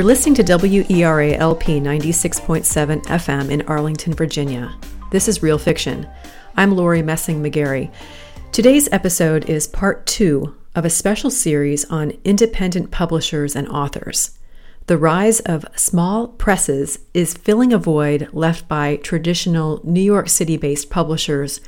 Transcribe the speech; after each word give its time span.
You're 0.00 0.06
listening 0.06 0.34
to 0.36 0.56
WERA 0.56 1.34
LP 1.34 1.78
96.7 1.78 3.02
FM 3.02 3.50
in 3.50 3.60
Arlington, 3.68 4.14
Virginia. 4.14 4.74
This 5.10 5.28
is 5.28 5.42
Real 5.42 5.58
Fiction. 5.58 6.08
I'm 6.56 6.74
Lori 6.74 7.02
Messing 7.02 7.42
McGarry. 7.42 7.92
Today's 8.50 8.88
episode 8.92 9.50
is 9.50 9.66
part 9.66 10.06
two 10.06 10.56
of 10.74 10.86
a 10.86 10.88
special 10.88 11.30
series 11.30 11.84
on 11.90 12.14
independent 12.24 12.90
publishers 12.90 13.54
and 13.54 13.68
authors. 13.68 14.38
The 14.86 14.96
rise 14.96 15.40
of 15.40 15.66
small 15.76 16.28
presses 16.28 17.00
is 17.12 17.34
filling 17.34 17.74
a 17.74 17.78
void 17.78 18.30
left 18.32 18.68
by 18.68 18.96
traditional 18.96 19.82
New 19.84 20.00
York 20.00 20.30
City 20.30 20.56
based 20.56 20.88
publishers 20.88 21.60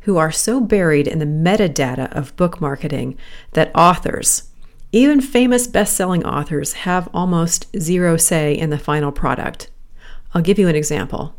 who 0.00 0.16
are 0.16 0.32
so 0.32 0.60
buried 0.60 1.06
in 1.06 1.20
the 1.20 1.26
metadata 1.26 2.10
of 2.12 2.34
book 2.34 2.60
marketing 2.60 3.16
that 3.52 3.70
authors, 3.72 4.47
even 4.92 5.20
famous 5.20 5.66
best 5.66 5.94
selling 5.94 6.24
authors 6.24 6.72
have 6.72 7.08
almost 7.12 7.66
zero 7.78 8.16
say 8.16 8.56
in 8.56 8.70
the 8.70 8.78
final 8.78 9.12
product. 9.12 9.70
I'll 10.32 10.42
give 10.42 10.58
you 10.58 10.68
an 10.68 10.76
example. 10.76 11.34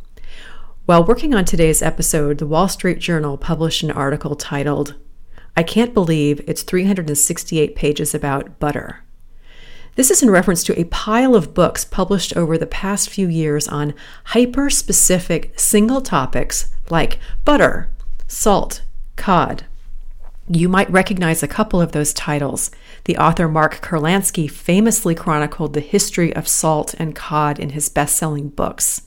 While 0.86 1.06
working 1.06 1.34
on 1.34 1.46
today's 1.46 1.82
episode, 1.82 2.38
the 2.38 2.48
Wall 2.48 2.68
Street 2.68 3.00
Journal 3.00 3.38
published 3.38 3.82
an 3.82 3.92
article 3.92 4.36
titled, 4.36 4.96
I 5.58 5.64
Can't 5.64 5.94
Believe 5.94 6.42
It's 6.48 6.62
368 6.62 7.76
Pages 7.76 8.14
About 8.14 8.60
Butter. 8.60 9.04
This 9.96 10.12
is 10.12 10.22
in 10.22 10.30
reference 10.30 10.64
to 10.66 10.80
a 10.80 10.86
pile 10.86 11.36
of 11.36 11.54
books 11.54 11.84
published 11.84 12.38
over 12.38 12.58
the 12.58 12.68
past 12.68 13.10
few 13.10 13.28
years 13.28 13.68
on 13.68 13.96
hyper 14.26 14.70
specific 14.70 15.60
single 15.60 16.02
topics 16.02 16.70
like 16.90 17.20
butter, 17.46 17.90
salt, 18.28 18.84
cod, 19.16 19.66
you 20.50 20.68
might 20.68 20.90
recognize 20.90 21.44
a 21.44 21.48
couple 21.48 21.80
of 21.80 21.92
those 21.92 22.12
titles. 22.14 22.72
The 23.10 23.18
author 23.18 23.48
Mark 23.48 23.82
Kurlansky 23.82 24.48
famously 24.48 25.16
chronicled 25.16 25.74
the 25.74 25.80
history 25.80 26.32
of 26.36 26.48
salt 26.48 26.94
and 27.00 27.16
cod 27.16 27.58
in 27.58 27.72
his 27.72 27.90
best 27.90 28.16
selling 28.16 28.50
books. 28.50 29.02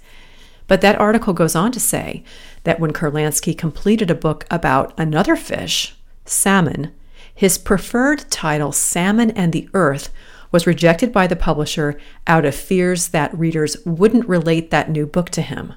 But 0.66 0.80
that 0.80 0.98
article 0.98 1.32
goes 1.32 1.54
on 1.54 1.70
to 1.70 1.78
say 1.78 2.24
that 2.64 2.80
when 2.80 2.92
Kurlansky 2.92 3.56
completed 3.56 4.10
a 4.10 4.16
book 4.16 4.44
about 4.50 4.92
another 4.98 5.36
fish, 5.36 5.94
salmon, 6.24 6.92
his 7.32 7.58
preferred 7.58 8.28
title, 8.28 8.72
Salmon 8.72 9.30
and 9.30 9.52
the 9.52 9.68
Earth, 9.72 10.12
was 10.50 10.66
rejected 10.66 11.12
by 11.12 11.28
the 11.28 11.36
publisher 11.36 11.96
out 12.26 12.44
of 12.44 12.56
fears 12.56 13.10
that 13.10 13.38
readers 13.38 13.76
wouldn't 13.86 14.28
relate 14.28 14.72
that 14.72 14.90
new 14.90 15.06
book 15.06 15.30
to 15.30 15.42
him. 15.42 15.74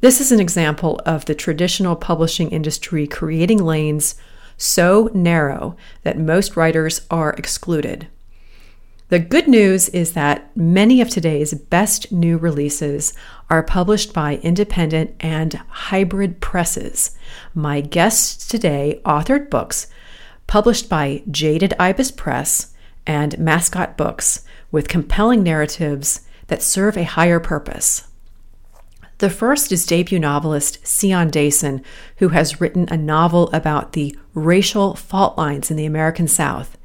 This 0.00 0.20
is 0.20 0.32
an 0.32 0.40
example 0.40 1.00
of 1.06 1.26
the 1.26 1.34
traditional 1.36 1.94
publishing 1.94 2.50
industry 2.50 3.06
creating 3.06 3.64
lanes 3.64 4.16
so 4.56 5.10
narrow 5.14 5.76
that 6.02 6.18
most 6.18 6.56
writers 6.56 7.02
are 7.10 7.32
excluded. 7.34 8.08
The 9.08 9.18
good 9.20 9.46
news 9.46 9.88
is 9.90 10.14
that 10.14 10.56
many 10.56 11.00
of 11.00 11.08
today's 11.08 11.54
best 11.54 12.10
new 12.10 12.36
releases 12.38 13.14
are 13.48 13.62
published 13.62 14.12
by 14.12 14.36
independent 14.36 15.14
and 15.20 15.54
hybrid 15.68 16.40
presses. 16.40 17.12
My 17.54 17.80
guests 17.80 18.48
today 18.48 19.00
authored 19.04 19.48
books 19.48 19.86
published 20.48 20.88
by 20.88 21.22
Jaded 21.30 21.72
Ibis 21.78 22.10
Press 22.10 22.74
and 23.06 23.38
Mascot 23.38 23.96
Books 23.96 24.44
with 24.72 24.88
compelling 24.88 25.44
narratives 25.44 26.22
that 26.48 26.62
serve 26.62 26.96
a 26.96 27.04
higher 27.04 27.38
purpose. 27.38 28.05
The 29.18 29.30
first 29.30 29.72
is 29.72 29.86
debut 29.86 30.18
novelist 30.18 30.86
Sion 30.86 31.30
Dayson, 31.30 31.82
who 32.18 32.28
has 32.28 32.60
written 32.60 32.86
a 32.90 32.98
novel 32.98 33.48
about 33.50 33.92
the 33.92 34.16
racial 34.34 34.94
fault 34.94 35.38
lines 35.38 35.70
in 35.70 35.78
the 35.78 35.86
American 35.86 36.28
South. 36.28 36.76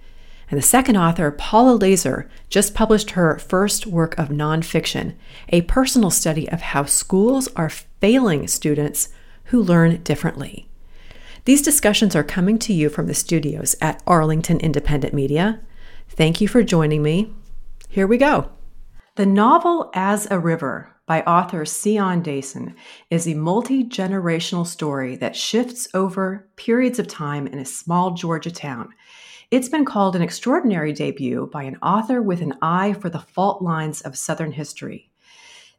And 0.50 0.58
the 0.58 0.66
second 0.66 0.96
author, 0.96 1.32
Paula 1.32 1.78
Lazor, 1.78 2.30
just 2.50 2.74
published 2.74 3.12
her 3.12 3.38
first 3.38 3.86
work 3.86 4.18
of 4.18 4.30
nonfiction, 4.30 5.16
a 5.50 5.62
personal 5.64 6.10
study 6.10 6.50
of 6.50 6.62
how 6.62 6.86
schools 6.86 7.50
are 7.56 7.70
failing 7.70 8.48
students 8.48 9.10
who 9.46 9.62
learn 9.62 10.02
differently. 10.04 10.70
These 11.44 11.62
discussions 11.62 12.16
are 12.16 12.24
coming 12.24 12.60
to 12.60 12.74
you 12.74 12.90
from 12.90 13.08
the 13.08 13.14
studios 13.14 13.76
at 13.82 14.04
Arlington 14.08 14.60
Independent 14.60 15.14
Media. 15.14 15.60
Thank 16.08 16.40
you 16.40 16.48
for 16.48 16.64
joining 16.64 17.04
me. 17.04 17.34
Here 17.90 18.08
we 18.08 18.18
go. 18.18 18.52
The 19.16 19.26
novel 19.26 19.90
As 19.94 20.30
a 20.32 20.40
River 20.40 20.91
by 21.06 21.22
author 21.22 21.66
Sion 21.66 22.22
Dayson 22.22 22.76
is 23.10 23.28
a 23.28 23.34
multi 23.34 23.84
generational 23.84 24.66
story 24.66 25.16
that 25.18 25.36
shifts 25.36 25.88
over 25.94 26.48
periods 26.56 27.00
of 27.00 27.08
time 27.08 27.48
in 27.48 27.60
a 27.60 27.66
small 27.66 28.12
Georgia 28.12 28.52
town. 28.52 28.90
It's 29.50 29.70
been 29.70 29.84
called 29.84 30.16
an 30.16 30.22
extraordinary 30.22 30.94
debut 30.94 31.50
by 31.52 31.64
an 31.64 31.78
author 31.82 32.22
with 32.22 32.42
an 32.42 32.54
eye 32.62 32.94
for 32.94 33.10
the 33.10 33.20
fault 33.20 33.62
lines 33.62 34.02
of 34.02 34.18
Southern 34.18 34.52
history. 34.52 35.10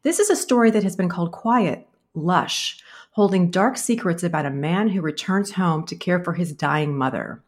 This 0.03 0.19
is 0.19 0.28
a 0.28 0.37
story 0.37 0.71
that 0.72 0.83
has 0.83 0.97
been 0.97 1.09
called 1.09 1.33
quiet, 1.33 1.87
lush, 2.15 2.83
holding 3.12 3.50
dark 3.50 3.78
secrets 3.78 4.22
about 4.22 4.47
a 4.47 4.50
man 4.50 4.89
who 4.89 5.00
returns 5.00 5.53
home 5.53 5.87
to 5.87 5.97
care 5.97 6.22
for 6.22 6.34
his 6.34 6.53
dying 6.53 6.97
mother. 6.97 7.43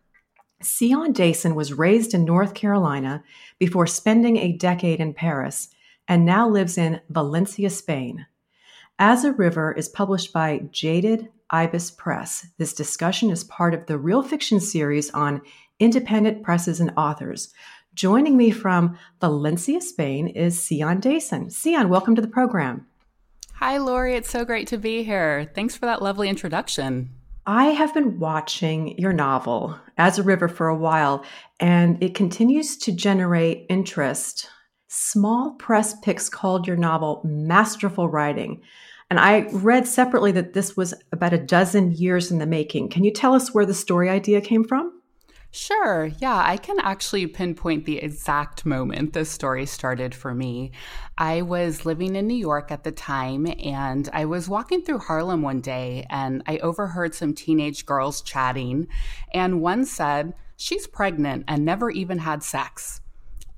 Sion 0.62 1.12
Dayson 1.12 1.54
was 1.54 1.74
raised 1.74 2.14
in 2.14 2.24
North 2.24 2.54
Carolina 2.54 3.22
before 3.58 3.86
spending 3.86 4.36
a 4.36 4.56
decade 4.56 5.00
in 5.00 5.12
Paris 5.12 5.68
and 6.08 6.24
now 6.24 6.48
lives 6.48 6.78
in 6.78 7.00
Valencia, 7.08 7.70
Spain. 7.70 8.26
As 8.98 9.24
a 9.24 9.32
River 9.32 9.72
is 9.72 9.88
published 9.88 10.32
by 10.32 10.62
Jaded 10.70 11.28
Ibis 11.50 11.90
Press. 11.90 12.46
This 12.58 12.72
discussion 12.72 13.30
is 13.30 13.44
part 13.44 13.74
of 13.74 13.86
the 13.86 13.98
Real 13.98 14.22
Fiction 14.22 14.60
series 14.60 15.10
on 15.10 15.42
independent 15.78 16.42
presses 16.42 16.80
and 16.80 16.92
authors. 16.96 17.52
Joining 17.94 18.36
me 18.36 18.50
from 18.50 18.98
Valencia, 19.20 19.80
Spain 19.80 20.28
is 20.28 20.66
Sion 20.66 21.00
Dayson. 21.00 21.50
Sion, 21.50 21.88
welcome 21.88 22.14
to 22.16 22.22
the 22.22 22.28
program. 22.28 22.86
Hi, 23.54 23.78
Lori. 23.78 24.14
It's 24.14 24.30
so 24.30 24.44
great 24.44 24.66
to 24.68 24.78
be 24.78 25.04
here. 25.04 25.50
Thanks 25.54 25.76
for 25.76 25.86
that 25.86 26.02
lovely 26.02 26.28
introduction. 26.28 27.10
I 27.46 27.66
have 27.66 27.92
been 27.94 28.18
watching 28.18 28.98
your 28.98 29.12
novel, 29.12 29.78
As 29.98 30.18
a 30.18 30.22
River, 30.22 30.48
for 30.48 30.66
a 30.68 30.76
while, 30.76 31.24
and 31.60 32.02
it 32.02 32.14
continues 32.14 32.76
to 32.78 32.92
generate 32.92 33.66
interest 33.68 34.48
Small 34.94 35.56
Press 35.58 35.98
Picks 36.02 36.28
called 36.28 36.68
your 36.68 36.76
novel 36.76 37.20
masterful 37.24 38.08
writing. 38.08 38.62
And 39.10 39.18
I 39.18 39.48
read 39.50 39.88
separately 39.88 40.30
that 40.32 40.52
this 40.52 40.76
was 40.76 40.94
about 41.10 41.32
a 41.32 41.38
dozen 41.38 41.90
years 41.90 42.30
in 42.30 42.38
the 42.38 42.46
making. 42.46 42.90
Can 42.90 43.02
you 43.02 43.10
tell 43.10 43.34
us 43.34 43.52
where 43.52 43.66
the 43.66 43.74
story 43.74 44.08
idea 44.08 44.40
came 44.40 44.62
from? 44.62 45.00
Sure. 45.50 46.10
Yeah, 46.20 46.40
I 46.46 46.56
can 46.56 46.78
actually 46.78 47.26
pinpoint 47.26 47.86
the 47.86 47.98
exact 47.98 48.64
moment 48.64 49.14
this 49.14 49.30
story 49.30 49.66
started 49.66 50.14
for 50.14 50.32
me. 50.32 50.70
I 51.18 51.42
was 51.42 51.84
living 51.84 52.14
in 52.14 52.28
New 52.28 52.34
York 52.34 52.70
at 52.70 52.84
the 52.84 52.92
time, 52.92 53.46
and 53.64 54.08
I 54.12 54.24
was 54.26 54.48
walking 54.48 54.82
through 54.82 54.98
Harlem 54.98 55.42
one 55.42 55.60
day, 55.60 56.06
and 56.08 56.40
I 56.46 56.58
overheard 56.58 57.16
some 57.16 57.34
teenage 57.34 57.84
girls 57.84 58.22
chatting. 58.22 58.86
And 59.32 59.60
one 59.60 59.84
said, 59.86 60.34
She's 60.56 60.86
pregnant 60.86 61.46
and 61.48 61.64
never 61.64 61.90
even 61.90 62.18
had 62.18 62.44
sex. 62.44 63.00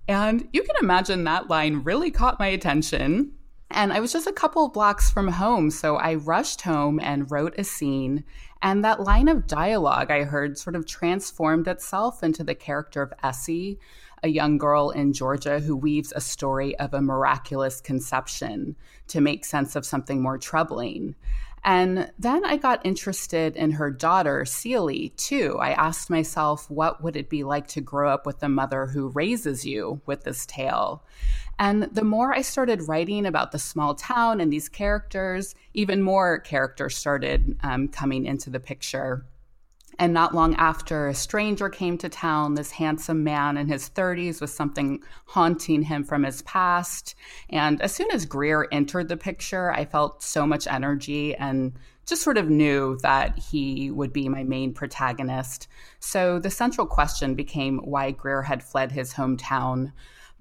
And 0.08 0.48
you 0.52 0.62
can 0.62 0.76
imagine 0.80 1.24
that 1.24 1.50
line 1.50 1.82
really 1.82 2.10
caught 2.10 2.38
my 2.38 2.46
attention. 2.48 3.32
And 3.70 3.92
I 3.92 3.98
was 3.98 4.12
just 4.12 4.28
a 4.28 4.32
couple 4.32 4.68
blocks 4.68 5.10
from 5.10 5.28
home, 5.28 5.70
so 5.70 5.96
I 5.96 6.14
rushed 6.14 6.62
home 6.62 7.00
and 7.00 7.30
wrote 7.30 7.58
a 7.58 7.64
scene. 7.64 8.24
And 8.62 8.84
that 8.84 9.00
line 9.00 9.28
of 9.28 9.46
dialogue 9.46 10.10
I 10.10 10.22
heard 10.22 10.56
sort 10.56 10.76
of 10.76 10.86
transformed 10.86 11.66
itself 11.66 12.22
into 12.22 12.44
the 12.44 12.54
character 12.54 13.02
of 13.02 13.12
Essie, 13.24 13.78
a 14.22 14.28
young 14.28 14.56
girl 14.56 14.90
in 14.90 15.12
Georgia 15.12 15.58
who 15.58 15.76
weaves 15.76 16.12
a 16.14 16.20
story 16.20 16.78
of 16.78 16.94
a 16.94 17.02
miraculous 17.02 17.80
conception 17.80 18.76
to 19.08 19.20
make 19.20 19.44
sense 19.44 19.76
of 19.76 19.84
something 19.84 20.22
more 20.22 20.38
troubling. 20.38 21.16
And 21.66 22.12
then 22.16 22.44
I 22.44 22.58
got 22.58 22.86
interested 22.86 23.56
in 23.56 23.72
her 23.72 23.90
daughter, 23.90 24.44
Celie, 24.44 25.08
too. 25.16 25.58
I 25.60 25.72
asked 25.72 26.08
myself, 26.08 26.70
what 26.70 27.02
would 27.02 27.16
it 27.16 27.28
be 27.28 27.42
like 27.42 27.66
to 27.68 27.80
grow 27.80 28.08
up 28.08 28.24
with 28.24 28.40
a 28.44 28.48
mother 28.48 28.86
who 28.86 29.08
raises 29.08 29.66
you 29.66 30.00
with 30.06 30.22
this 30.22 30.46
tale? 30.46 31.02
And 31.58 31.82
the 31.84 32.04
more 32.04 32.32
I 32.32 32.42
started 32.42 32.86
writing 32.86 33.26
about 33.26 33.50
the 33.50 33.58
small 33.58 33.96
town 33.96 34.40
and 34.40 34.52
these 34.52 34.68
characters, 34.68 35.56
even 35.74 36.02
more 36.02 36.38
characters 36.38 36.96
started 36.96 37.58
um, 37.64 37.88
coming 37.88 38.26
into 38.26 38.48
the 38.48 38.60
picture. 38.60 39.26
And 39.98 40.12
not 40.12 40.34
long 40.34 40.54
after, 40.56 41.08
a 41.08 41.14
stranger 41.14 41.70
came 41.70 41.96
to 41.98 42.08
town, 42.08 42.54
this 42.54 42.70
handsome 42.72 43.24
man 43.24 43.56
in 43.56 43.68
his 43.68 43.88
30s 43.88 44.40
with 44.40 44.50
something 44.50 45.02
haunting 45.24 45.82
him 45.82 46.04
from 46.04 46.22
his 46.22 46.42
past. 46.42 47.14
And 47.48 47.80
as 47.80 47.94
soon 47.94 48.10
as 48.10 48.26
Greer 48.26 48.68
entered 48.70 49.08
the 49.08 49.16
picture, 49.16 49.72
I 49.72 49.86
felt 49.86 50.22
so 50.22 50.46
much 50.46 50.66
energy 50.66 51.34
and 51.34 51.72
just 52.06 52.22
sort 52.22 52.38
of 52.38 52.50
knew 52.50 52.98
that 53.02 53.38
he 53.38 53.90
would 53.90 54.12
be 54.12 54.28
my 54.28 54.44
main 54.44 54.72
protagonist. 54.72 55.66
So 55.98 56.38
the 56.38 56.50
central 56.50 56.86
question 56.86 57.34
became 57.34 57.78
why 57.78 58.10
Greer 58.12 58.42
had 58.42 58.62
fled 58.62 58.92
his 58.92 59.14
hometown. 59.14 59.92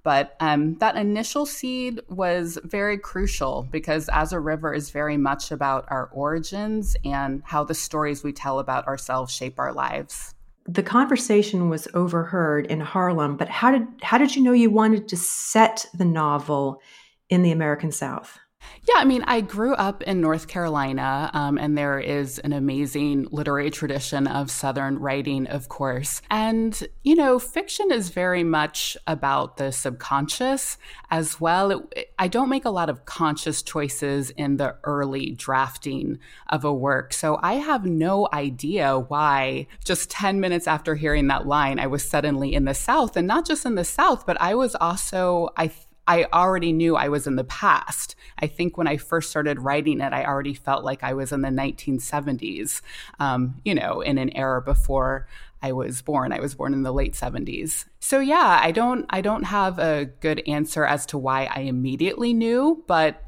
But 0.06 0.36
um, 0.40 0.75
that 0.75 0.96
initial 0.96 1.46
seed 1.46 2.00
was 2.07 2.60
very 2.63 2.98
crucial 2.98 3.68
because 3.72 4.07
As 4.10 4.31
a 4.31 4.40
River 4.40 4.72
is 4.74 4.92
very 4.92 5.18
much 5.18 5.52
about 5.52 5.86
our 5.90 6.10
origins 6.13 6.96
and 7.04 7.42
how 7.44 7.66
the 7.66 7.74
stories 7.74 8.24
we 8.24 8.31
tell 8.31 8.60
about 8.60 8.88
ourselves 8.88 9.34
shape 9.34 9.60
our 9.60 9.74
lives. 9.74 10.34
the 10.68 10.84
conversation 10.84 11.69
was 11.69 11.88
overheard 11.94 12.66
in 12.68 12.80
Harlem, 12.80 13.38
but 13.38 13.50
how 13.50 13.72
did 13.72 13.88
how 14.02 14.18
did 14.18 14.36
you 14.36 14.42
know 14.42 14.52
you 14.52 14.69
wanted 14.69 15.07
to 15.10 15.18
set 15.18 15.86
the 15.94 16.06
novel 16.06 16.81
in 17.30 17.44
the 17.44 17.52
American 17.52 17.92
South? 17.92 18.40
Yeah, 18.88 19.01
I 19.01 19.06
mean, 19.06 19.23
I 19.23 19.41
grew 19.41 19.73
up 19.73 20.03
in 20.03 20.21
North 20.21 20.47
Carolina, 20.47 21.31
um, 21.33 21.57
and 21.57 21.75
there 21.75 22.00
is 22.00 22.38
an 22.39 22.53
amazing 22.53 23.27
literary 23.31 23.71
tradition 23.71 24.27
of 24.27 24.51
Southern 24.51 25.00
writing, 25.00 25.47
of 25.47 25.69
course. 25.69 26.21
And, 26.29 26.88
you 27.03 27.15
know, 27.15 27.39
fiction 27.39 27.91
is 27.91 28.09
very 28.09 28.44
much 28.44 28.95
about 29.07 29.57
the 29.57 29.71
subconscious 29.71 30.77
as 31.09 31.41
well. 31.41 31.71
It, 31.71 32.13
I 32.19 32.27
don't 32.27 32.50
make 32.50 32.65
a 32.65 32.69
lot 32.69 32.91
of 32.91 33.06
conscious 33.06 33.63
choices 33.63 34.29
in 34.31 34.57
the 34.57 34.75
early 34.83 35.31
drafting 35.31 36.19
of 36.50 36.63
a 36.63 36.73
work. 36.73 37.11
So 37.11 37.39
I 37.41 37.56
have 37.56 37.85
no 37.85 38.29
idea 38.33 39.00
why 39.00 39.65
just 39.83 40.11
10 40.11 40.39
minutes 40.39 40.68
after 40.68 40.94
hearing 40.94 41.25
that 41.27 41.47
line, 41.47 41.79
I 41.79 41.88
was 41.88 42.07
suddenly 42.07 42.53
in 42.53 42.65
the 42.65 42.75
South. 42.75 43.18
And 43.18 43.27
not 43.27 43.47
just 43.47 43.65
in 43.65 43.73
the 43.73 43.83
South, 43.83 44.27
but 44.27 44.39
I 44.39 44.53
was 44.53 44.75
also, 44.75 45.50
I 45.57 45.71
I 46.07 46.25
already 46.25 46.72
knew 46.72 46.96
I 46.96 47.10
was 47.10 47.28
in 47.28 47.36
the 47.36 47.44
past. 47.44 48.16
I 48.40 48.48
think 48.48 48.78
when 48.78 48.88
I 48.88 48.98
first 48.98 49.30
started 49.30 49.60
writing 49.60 50.02
it, 50.02 50.13
I 50.13 50.24
already 50.24 50.54
felt 50.54 50.84
like 50.84 51.04
I 51.04 51.13
was 51.13 51.31
in 51.31 51.42
the 51.42 51.50
1970s, 51.50 52.81
um, 53.19 53.56
you 53.66 53.74
know, 53.74 54.02
in 54.02 54.18
an 54.18 54.36
era 54.36 54.62
before 54.62 55.28
I 55.62 55.72
was 55.72 56.02
born. 56.02 56.31
I 56.31 56.40
was 56.40 56.54
born 56.54 56.74
in 56.74 56.84
the 56.84 56.92
late 56.92 57.13
70s. 57.13 57.86
So 58.00 58.19
yeah, 58.19 58.60
I 58.62 58.72
don't 58.72 59.06
I 59.10 59.22
don't 59.22 59.46
have 59.46 59.80
a 59.80 60.06
good 60.19 60.44
answer 60.48 60.86
as 60.86 61.07
to 61.07 61.18
why 61.18 61.50
I 61.52 61.62
immediately 61.62 62.34
knew, 62.34 62.84
but 62.86 63.24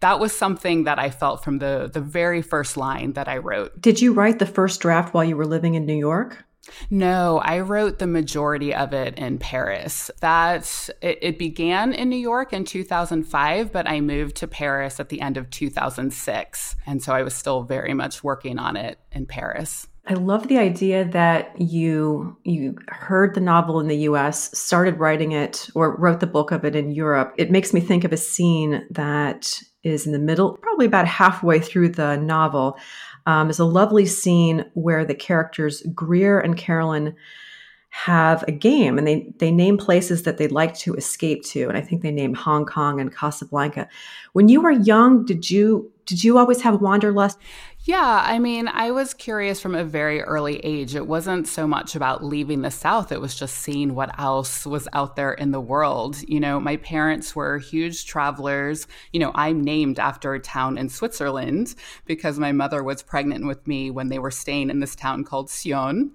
that 0.00 0.18
was 0.18 0.36
something 0.36 0.84
that 0.84 0.98
I 0.98 1.10
felt 1.10 1.44
from 1.44 1.58
the 1.58 1.88
the 1.92 2.00
very 2.00 2.42
first 2.42 2.76
line 2.76 3.12
that 3.12 3.28
I 3.28 3.36
wrote. 3.36 3.80
Did 3.80 4.00
you 4.00 4.12
write 4.12 4.40
the 4.40 4.46
first 4.46 4.80
draft 4.80 5.14
while 5.14 5.24
you 5.24 5.36
were 5.36 5.46
living 5.46 5.74
in 5.74 5.86
New 5.86 5.96
York? 5.96 6.44
No, 6.90 7.38
I 7.38 7.60
wrote 7.60 7.98
the 7.98 8.06
majority 8.06 8.74
of 8.74 8.92
it 8.92 9.18
in 9.18 9.38
Paris. 9.38 10.10
That 10.20 10.90
it, 11.00 11.18
it, 11.22 11.38
began 11.38 11.92
in 11.92 12.08
New 12.08 12.16
York 12.16 12.52
in 12.52 12.64
2005, 12.64 13.72
but 13.72 13.88
I 13.88 14.00
moved 14.00 14.36
to 14.36 14.46
Paris 14.46 15.00
at 15.00 15.08
the 15.08 15.20
end 15.20 15.36
of 15.36 15.50
2006, 15.50 16.76
and 16.86 17.02
so 17.02 17.12
I 17.14 17.22
was 17.22 17.34
still 17.34 17.62
very 17.62 17.94
much 17.94 18.22
working 18.22 18.58
on 18.58 18.76
it 18.76 18.98
in 19.12 19.26
Paris. 19.26 19.88
I 20.06 20.14
love 20.14 20.48
the 20.48 20.58
idea 20.58 21.04
that 21.10 21.60
you 21.60 22.36
you 22.42 22.76
heard 22.88 23.34
the 23.34 23.40
novel 23.40 23.80
in 23.80 23.86
the 23.86 23.98
US, 23.98 24.56
started 24.58 24.98
writing 24.98 25.32
it 25.32 25.68
or 25.74 25.96
wrote 25.96 26.20
the 26.20 26.26
book 26.26 26.50
of 26.50 26.64
it 26.64 26.74
in 26.74 26.90
Europe. 26.90 27.34
It 27.38 27.50
makes 27.50 27.72
me 27.72 27.80
think 27.80 28.04
of 28.04 28.12
a 28.12 28.16
scene 28.16 28.86
that 28.90 29.62
is 29.82 30.06
in 30.06 30.12
the 30.12 30.18
middle, 30.18 30.58
probably 30.58 30.86
about 30.86 31.06
halfway 31.06 31.58
through 31.58 31.90
the 31.90 32.16
novel 32.16 32.76
um, 33.26 33.50
is 33.50 33.58
a 33.58 33.64
lovely 33.64 34.06
scene 34.06 34.64
where 34.74 35.04
the 35.04 35.14
characters 35.14 35.82
Greer 35.94 36.38
and 36.40 36.56
Carolyn 36.56 37.14
have 37.90 38.44
a 38.46 38.52
game 38.52 38.98
and 38.98 39.06
they 39.06 39.32
they 39.38 39.50
name 39.50 39.76
places 39.76 40.22
that 40.22 40.38
they'd 40.38 40.52
like 40.52 40.76
to 40.76 40.94
escape 40.94 41.42
to 41.42 41.68
and 41.68 41.76
i 41.76 41.80
think 41.80 42.02
they 42.02 42.12
name 42.12 42.34
hong 42.34 42.64
kong 42.64 43.00
and 43.00 43.14
casablanca. 43.14 43.88
When 44.32 44.48
you 44.48 44.60
were 44.60 44.70
young 44.70 45.24
did 45.24 45.50
you 45.50 45.90
did 46.06 46.22
you 46.22 46.38
always 46.38 46.60
have 46.62 46.80
wanderlust 46.80 47.38
yeah, 47.84 48.22
I 48.26 48.38
mean, 48.38 48.68
I 48.68 48.90
was 48.90 49.14
curious 49.14 49.58
from 49.58 49.74
a 49.74 49.84
very 49.84 50.20
early 50.20 50.58
age. 50.58 50.94
It 50.94 51.06
wasn't 51.06 51.48
so 51.48 51.66
much 51.66 51.96
about 51.96 52.22
leaving 52.22 52.60
the 52.60 52.70
South, 52.70 53.10
it 53.10 53.22
was 53.22 53.34
just 53.34 53.56
seeing 53.56 53.94
what 53.94 54.18
else 54.18 54.66
was 54.66 54.86
out 54.92 55.16
there 55.16 55.32
in 55.32 55.50
the 55.50 55.60
world. 55.60 56.18
You 56.28 56.40
know, 56.40 56.60
my 56.60 56.76
parents 56.76 57.34
were 57.34 57.58
huge 57.58 58.04
travelers. 58.04 58.86
You 59.14 59.20
know, 59.20 59.32
I'm 59.34 59.62
named 59.62 59.98
after 59.98 60.34
a 60.34 60.40
town 60.40 60.76
in 60.76 60.90
Switzerland 60.90 61.74
because 62.04 62.38
my 62.38 62.52
mother 62.52 62.84
was 62.84 63.02
pregnant 63.02 63.46
with 63.46 63.66
me 63.66 63.90
when 63.90 64.10
they 64.10 64.18
were 64.18 64.30
staying 64.30 64.68
in 64.68 64.80
this 64.80 64.94
town 64.94 65.24
called 65.24 65.48
Sion. 65.48 66.12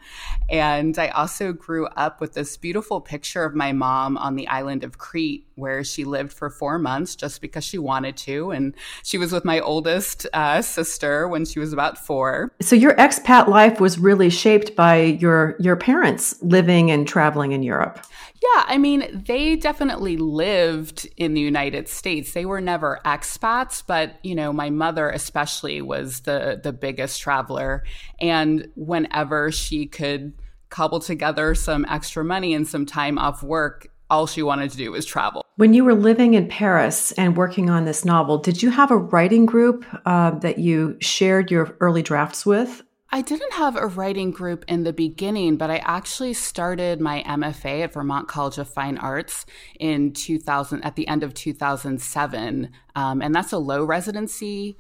And 0.50 0.98
I 1.00 1.08
also 1.10 1.52
grew 1.52 1.88
up 1.88 2.22
with 2.22 2.34
this 2.34 2.58
beautiful 2.58 3.02
picture 3.02 3.44
of 3.44 3.56
my 3.56 3.72
mom 3.72 4.18
on 4.18 4.36
the 4.36 4.48
island 4.48 4.84
of 4.84 5.00
Crete 5.00 5.48
where 5.56 5.84
she 5.84 6.04
lived 6.04 6.34
for 6.34 6.50
four 6.50 6.78
months 6.78 7.16
just 7.16 7.42
because 7.42 7.64
she 7.64 7.78
wanted 7.78 8.18
to. 8.18 8.52
And 8.52 8.76
she 9.04 9.18
was 9.18 9.32
with 9.32 9.46
my 9.46 9.60
oldest 9.60 10.28
uh, 10.34 10.62
sister 10.62 11.28
when 11.28 11.46
she 11.46 11.55
was 11.60 11.74
about 11.74 11.98
four. 11.98 12.52
So 12.62 12.76
your 12.76 12.94
expat 12.96 13.48
life 13.48 13.80
was 13.80 13.98
really 13.98 14.30
shaped 14.30 14.76
by 14.76 14.98
your 15.02 15.56
your 15.60 15.76
parents 15.76 16.36
living 16.42 16.92
and 16.92 17.08
traveling 17.08 17.52
in 17.52 17.64
Europe. 17.64 18.06
Yeah, 18.42 18.66
I 18.68 18.78
mean, 18.78 19.24
they 19.26 19.56
definitely 19.56 20.18
lived 20.18 21.08
in 21.18 21.34
the 21.34 21.42
United 21.42 21.88
States. 21.88 22.34
They 22.34 22.46
were 22.46 22.62
never 22.62 23.00
expats, 23.06 23.82
but 23.86 24.16
you 24.24 24.36
know, 24.36 24.54
my 24.54 24.70
mother 24.70 25.10
especially 25.10 25.82
was 25.82 26.22
the 26.22 26.60
the 26.62 26.74
biggest 26.74 27.22
traveler 27.22 27.84
and 28.20 28.68
whenever 28.76 29.52
she 29.52 29.86
could 29.86 30.34
cobble 30.70 31.00
together 31.00 31.56
some 31.56 31.86
extra 31.90 32.24
money 32.24 32.54
and 32.54 32.68
some 32.68 32.86
time 32.86 33.18
off 33.18 33.42
work, 33.42 33.88
all 34.10 34.28
she 34.28 34.44
wanted 34.44 34.72
to 34.72 34.78
do 34.78 34.92
was 34.92 35.06
travel. 35.06 35.46
When 35.56 35.74
you 35.74 35.84
were 35.84 35.94
living 35.94 36.34
in 36.34 36.48
Paris 36.48 37.12
and 37.14 37.38
working 37.38 37.70
on 37.70 37.86
this 37.86 38.06
novel, 38.06 38.38
did 38.38 38.62
you 38.62 38.70
have 38.72 38.92
a 38.92 38.98
writing 38.98 39.46
group 39.46 39.86
uh, 40.06 40.32
that 40.40 40.60
you 40.60 40.98
shared 41.00 41.50
your 41.50 41.76
early 41.80 42.02
drafts 42.02 42.46
with? 42.46 42.84
I 43.12 43.22
didn't 43.22 43.54
have 43.54 43.78
a 43.78 43.88
writing 43.88 44.32
group 44.32 44.66
in 44.68 44.84
the 44.84 44.92
beginning, 44.92 45.56
but 45.56 45.70
I 45.70 45.78
actually 45.78 46.34
started 46.34 47.00
my 47.00 47.24
MFA 47.26 47.84
at 47.84 47.94
Vermont 47.94 48.28
College 48.28 48.58
of 48.58 48.68
Fine 48.68 48.98
Arts 48.98 49.46
in 49.80 50.12
2000 50.12 50.84
at 50.84 50.98
the 50.98 51.08
end 51.08 51.24
of 51.24 51.34
2007, 51.34 52.70
um, 52.96 53.22
and 53.22 53.34
that's 53.34 53.54
a 53.54 53.58
low 53.58 53.86
residency 53.86 54.78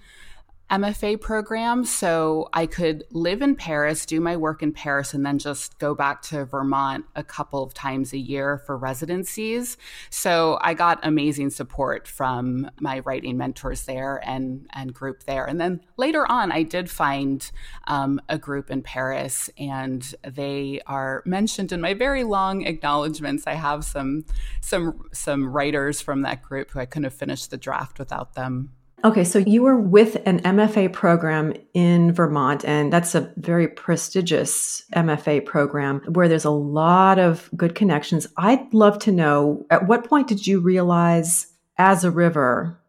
MFA 0.72 1.22
program. 1.22 1.86
So 1.86 2.50
I 2.52 2.66
could 2.66 3.04
live 3.12 3.44
in 3.44 3.56
Paris, 3.56 4.06
do 4.06 4.20
my 4.20 4.36
work 4.36 4.64
in 4.64 4.72
Paris, 4.72 5.14
and 5.14 5.24
then 5.24 5.38
just 5.38 5.78
go 5.78 5.94
back 5.94 6.24
to 6.24 6.44
Vermont 6.46 7.06
a 7.16 7.24
couple 7.24 7.62
of 7.62 7.74
times 7.76 8.14
a 8.14 8.18
year 8.18 8.58
for 8.66 8.76
residencies. 8.76 9.78
So 10.10 10.58
I 10.62 10.74
got 10.74 11.00
amazing 11.04 11.52
support 11.52 12.08
from 12.08 12.70
my 12.80 13.00
writing 13.00 13.38
mentors 13.38 13.84
there 13.86 14.20
and, 14.26 14.68
and 14.74 14.92
group 14.92 15.24
there. 15.26 15.46
And 15.46 15.62
then 15.62 15.82
later 15.98 16.30
on, 16.32 16.52
I 16.52 16.64
did 16.64 16.90
find 16.90 17.50
um, 17.86 18.20
a 18.28 18.40
group 18.40 18.72
in 18.72 18.82
Paris, 18.82 19.52
and 19.60 20.16
they 20.28 20.82
are 20.88 21.22
mentioned 21.26 21.72
in 21.72 21.80
my 21.80 21.94
very 21.94 22.24
long 22.24 22.66
acknowledgments. 22.66 23.46
I 23.46 23.54
have 23.54 23.86
some 23.86 24.26
some 24.62 25.08
some 25.14 25.48
writers 25.48 26.02
from 26.02 26.24
that 26.24 26.42
group 26.42 26.72
who 26.72 26.80
I 26.80 26.86
couldn't 26.86 27.04
have 27.06 27.14
finished 27.14 27.52
the 27.52 27.58
draft 27.58 28.00
without 28.00 28.34
them. 28.34 28.72
Okay, 29.04 29.24
so 29.24 29.40
you 29.40 29.62
were 29.62 29.80
with 29.80 30.18
an 30.26 30.42
MFA 30.42 30.92
program 30.92 31.54
in 31.74 32.12
Vermont, 32.12 32.66
and 32.66 32.92
that's 32.92 33.14
a 33.14 33.32
very 33.38 33.68
prestigious 33.68 34.84
MFA 34.96 35.46
program 35.46 36.02
where 36.08 36.28
there's 36.28 36.46
a 36.46 36.50
lot 36.50 37.20
of 37.20 37.50
good 37.56 37.76
connections. 37.76 38.26
I'd 38.38 38.74
love 38.74 38.98
to 39.00 39.12
know 39.12 39.66
at 39.70 39.88
what 39.88 40.08
point 40.08 40.28
did 40.28 40.48
you 40.48 40.60
realize 40.60 41.48
As 41.78 42.04
a 42.04 42.10
River 42.10 42.80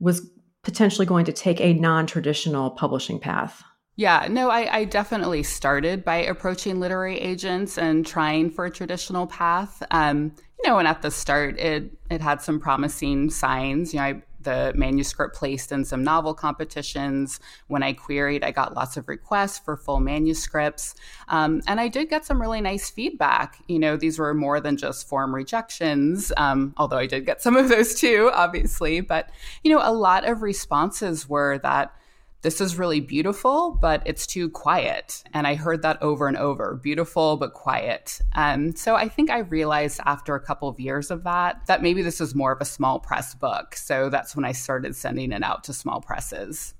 was 0.00 0.26
potentially 0.62 1.06
going 1.06 1.26
to 1.26 1.32
take 1.32 1.60
a 1.60 1.74
non 1.74 2.06
traditional 2.06 2.70
publishing 2.70 3.20
path? 3.20 3.62
Yeah, 3.96 4.26
no, 4.30 4.48
I, 4.48 4.78
I, 4.78 4.84
definitely 4.84 5.42
started 5.42 6.04
by 6.04 6.16
approaching 6.16 6.80
literary 6.80 7.18
agents 7.18 7.76
and 7.76 8.06
trying 8.06 8.50
for 8.50 8.64
a 8.64 8.70
traditional 8.70 9.26
path. 9.26 9.82
Um, 9.90 10.32
you 10.62 10.70
know, 10.70 10.78
and 10.78 10.88
at 10.88 11.02
the 11.02 11.10
start, 11.10 11.58
it 11.58 11.92
it 12.10 12.22
had 12.22 12.40
some 12.40 12.60
promising 12.60 13.28
signs. 13.28 13.92
You 13.92 14.00
know, 14.00 14.06
I 14.06 14.22
the 14.42 14.72
manuscript 14.74 15.34
placed 15.34 15.72
in 15.72 15.84
some 15.84 16.02
novel 16.02 16.34
competitions. 16.34 17.40
When 17.68 17.82
I 17.82 17.92
queried, 17.92 18.42
I 18.42 18.50
got 18.50 18.74
lots 18.74 18.96
of 18.96 19.08
requests 19.08 19.58
for 19.58 19.76
full 19.76 20.00
manuscripts. 20.00 20.94
Um, 21.28 21.60
and 21.66 21.80
I 21.80 21.88
did 21.88 22.08
get 22.08 22.24
some 22.24 22.40
really 22.40 22.60
nice 22.60 22.90
feedback. 22.90 23.62
You 23.68 23.78
know, 23.78 23.96
these 23.96 24.18
were 24.18 24.34
more 24.34 24.60
than 24.60 24.76
just 24.76 25.08
form 25.08 25.34
rejections, 25.34 26.32
um, 26.36 26.74
although 26.76 26.98
I 26.98 27.06
did 27.06 27.26
get 27.26 27.42
some 27.42 27.56
of 27.56 27.68
those 27.68 27.94
too, 27.94 28.30
obviously. 28.34 29.00
But, 29.00 29.30
you 29.62 29.72
know, 29.72 29.80
a 29.82 29.92
lot 29.92 30.26
of 30.26 30.42
responses 30.42 31.28
were 31.28 31.58
that 31.58 31.94
this 32.42 32.60
is 32.60 32.78
really 32.78 33.00
beautiful, 33.00 33.76
but 33.80 34.02
it's 34.06 34.26
too 34.26 34.48
quiet. 34.48 35.22
And 35.34 35.46
I 35.46 35.54
heard 35.54 35.82
that 35.82 36.00
over 36.02 36.26
and 36.26 36.36
over 36.36 36.80
beautiful, 36.82 37.36
but 37.36 37.52
quiet. 37.52 38.20
Um, 38.34 38.74
so 38.74 38.94
I 38.94 39.08
think 39.08 39.30
I 39.30 39.40
realized 39.40 40.00
after 40.06 40.34
a 40.34 40.40
couple 40.40 40.68
of 40.68 40.80
years 40.80 41.10
of 41.10 41.24
that, 41.24 41.66
that 41.66 41.82
maybe 41.82 42.02
this 42.02 42.20
is 42.20 42.34
more 42.34 42.52
of 42.52 42.60
a 42.60 42.64
small 42.64 42.98
press 42.98 43.34
book. 43.34 43.76
So 43.76 44.08
that's 44.08 44.34
when 44.34 44.44
I 44.44 44.52
started 44.52 44.96
sending 44.96 45.32
it 45.32 45.42
out 45.42 45.64
to 45.64 45.74
small 45.74 46.00
presses. 46.00 46.74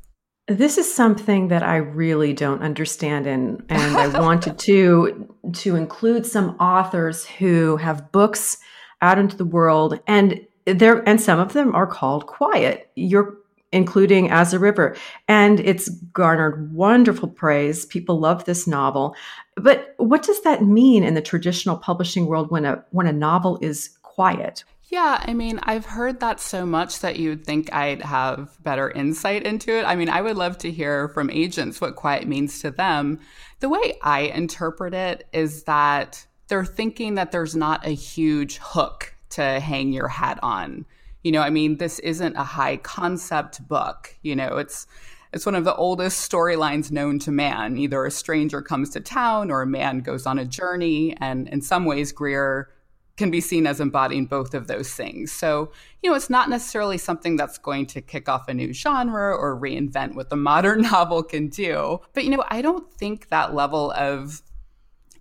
This 0.49 0.79
is 0.79 0.93
something 0.93 1.49
that 1.49 1.63
I 1.63 1.77
really 1.77 2.33
don't 2.33 2.63
understand 2.63 3.29
and 3.29 3.63
and 3.69 3.97
I 3.97 4.19
wanted 4.21 4.59
to 4.61 5.37
to 5.53 5.77
include 5.77 6.27
some 6.27 6.57
authors 6.59 7.25
who 7.25 7.77
have 7.77 8.11
books 8.11 8.57
out 9.01 9.19
into 9.19 9.37
the 9.37 9.45
world 9.45 10.01
and 10.09 10.45
there 10.65 11.09
and 11.09 11.21
some 11.21 11.39
of 11.39 11.53
them 11.53 11.73
are 11.75 11.87
called 11.87 12.27
quiet. 12.27 12.91
Your 12.97 13.40
including 13.73 14.31
As 14.31 14.53
a 14.53 14.59
River. 14.59 14.97
And 15.29 15.61
it's 15.61 15.89
garnered 15.89 16.73
wonderful 16.73 17.29
praise. 17.29 17.87
People 17.87 18.19
love 18.19 18.45
this 18.45 18.67
novel. 18.67 19.15
But 19.57 19.95
what 19.99 20.23
does 20.23 20.41
that 20.43 20.63
mean 20.63 21.05
in 21.05 21.15
the 21.15 21.23
traditional 21.23 21.77
publishing 21.77 22.27
world 22.27 22.51
when 22.51 22.65
a 22.65 22.85
when 22.91 23.07
a 23.07 23.13
novel 23.13 23.59
is 23.61 23.91
quiet? 24.03 24.65
Yeah, 24.91 25.23
I 25.25 25.35
mean, 25.35 25.61
I've 25.63 25.87
heard 25.87 26.19
that 26.19 26.41
so 26.41 26.67
much 26.67 26.99
that 26.99 27.17
you'd 27.17 27.45
think 27.45 27.73
I'd 27.73 28.03
have 28.03 28.61
better 28.61 28.91
insight 28.91 29.45
into 29.45 29.71
it. 29.79 29.85
I 29.85 29.95
mean, 29.95 30.09
I 30.09 30.21
would 30.21 30.37
love 30.37 30.59
to 30.59 30.71
hear 30.71 31.09
from 31.11 31.31
agents 31.31 31.81
what 31.81 31.95
quiet 31.95 32.27
means 32.27 32.59
to 32.61 32.73
them. 32.73 33.21
The 33.61 33.69
way 33.69 33.97
I 34.03 34.23
interpret 34.23 34.93
it 34.93 35.29
is 35.33 35.63
that 35.65 36.27
they're 36.49 36.65
thinking 36.65 37.15
that 37.15 37.31
there's 37.31 37.55
not 37.55 37.87
a 37.87 37.91
huge 37.91 38.59
hook 38.59 39.15
to 39.31 39.61
hang 39.61 39.93
your 39.93 40.09
hat 40.09 40.41
on. 40.43 40.87
You 41.23 41.33
know, 41.33 41.43
I 41.43 41.51
mean, 41.51 41.77
this 41.77 41.99
isn't 42.01 42.37
a 42.37 42.45
high 42.45 42.77
concept 42.79 43.67
book. 43.69 44.17
You 44.23 44.37
know, 44.37 44.57
it's 44.57 44.87
it's 45.33 45.47
one 45.47 45.55
of 45.55 45.65
the 45.65 45.75
oldest 45.75 46.31
storylines 46.31 46.91
known 46.91 47.19
to 47.21 47.31
man. 47.31 47.77
Either 47.77 48.05
a 48.05 48.11
stranger 48.11 48.63
comes 48.63 48.91
to 48.91 49.01
town 49.01 49.51
or 49.51 49.63
a 49.63 49.67
man 49.67 50.01
goes 50.01 50.27
on 50.27 50.39
a 50.39 50.45
journey. 50.45 51.17
And 51.21 51.49
in 51.49 51.63
some 51.63 51.85
ways, 51.85 52.11
Greer 52.11 52.71
can 53.17 53.31
be 53.31 53.41
seen 53.41 53.67
as 53.67 53.81
embodying 53.81 54.27
both 54.27 54.55
of 54.55 54.67
those 54.67 54.93
things. 54.93 55.31
So, 55.31 55.71
you 56.03 56.11
know, 56.11 56.17
it's 56.17 56.31
not 56.31 56.49
necessarily 56.49 56.99
something 56.99 57.37
that's 57.37 57.59
going 57.59 57.87
to 57.89 58.01
kick 58.01 58.29
off 58.29 58.49
a 58.49 58.55
new 58.55 58.73
genre 58.73 59.37
or 59.37 59.61
reinvent 59.61 60.15
what 60.15 60.31
the 60.31 60.37
modern 60.37 60.81
novel 60.91 61.23
can 61.23 61.49
do. 61.49 62.01
But, 62.13 62.25
you 62.25 62.31
know, 62.31 62.45
I 62.49 62.63
don't 62.63 62.91
think 62.95 63.29
that 63.29 63.55
level 63.55 63.93
of 63.93 64.43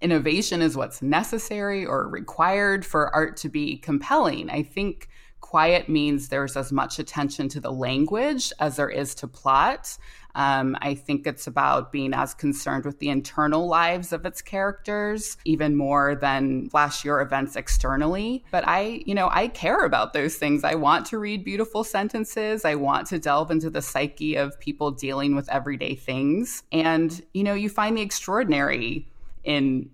innovation 0.01 0.61
is 0.61 0.77
what's 0.77 1.01
necessary 1.01 1.85
or 1.85 2.07
required 2.07 2.85
for 2.85 3.13
art 3.13 3.35
to 3.37 3.49
be 3.49 3.77
compelling. 3.77 4.49
I 4.49 4.63
think 4.63 5.09
quiet 5.41 5.89
means 5.89 6.29
there's 6.29 6.55
as 6.55 6.71
much 6.71 6.99
attention 6.99 7.49
to 7.49 7.59
the 7.59 7.71
language 7.71 8.51
as 8.59 8.75
there 8.75 8.89
is 8.89 9.15
to 9.15 9.27
plot. 9.27 9.97
Um, 10.35 10.77
I 10.81 10.93
think 10.93 11.25
it's 11.25 11.47
about 11.47 11.91
being 11.91 12.13
as 12.13 12.33
concerned 12.33 12.85
with 12.85 12.99
the 12.99 13.09
internal 13.09 13.67
lives 13.67 14.13
of 14.13 14.25
its 14.25 14.41
characters, 14.41 15.37
even 15.43 15.75
more 15.75 16.15
than 16.15 16.69
flashier 16.69 17.21
events 17.21 17.55
externally. 17.55 18.45
But 18.51 18.67
I, 18.67 19.01
you 19.05 19.15
know, 19.15 19.29
I 19.31 19.47
care 19.47 19.85
about 19.85 20.13
those 20.13 20.35
things. 20.35 20.63
I 20.63 20.75
want 20.75 21.07
to 21.07 21.17
read 21.17 21.43
beautiful 21.43 21.83
sentences. 21.83 22.63
I 22.63 22.75
want 22.75 23.07
to 23.07 23.19
delve 23.19 23.49
into 23.49 23.69
the 23.69 23.81
psyche 23.81 24.35
of 24.35 24.59
people 24.59 24.91
dealing 24.91 25.35
with 25.35 25.49
everyday 25.49 25.95
things. 25.95 26.63
And, 26.71 27.21
you 27.33 27.43
know, 27.43 27.55
you 27.55 27.69
find 27.69 27.97
the 27.97 28.01
extraordinary 28.01 29.07
in 29.43 29.89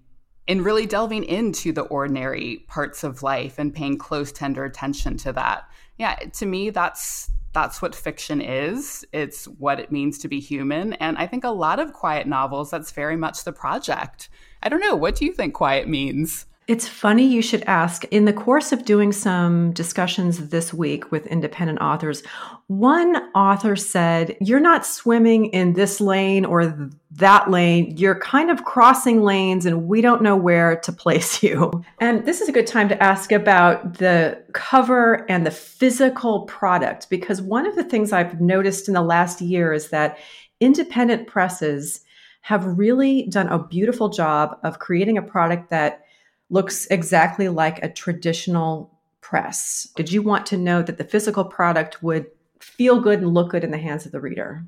in 0.48 0.64
really 0.64 0.86
delving 0.86 1.24
into 1.24 1.72
the 1.72 1.84
ordinary 1.84 2.64
parts 2.68 3.04
of 3.04 3.24
life 3.24 3.58
and 3.58 3.74
paying 3.74 3.98
close 3.98 4.32
tender 4.32 4.66
attention 4.66 5.18
to 5.18 5.34
that. 5.34 5.70
Yeah 5.98 6.16
to 6.16 6.46
me 6.46 6.70
that's 6.70 7.32
that's 7.54 7.82
what 7.82 7.96
fiction 7.96 8.42
is. 8.42 9.06
It's 9.14 9.46
what 9.46 9.80
it 9.80 9.90
means 9.90 10.18
to 10.20 10.28
be 10.28 10.40
human. 10.40 10.94
And 10.94 11.18
i 11.18 11.26
think 11.28 11.44
a 11.44 11.50
lot 11.50 11.80
of 11.80 11.94
quiet 11.94 12.28
novels 12.28 12.70
that's 12.70 12.92
very 12.92 13.16
much 13.16 13.44
the 13.44 13.54
project. 13.54 14.30
I 14.62 14.70
don't 14.70 14.82
know. 14.82 14.96
What 14.96 15.16
do 15.16 15.26
you 15.26 15.32
think 15.32 15.54
quiet 15.54 15.88
means 15.88 16.46
it's 16.68 16.88
funny 16.88 17.28
you 17.28 17.44
should 17.44 17.62
ask. 17.64 18.06
In 18.06 18.26
the 18.26 18.34
course 18.34 18.72
of 18.72 18.86
doing 18.86 19.12
some 19.12 19.72
discussions 19.74 20.50
this 20.50 20.74
week 20.74 21.12
with 21.12 21.28
independent 21.28 21.80
authors, 21.80 22.24
one 22.68 23.18
author 23.36 23.76
said, 23.76 24.36
You're 24.42 24.60
not 24.60 24.84
swimming 24.84 25.46
in 25.48 25.74
this 25.74 26.02
lane 26.02 26.44
or 26.44 26.90
that 27.12 27.52
lane. 27.52 27.96
You're 27.98 28.20
kind 28.20 28.50
of 28.50 28.64
crossing 28.66 29.22
lanes 29.22 29.68
and 29.68 29.88
we 29.88 30.02
don't 30.02 30.24
know 30.24 30.36
where 30.36 30.78
to 30.78 30.92
place 30.92 31.44
you. 31.44 31.84
And 32.00 32.26
this 32.26 32.42
is 32.42 32.50
a 32.50 32.54
good 32.54 32.68
time 32.68 32.90
to 32.90 33.04
ask 33.04 33.32
about 33.32 34.00
the 34.00 34.44
cover 34.54 35.30
and 35.30 35.46
the 35.46 35.52
physical 35.52 36.42
product, 36.44 37.12
because 37.12 37.44
one 37.44 37.68
of 37.68 37.76
the 37.76 37.84
things 37.84 38.12
I've 38.12 38.42
noticed 38.42 38.88
in 38.88 38.96
the 38.96 39.04
last 39.04 39.40
year 39.40 39.72
is 39.72 39.90
that 39.90 40.18
independent 40.60 41.28
presses 41.28 42.02
have 42.42 42.66
really 42.78 43.28
done 43.28 43.48
a 43.50 43.60
beautiful 43.60 44.10
job 44.10 44.58
of 44.64 44.80
creating 44.80 45.18
a 45.18 45.22
product 45.22 45.70
that 45.70 46.06
looks 46.50 46.86
exactly 46.88 47.50
like 47.50 47.84
a 47.84 47.90
traditional 47.90 48.92
press. 49.22 49.90
Did 49.96 50.12
you 50.12 50.22
want 50.22 50.46
to 50.48 50.58
know 50.58 50.82
that 50.82 50.98
the 50.98 51.04
physical 51.04 51.46
product 51.46 52.04
would 52.04 52.28
feel 52.60 53.00
good 53.00 53.20
and 53.20 53.34
look 53.34 53.50
good 53.50 53.64
in 53.64 53.72
the 53.72 53.78
hands 53.78 54.06
of 54.06 54.12
the 54.12 54.20
reader? 54.20 54.66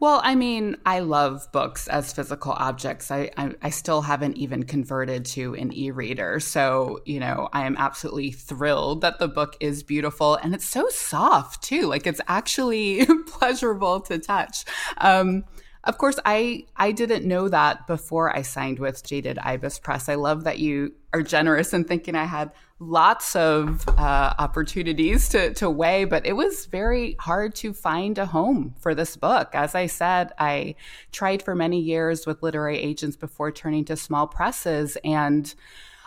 Well, 0.00 0.20
I 0.22 0.34
mean, 0.34 0.76
I 0.84 1.00
love 1.00 1.50
books 1.52 1.88
as 1.88 2.12
physical 2.12 2.52
objects. 2.52 3.10
I, 3.10 3.30
I, 3.36 3.54
I 3.62 3.70
still 3.70 4.02
haven't 4.02 4.36
even 4.36 4.64
converted 4.64 5.24
to 5.26 5.54
an 5.54 5.72
e-reader, 5.72 6.40
so 6.40 7.00
you 7.06 7.20
know 7.20 7.48
I 7.52 7.64
am 7.64 7.76
absolutely 7.78 8.32
thrilled 8.32 9.00
that 9.02 9.18
the 9.18 9.28
book 9.28 9.56
is 9.60 9.82
beautiful 9.82 10.34
and 10.34 10.54
it's 10.54 10.64
so 10.64 10.88
soft 10.90 11.62
too. 11.62 11.86
Like 11.86 12.06
it's 12.06 12.20
actually 12.26 13.06
pleasurable 13.28 14.00
to 14.02 14.18
touch. 14.18 14.64
Um, 14.98 15.44
of 15.84 15.98
course, 15.98 16.18
I 16.24 16.64
I 16.76 16.92
didn't 16.92 17.26
know 17.26 17.48
that 17.48 17.86
before 17.86 18.34
I 18.34 18.42
signed 18.42 18.78
with 18.78 19.04
Jaded 19.04 19.38
Ibis 19.38 19.78
Press. 19.78 20.08
I 20.08 20.14
love 20.14 20.44
that 20.44 20.58
you 20.58 20.94
are 21.12 21.22
generous 21.22 21.72
in 21.74 21.84
thinking 21.84 22.14
I 22.14 22.24
had 22.24 22.52
lots 22.78 23.36
of 23.36 23.86
uh, 23.88 24.34
opportunities 24.38 25.28
to 25.30 25.52
to 25.54 25.68
weigh, 25.68 26.04
but 26.04 26.24
it 26.26 26.32
was 26.32 26.66
very 26.66 27.16
hard 27.20 27.54
to 27.56 27.72
find 27.74 28.16
a 28.16 28.26
home 28.26 28.74
for 28.80 28.94
this 28.94 29.16
book. 29.16 29.50
As 29.52 29.74
I 29.74 29.86
said, 29.86 30.32
I 30.38 30.76
tried 31.12 31.42
for 31.42 31.54
many 31.54 31.80
years 31.80 32.26
with 32.26 32.42
literary 32.42 32.78
agents 32.78 33.16
before 33.16 33.52
turning 33.52 33.84
to 33.86 33.96
small 33.96 34.26
presses 34.26 34.96
and. 35.04 35.54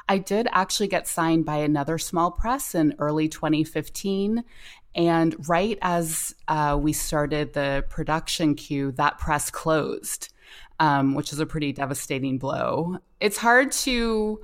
I 0.10 0.20
did 0.20 0.48
actually 0.54 0.88
get 0.88 1.06
signed 1.06 1.44
by 1.44 1.58
another 1.58 1.98
small 1.98 2.32
press 2.32 2.74
in 2.74 2.96
early 2.98 3.28
2015. 3.28 4.46
And 4.98 5.48
right 5.48 5.78
as 5.84 6.34
uh, 6.48 6.78
we 6.82 6.92
started 6.92 7.54
the 7.54 7.86
production 7.88 8.56
queue, 8.56 8.92
that 8.94 9.20
press 9.20 9.52
closed, 9.52 10.34
um, 10.80 11.14
which 11.14 11.32
is 11.32 11.40
a 11.40 11.46
pretty 11.46 11.72
devastating 11.72 12.40
blow. 12.40 12.98
It's 13.20 13.38
hard 13.38 13.72
to, 13.74 14.42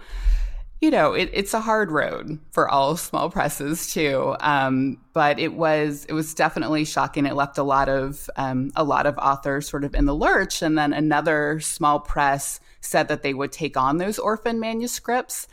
you 0.80 0.92
know, 0.92 1.14
it, 1.14 1.32
it's 1.34 1.56
a 1.56 1.60
hard 1.60 1.90
road 1.90 2.38
for 2.52 2.70
all 2.70 2.96
small 2.98 3.32
presses 3.32 3.92
too. 3.92 4.36
Um, 4.42 5.00
but 5.14 5.40
it 5.40 5.56
was 5.56 6.06
it 6.06 6.14
was 6.14 6.36
definitely 6.36 6.86
shocking. 6.86 7.26
It 7.26 7.34
left 7.34 7.58
a 7.58 7.64
lot 7.64 7.90
of 7.90 8.30
um, 8.36 8.72
a 8.76 8.84
lot 8.84 9.08
of 9.08 9.18
authors 9.18 9.68
sort 9.68 9.84
of 9.84 9.96
in 9.96 10.06
the 10.06 10.16
lurch. 10.16 10.62
And 10.62 10.78
then 10.78 10.94
another 10.94 11.60
small 11.62 12.00
press 12.00 12.60
said 12.80 13.08
that 13.08 13.24
they 13.24 13.34
would 13.34 13.52
take 13.52 13.76
on 13.76 13.98
those 13.98 14.20
orphan 14.20 14.60
manuscripts 14.60 15.48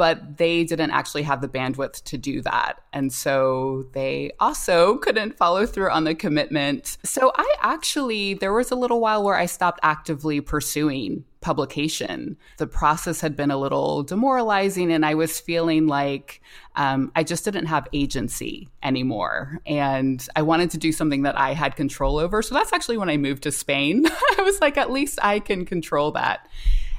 but 0.00 0.38
they 0.38 0.64
didn't 0.64 0.92
actually 0.92 1.22
have 1.22 1.42
the 1.42 1.46
bandwidth 1.46 2.02
to 2.04 2.16
do 2.16 2.40
that. 2.40 2.80
And 2.90 3.12
so 3.12 3.84
they 3.92 4.32
also 4.40 4.96
couldn't 4.96 5.36
follow 5.36 5.66
through 5.66 5.90
on 5.90 6.04
the 6.04 6.14
commitment. 6.14 6.96
So 7.04 7.32
I 7.36 7.54
actually, 7.60 8.32
there 8.32 8.54
was 8.54 8.70
a 8.70 8.76
little 8.76 8.98
while 8.98 9.22
where 9.22 9.36
I 9.36 9.44
stopped 9.44 9.78
actively 9.82 10.40
pursuing 10.40 11.26
publication. 11.42 12.38
The 12.56 12.66
process 12.66 13.20
had 13.20 13.36
been 13.36 13.50
a 13.50 13.58
little 13.58 14.02
demoralizing, 14.02 14.90
and 14.90 15.04
I 15.04 15.14
was 15.14 15.38
feeling 15.38 15.86
like 15.86 16.40
um, 16.76 17.12
I 17.14 17.22
just 17.22 17.44
didn't 17.44 17.66
have 17.66 17.86
agency 17.92 18.70
anymore. 18.82 19.60
And 19.66 20.26
I 20.34 20.40
wanted 20.40 20.70
to 20.70 20.78
do 20.78 20.92
something 20.92 21.24
that 21.24 21.38
I 21.38 21.52
had 21.52 21.76
control 21.76 22.16
over. 22.16 22.40
So 22.40 22.54
that's 22.54 22.72
actually 22.72 22.96
when 22.96 23.10
I 23.10 23.18
moved 23.18 23.42
to 23.42 23.52
Spain. 23.52 24.06
I 24.38 24.42
was 24.42 24.62
like, 24.62 24.78
at 24.78 24.90
least 24.90 25.18
I 25.22 25.40
can 25.40 25.66
control 25.66 26.12
that. 26.12 26.48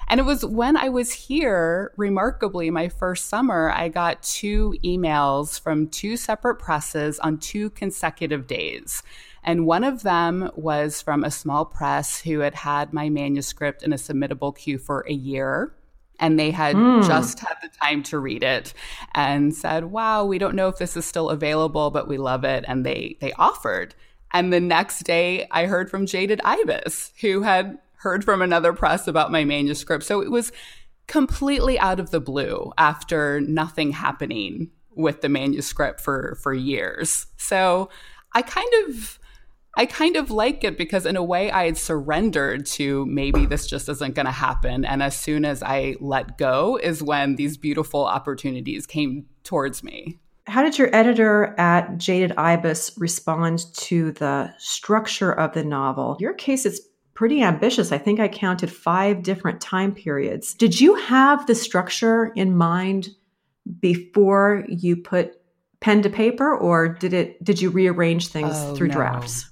And 0.07 0.19
it 0.19 0.23
was 0.23 0.45
when 0.45 0.75
I 0.75 0.89
was 0.89 1.11
here, 1.11 1.93
remarkably, 1.95 2.69
my 2.69 2.89
first 2.89 3.27
summer, 3.27 3.71
I 3.71 3.87
got 3.87 4.23
two 4.23 4.75
emails 4.83 5.59
from 5.59 5.87
two 5.87 6.17
separate 6.17 6.55
presses 6.55 7.19
on 7.19 7.37
two 7.37 7.69
consecutive 7.69 8.47
days. 8.47 9.03
And 9.43 9.65
one 9.65 9.83
of 9.83 10.03
them 10.03 10.51
was 10.55 11.01
from 11.01 11.23
a 11.23 11.31
small 11.31 11.65
press 11.65 12.21
who 12.21 12.39
had 12.39 12.55
had 12.55 12.93
my 12.93 13.09
manuscript 13.09 13.83
in 13.83 13.93
a 13.93 13.97
submittable 13.97 14.55
queue 14.55 14.77
for 14.77 15.05
a 15.07 15.13
year. 15.13 15.73
And 16.19 16.37
they 16.39 16.51
had 16.51 16.75
mm. 16.75 17.05
just 17.07 17.39
had 17.39 17.55
the 17.63 17.69
time 17.81 18.03
to 18.03 18.19
read 18.19 18.43
it 18.43 18.75
and 19.15 19.55
said, 19.55 19.85
wow, 19.85 20.23
we 20.23 20.37
don't 20.37 20.55
know 20.55 20.67
if 20.67 20.77
this 20.77 20.95
is 20.95 21.05
still 21.05 21.31
available, 21.31 21.89
but 21.89 22.07
we 22.07 22.17
love 22.17 22.43
it. 22.43 22.63
And 22.67 22.85
they, 22.85 23.17
they 23.21 23.33
offered. 23.33 23.95
And 24.31 24.53
the 24.53 24.59
next 24.59 24.99
day, 24.99 25.47
I 25.49 25.65
heard 25.65 25.89
from 25.89 26.05
Jaded 26.05 26.39
Ibis, 26.43 27.11
who 27.21 27.41
had 27.41 27.79
heard 28.01 28.23
from 28.23 28.41
another 28.41 28.73
press 28.73 29.07
about 29.07 29.31
my 29.31 29.43
manuscript. 29.43 30.03
So 30.03 30.21
it 30.21 30.31
was 30.31 30.51
completely 31.07 31.77
out 31.79 31.99
of 31.99 32.11
the 32.11 32.19
blue 32.19 32.71
after 32.77 33.41
nothing 33.41 33.91
happening 33.91 34.71
with 34.95 35.21
the 35.21 35.29
manuscript 35.29 36.01
for 36.01 36.37
for 36.41 36.53
years. 36.53 37.27
So 37.37 37.89
I 38.33 38.41
kind 38.41 38.71
of 38.85 39.19
I 39.77 39.85
kind 39.85 40.15
of 40.15 40.31
like 40.31 40.63
it 40.63 40.77
because 40.77 41.05
in 41.05 41.15
a 41.15 41.23
way 41.23 41.51
I 41.51 41.65
had 41.65 41.77
surrendered 41.77 42.65
to 42.67 43.05
maybe 43.05 43.45
this 43.45 43.67
just 43.67 43.87
isn't 43.87 44.15
going 44.15 44.25
to 44.25 44.31
happen 44.31 44.83
and 44.83 45.01
as 45.01 45.17
soon 45.17 45.45
as 45.45 45.63
I 45.63 45.95
let 46.01 46.37
go 46.37 46.77
is 46.81 47.01
when 47.01 47.35
these 47.35 47.55
beautiful 47.55 48.05
opportunities 48.05 48.85
came 48.85 49.27
towards 49.43 49.83
me. 49.83 50.19
How 50.47 50.63
did 50.63 50.77
your 50.77 50.93
editor 50.93 51.55
at 51.57 51.97
Jaded 51.97 52.33
Ibis 52.35 52.97
respond 52.97 53.73
to 53.75 54.11
the 54.13 54.53
structure 54.57 55.31
of 55.31 55.53
the 55.53 55.63
novel? 55.63 56.17
Your 56.19 56.33
case 56.33 56.65
is 56.65 56.81
pretty 57.21 57.43
ambitious. 57.43 57.91
I 57.91 57.99
think 57.99 58.19
I 58.19 58.27
counted 58.27 58.71
five 58.71 59.21
different 59.21 59.61
time 59.61 59.93
periods. 59.93 60.55
Did 60.55 60.81
you 60.81 60.95
have 60.95 61.45
the 61.45 61.53
structure 61.53 62.33
in 62.35 62.57
mind 62.57 63.09
before 63.79 64.65
you 64.67 64.97
put 64.97 65.39
pen 65.81 66.01
to 66.01 66.09
paper 66.09 66.57
or 66.57 66.87
did 66.87 67.13
it 67.13 67.43
did 67.43 67.61
you 67.61 67.69
rearrange 67.69 68.29
things 68.29 68.55
oh, 68.55 68.73
through 68.73 68.87
no. 68.87 68.95
drafts? 68.95 69.51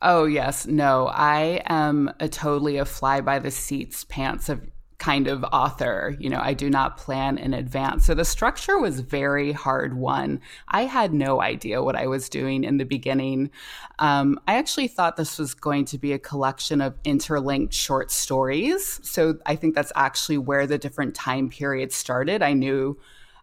Oh 0.00 0.24
yes, 0.24 0.68
no. 0.68 1.08
I 1.08 1.62
am 1.66 2.12
a 2.20 2.28
totally 2.28 2.76
a 2.76 2.84
fly 2.84 3.20
by 3.20 3.40
the 3.40 3.50
seats 3.50 4.04
pants 4.04 4.48
of 4.48 4.64
kind 5.00 5.26
of 5.26 5.42
author. 5.44 6.14
You 6.20 6.28
know, 6.28 6.38
I 6.40 6.52
do 6.54 6.70
not 6.70 6.98
plan 6.98 7.38
in 7.38 7.54
advance. 7.54 8.04
So 8.04 8.14
the 8.14 8.24
structure 8.24 8.78
was 8.78 9.00
very 9.00 9.50
hard 9.50 9.94
won. 9.94 10.40
I 10.68 10.82
had 10.82 11.12
no 11.12 11.40
idea 11.40 11.82
what 11.82 11.96
I 11.96 12.06
was 12.06 12.28
doing 12.28 12.62
in 12.62 12.76
the 12.76 12.84
beginning. 12.84 13.50
Um, 13.98 14.38
I 14.46 14.56
actually 14.56 14.88
thought 14.88 15.16
this 15.16 15.38
was 15.38 15.54
going 15.54 15.86
to 15.86 15.98
be 15.98 16.12
a 16.12 16.18
collection 16.18 16.82
of 16.82 16.94
interlinked 17.02 17.72
short 17.74 18.10
stories. 18.10 19.00
So 19.02 19.38
I 19.46 19.56
think 19.56 19.74
that's 19.74 19.92
actually 19.96 20.38
where 20.38 20.66
the 20.66 20.78
different 20.78 21.14
time 21.14 21.48
periods 21.48 21.96
started. 21.96 22.42
I 22.42 22.52
knew 22.52 23.00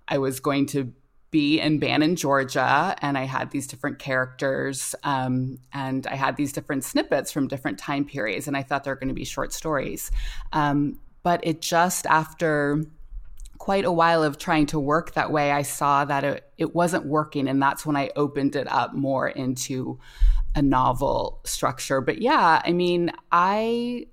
I 0.08 0.20
was 0.20 0.40
going 0.40 0.68
to 0.68 0.94
be 1.32 1.60
in 1.60 1.80
Bannon, 1.80 2.16
Georgia, 2.16 2.96
and 3.02 3.18
I 3.18 3.24
had 3.24 3.52
these 3.52 3.68
different 3.68 4.00
characters, 4.00 4.96
um, 5.04 5.58
and 5.74 6.08
I 6.08 6.16
had 6.16 6.38
these 6.38 6.54
different 6.54 6.86
snippets 6.86 7.34
from 7.34 7.50
different 7.50 7.78
time 7.78 8.06
periods, 8.06 8.48
and 8.48 8.56
I 8.56 8.64
thought 8.64 8.86
they 8.86 8.92
were 8.92 8.96
going 8.96 9.10
to 9.10 9.14
be 9.14 9.26
short 9.26 9.52
stories. 9.52 10.10
Um, 10.54 11.00
but 11.24 11.40
it 11.44 11.62
just 11.62 12.06
after 12.06 12.84
quite 13.58 13.86
a 13.86 13.92
while 13.92 14.24
of 14.24 14.38
trying 14.38 14.66
to 14.68 14.80
work 14.80 15.14
that 15.14 15.32
way, 15.32 15.52
I 15.52 15.62
saw 15.62 16.06
that 16.06 16.24
it, 16.24 16.50
it 16.58 16.74
wasn't 16.76 17.06
working. 17.06 17.48
And 17.48 17.62
that's 17.62 17.86
when 17.86 17.96
I 17.96 18.12
opened 18.16 18.56
it 18.56 18.66
up 18.72 18.94
more 18.94 19.28
into 19.28 20.00
a 20.56 20.62
novel 20.62 21.42
structure. 21.44 22.00
But 22.00 22.22
yeah, 22.22 22.62
I 22.64 22.72
mean, 22.72 23.12
I 23.32 24.08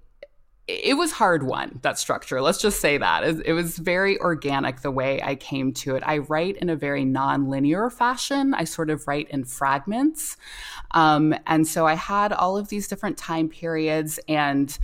it 0.66 0.96
was 0.96 1.12
hard 1.12 1.42
won 1.42 1.78
that 1.82 1.98
structure 1.98 2.40
let's 2.40 2.58
just 2.58 2.80
say 2.80 2.96
that 2.96 3.22
it 3.44 3.52
was 3.52 3.76
very 3.76 4.18
organic 4.20 4.80
the 4.80 4.90
way 4.90 5.20
i 5.22 5.34
came 5.34 5.74
to 5.74 5.94
it 5.94 6.02
i 6.06 6.16
write 6.16 6.56
in 6.56 6.70
a 6.70 6.76
very 6.76 7.04
non-linear 7.04 7.90
fashion 7.90 8.54
i 8.54 8.64
sort 8.64 8.88
of 8.88 9.06
write 9.06 9.28
in 9.28 9.44
fragments 9.44 10.38
um, 10.92 11.34
and 11.46 11.68
so 11.68 11.86
i 11.86 11.92
had 11.92 12.32
all 12.32 12.56
of 12.56 12.70
these 12.70 12.88
different 12.88 13.18
time 13.18 13.46
periods 13.46 14.18
and 14.26 14.78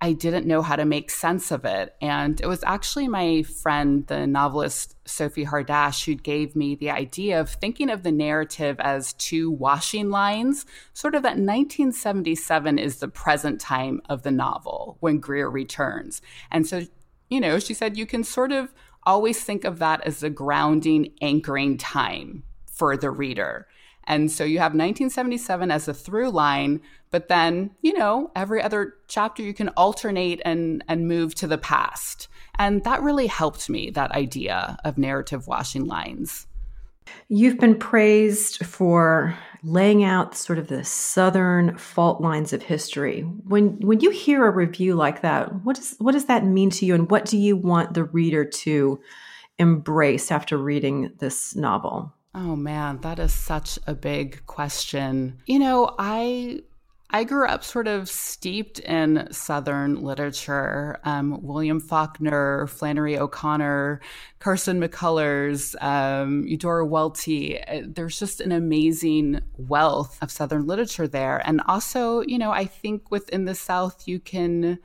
I 0.00 0.12
didn't 0.12 0.46
know 0.46 0.62
how 0.62 0.76
to 0.76 0.84
make 0.84 1.10
sense 1.10 1.50
of 1.50 1.64
it. 1.64 1.96
And 2.00 2.40
it 2.40 2.46
was 2.46 2.62
actually 2.62 3.08
my 3.08 3.42
friend, 3.42 4.06
the 4.06 4.26
novelist 4.26 4.94
Sophie 5.04 5.44
Hardach, 5.44 6.04
who 6.04 6.14
gave 6.14 6.54
me 6.54 6.76
the 6.76 6.90
idea 6.90 7.40
of 7.40 7.50
thinking 7.50 7.90
of 7.90 8.04
the 8.04 8.12
narrative 8.12 8.78
as 8.78 9.14
two 9.14 9.50
washing 9.50 10.10
lines, 10.10 10.66
sort 10.92 11.14
of 11.16 11.22
that 11.22 11.30
1977 11.30 12.78
is 12.78 12.98
the 12.98 13.08
present 13.08 13.60
time 13.60 14.00
of 14.08 14.22
the 14.22 14.30
novel 14.30 14.98
when 15.00 15.18
Greer 15.18 15.50
returns. 15.50 16.22
And 16.50 16.66
so, 16.66 16.82
you 17.28 17.40
know, 17.40 17.58
she 17.58 17.74
said 17.74 17.96
you 17.96 18.06
can 18.06 18.22
sort 18.22 18.52
of 18.52 18.72
always 19.02 19.42
think 19.42 19.64
of 19.64 19.80
that 19.80 20.00
as 20.06 20.20
the 20.20 20.30
grounding, 20.30 21.12
anchoring 21.20 21.76
time 21.76 22.44
for 22.66 22.96
the 22.96 23.10
reader. 23.10 23.66
And 24.08 24.32
so 24.32 24.42
you 24.42 24.58
have 24.58 24.72
1977 24.72 25.70
as 25.70 25.86
a 25.86 25.94
through 25.94 26.30
line, 26.30 26.80
but 27.10 27.28
then, 27.28 27.70
you 27.82 27.92
know, 27.92 28.32
every 28.34 28.62
other 28.62 28.94
chapter 29.06 29.42
you 29.42 29.52
can 29.52 29.68
alternate 29.70 30.40
and 30.44 30.82
and 30.88 31.06
move 31.06 31.34
to 31.36 31.46
the 31.46 31.58
past. 31.58 32.26
And 32.58 32.82
that 32.84 33.02
really 33.02 33.26
helped 33.26 33.68
me, 33.68 33.90
that 33.90 34.10
idea 34.12 34.78
of 34.82 34.98
narrative 34.98 35.46
washing 35.46 35.84
lines. 35.84 36.46
You've 37.28 37.58
been 37.58 37.78
praised 37.78 38.64
for 38.64 39.36
laying 39.62 40.04
out 40.04 40.34
sort 40.34 40.58
of 40.58 40.68
the 40.68 40.84
southern 40.84 41.76
fault 41.76 42.20
lines 42.22 42.54
of 42.54 42.62
history. 42.62 43.22
When 43.22 43.78
when 43.80 44.00
you 44.00 44.10
hear 44.10 44.46
a 44.46 44.50
review 44.50 44.94
like 44.94 45.20
that, 45.20 45.54
what 45.64 45.76
does 45.76 45.96
what 45.98 46.12
does 46.12 46.24
that 46.26 46.46
mean 46.46 46.70
to 46.70 46.86
you 46.86 46.94
and 46.94 47.10
what 47.10 47.26
do 47.26 47.36
you 47.36 47.56
want 47.56 47.92
the 47.92 48.04
reader 48.04 48.44
to 48.44 49.00
embrace 49.58 50.30
after 50.30 50.56
reading 50.56 51.12
this 51.18 51.54
novel? 51.54 52.14
Oh 52.40 52.54
man, 52.54 53.00
that 53.00 53.18
is 53.18 53.34
such 53.34 53.80
a 53.88 53.94
big 53.94 54.46
question. 54.46 55.42
You 55.46 55.58
know, 55.58 55.96
I 55.98 56.60
I 57.10 57.24
grew 57.24 57.48
up 57.48 57.64
sort 57.64 57.88
of 57.88 58.08
steeped 58.08 58.78
in 58.78 59.26
Southern 59.32 60.04
literature. 60.04 61.00
Um, 61.02 61.42
William 61.42 61.80
Faulkner, 61.80 62.68
Flannery 62.68 63.18
O'Connor, 63.18 64.00
Carson 64.38 64.80
McCullers, 64.80 65.74
um, 65.82 66.46
Eudora 66.46 66.86
Welty. 66.86 67.60
Uh, 67.60 67.82
there's 67.88 68.20
just 68.20 68.40
an 68.40 68.52
amazing 68.52 69.40
wealth 69.56 70.16
of 70.22 70.30
Southern 70.30 70.64
literature 70.64 71.08
there. 71.08 71.42
And 71.44 71.60
also, 71.66 72.20
you 72.20 72.38
know, 72.38 72.52
I 72.52 72.66
think 72.66 73.10
within 73.10 73.46
the 73.46 73.56
South, 73.56 74.06
you 74.06 74.20
can 74.20 74.78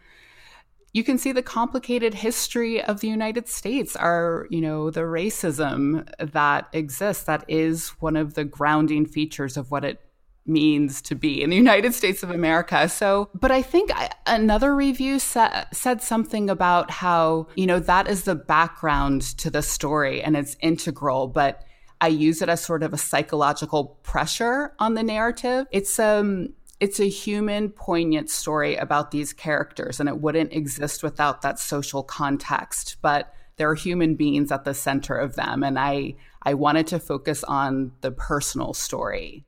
you 0.94 1.04
can 1.04 1.18
see 1.18 1.32
the 1.32 1.42
complicated 1.42 2.14
history 2.14 2.82
of 2.82 3.00
the 3.00 3.08
United 3.08 3.50
States, 3.50 3.96
our, 3.96 4.48
you 4.52 4.62
know, 4.62 4.92
the 4.92 5.02
racism 5.02 6.08
that 6.20 6.70
exists, 6.72 7.24
that 7.24 7.44
is 7.48 7.90
one 8.00 8.16
of 8.16 8.36
the 8.36 8.46
grounding 8.46 9.06
features 9.06 9.58
of 9.58 9.72
what 9.72 9.84
it 9.84 10.00
means 10.46 11.02
to 11.02 11.16
be 11.16 11.42
in 11.42 11.50
the 11.50 11.56
United 11.56 11.94
States 11.96 12.22
of 12.22 12.30
America. 12.30 12.88
So, 12.90 13.30
but 13.34 13.50
I 13.50 13.62
think 13.62 13.92
I, 13.96 14.12
another 14.28 14.76
review 14.76 15.18
sa- 15.18 15.64
said 15.72 16.02
something 16.02 16.50
about 16.50 16.92
how, 16.92 17.48
you 17.56 17.66
know, 17.66 17.80
that 17.80 18.08
is 18.08 18.24
the 18.24 18.36
background 18.36 19.22
to 19.40 19.50
the 19.50 19.62
story 19.62 20.22
and 20.22 20.38
it's 20.38 20.58
integral, 20.60 21.28
but 21.28 21.64
I 22.02 22.08
use 22.08 22.42
it 22.42 22.50
as 22.50 22.64
sort 22.64 22.84
of 22.84 22.94
a 22.94 22.98
psychological 22.98 23.98
pressure 24.04 24.74
on 24.78 24.94
the 24.94 25.04
narrative. 25.04 25.66
It's 25.72 25.98
um 25.98 26.50
it's 26.84 27.00
a 27.00 27.08
human, 27.08 27.70
poignant 27.70 28.30
story 28.30 28.76
about 28.76 29.12
these 29.12 29.32
characters, 29.32 30.02
and 30.02 30.10
it 30.10 30.20
wouldn't 30.20 30.52
exist 30.52 31.02
without 31.02 31.42
that 31.42 31.58
social 31.58 32.04
context. 32.04 32.98
But 33.02 33.34
there 33.56 33.70
are 33.70 33.76
human 33.76 34.16
beings 34.16 34.52
at 34.52 34.66
the 34.66 34.74
center 34.74 35.16
of 35.16 35.36
them, 35.36 35.64
and 35.64 35.80
I 35.80 36.16
I 36.42 36.56
wanted 36.56 36.88
to 36.88 37.00
focus 37.00 37.42
on 37.46 37.94
the 38.02 38.12
personal 38.12 38.74
story. 38.74 39.46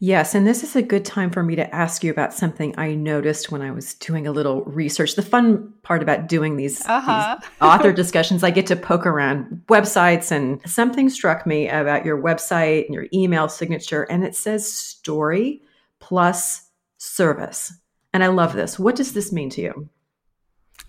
Yes, 0.00 0.34
and 0.34 0.44
this 0.44 0.64
is 0.64 0.74
a 0.74 0.82
good 0.82 1.04
time 1.04 1.30
for 1.30 1.44
me 1.44 1.54
to 1.54 1.72
ask 1.72 2.02
you 2.02 2.10
about 2.10 2.34
something 2.34 2.74
I 2.76 2.96
noticed 2.96 3.52
when 3.52 3.62
I 3.62 3.70
was 3.70 3.94
doing 3.94 4.26
a 4.26 4.32
little 4.32 4.64
research. 4.64 5.14
The 5.14 5.22
fun 5.22 5.72
part 5.84 6.02
about 6.02 6.26
doing 6.26 6.56
these, 6.56 6.84
uh-huh. 6.84 7.38
these 7.40 7.48
author 7.60 7.92
discussions, 7.92 8.42
I 8.42 8.50
get 8.50 8.66
to 8.66 8.76
poke 8.76 9.06
around 9.06 9.62
websites, 9.68 10.32
and 10.32 10.60
something 10.68 11.08
struck 11.08 11.46
me 11.46 11.68
about 11.68 12.04
your 12.04 12.20
website 12.20 12.86
and 12.86 12.94
your 12.94 13.06
email 13.14 13.48
signature, 13.48 14.02
and 14.02 14.24
it 14.24 14.34
says 14.34 14.68
story 14.68 15.62
plus 16.00 16.71
service. 17.02 17.72
And 18.12 18.22
I 18.22 18.28
love 18.28 18.52
this. 18.52 18.78
What 18.78 18.94
does 18.94 19.12
this 19.12 19.32
mean 19.32 19.50
to 19.50 19.62
you? 19.62 19.88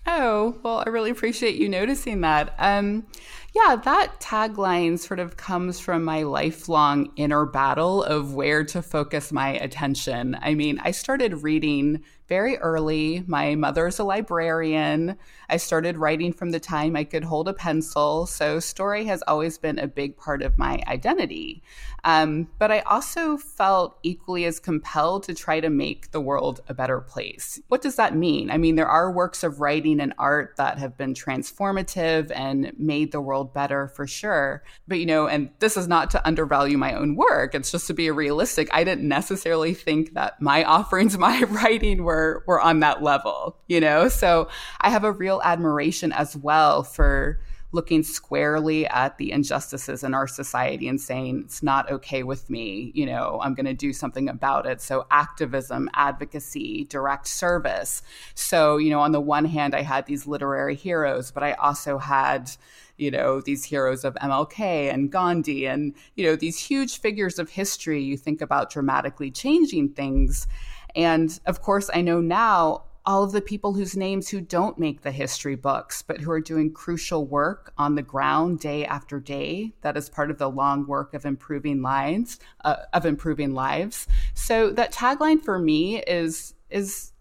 Oh, 0.06 0.58
well, 0.62 0.82
I 0.86 0.90
really 0.90 1.10
appreciate 1.10 1.56
you 1.56 1.68
noticing 1.68 2.20
that. 2.20 2.54
Um, 2.58 3.06
yeah, 3.54 3.76
that 3.76 4.18
tagline 4.18 4.98
sort 4.98 5.20
of 5.20 5.36
comes 5.36 5.78
from 5.78 6.02
my 6.02 6.24
lifelong 6.24 7.12
inner 7.14 7.46
battle 7.46 8.02
of 8.02 8.34
where 8.34 8.64
to 8.64 8.82
focus 8.82 9.30
my 9.30 9.50
attention. 9.50 10.36
I 10.42 10.54
mean, 10.54 10.80
I 10.82 10.90
started 10.90 11.44
reading 11.44 12.02
very 12.26 12.56
early. 12.58 13.22
My 13.26 13.54
mother's 13.54 13.98
a 13.98 14.04
librarian. 14.04 15.16
I 15.48 15.58
started 15.58 15.98
writing 15.98 16.32
from 16.32 16.50
the 16.50 16.60
time 16.60 16.96
I 16.96 17.04
could 17.04 17.24
hold 17.24 17.48
a 17.48 17.54
pencil. 17.54 18.26
So, 18.26 18.60
story 18.60 19.04
has 19.04 19.22
always 19.26 19.58
been 19.58 19.78
a 19.78 19.86
big 19.86 20.16
part 20.16 20.42
of 20.42 20.58
my 20.58 20.82
identity. 20.88 21.62
Um, 22.04 22.48
but 22.58 22.70
I 22.70 22.80
also 22.80 23.36
felt 23.36 23.98
equally 24.02 24.44
as 24.44 24.58
compelled 24.58 25.24
to 25.24 25.34
try 25.34 25.60
to 25.60 25.70
make 25.70 26.10
the 26.10 26.20
world 26.20 26.60
a 26.68 26.74
better 26.74 27.00
place. 27.00 27.60
What 27.68 27.82
does 27.82 27.96
that 27.96 28.16
mean? 28.16 28.50
I 28.50 28.58
mean, 28.58 28.74
there 28.74 28.88
are 28.88 29.10
works 29.10 29.42
of 29.42 29.60
writing 29.60 30.00
and 30.00 30.14
art 30.18 30.54
that 30.56 30.78
have 30.78 30.96
been 30.96 31.14
transformative 31.14 32.30
and 32.34 32.72
made 32.78 33.12
the 33.12 33.20
world 33.20 33.43
better 33.44 33.88
for 33.88 34.06
sure. 34.06 34.62
But, 34.88 34.98
you 34.98 35.06
know, 35.06 35.26
and 35.26 35.50
this 35.58 35.76
is 35.76 35.88
not 35.88 36.10
to 36.10 36.26
undervalue 36.26 36.78
my 36.78 36.94
own 36.94 37.16
work, 37.16 37.54
it's 37.54 37.70
just 37.70 37.86
to 37.88 37.94
be 37.94 38.10
realistic. 38.10 38.68
I 38.72 38.84
didn't 38.84 39.08
necessarily 39.08 39.74
think 39.74 40.14
that 40.14 40.40
my 40.40 40.64
offerings, 40.74 41.18
my 41.18 41.42
writing 41.48 42.04
were, 42.04 42.42
were 42.46 42.60
on 42.60 42.80
that 42.80 43.02
level, 43.02 43.56
you 43.68 43.80
know? 43.80 44.08
So 44.08 44.48
I 44.80 44.90
have 44.90 45.04
a 45.04 45.12
real 45.12 45.40
admiration 45.44 46.12
as 46.12 46.36
well 46.36 46.82
for 46.82 47.38
looking 47.74 48.04
squarely 48.04 48.86
at 48.86 49.18
the 49.18 49.32
injustices 49.32 50.04
in 50.04 50.14
our 50.14 50.28
society 50.28 50.86
and 50.86 51.00
saying 51.00 51.42
it's 51.44 51.62
not 51.62 51.90
okay 51.90 52.22
with 52.22 52.48
me 52.48 52.92
you 52.94 53.04
know 53.04 53.40
i'm 53.42 53.52
going 53.52 53.66
to 53.66 53.74
do 53.74 53.92
something 53.92 54.28
about 54.28 54.64
it 54.64 54.80
so 54.80 55.04
activism 55.10 55.90
advocacy 55.94 56.84
direct 56.84 57.26
service 57.26 58.02
so 58.34 58.76
you 58.76 58.90
know 58.90 59.00
on 59.00 59.10
the 59.10 59.20
one 59.20 59.44
hand 59.44 59.74
i 59.74 59.82
had 59.82 60.06
these 60.06 60.24
literary 60.24 60.76
heroes 60.76 61.32
but 61.32 61.42
i 61.42 61.52
also 61.54 61.98
had 61.98 62.48
you 62.96 63.10
know 63.10 63.40
these 63.40 63.64
heroes 63.64 64.04
of 64.04 64.14
mlk 64.16 64.58
and 64.58 65.10
gandhi 65.10 65.66
and 65.66 65.94
you 66.14 66.24
know 66.24 66.36
these 66.36 66.58
huge 66.58 67.00
figures 67.00 67.38
of 67.38 67.50
history 67.50 68.02
you 68.02 68.16
think 68.16 68.40
about 68.40 68.70
dramatically 68.70 69.30
changing 69.30 69.88
things 69.88 70.46
and 70.94 71.40
of 71.46 71.60
course 71.62 71.90
i 71.94 72.00
know 72.00 72.20
now 72.20 72.82
all 73.06 73.22
of 73.22 73.32
the 73.32 73.40
people 73.40 73.74
whose 73.74 73.96
names 73.96 74.28
who 74.28 74.40
don't 74.40 74.78
make 74.78 75.02
the 75.02 75.12
history 75.12 75.56
books, 75.56 76.00
but 76.00 76.20
who 76.20 76.30
are 76.30 76.40
doing 76.40 76.72
crucial 76.72 77.26
work 77.26 77.72
on 77.76 77.94
the 77.94 78.02
ground 78.02 78.60
day 78.60 78.84
after 78.86 79.20
day. 79.20 79.72
That 79.82 79.96
is 79.96 80.08
part 80.08 80.30
of 80.30 80.38
the 80.38 80.48
long 80.48 80.86
work 80.86 81.12
of 81.12 81.26
improving 81.26 81.82
lives, 81.82 82.38
uh, 82.64 82.76
of 82.94 83.04
improving 83.04 83.52
lives. 83.52 84.06
So 84.32 84.70
that 84.70 84.92
tagline 84.92 85.42
for 85.42 85.58
me 85.58 86.02
is 86.02 86.54
is 86.70 87.12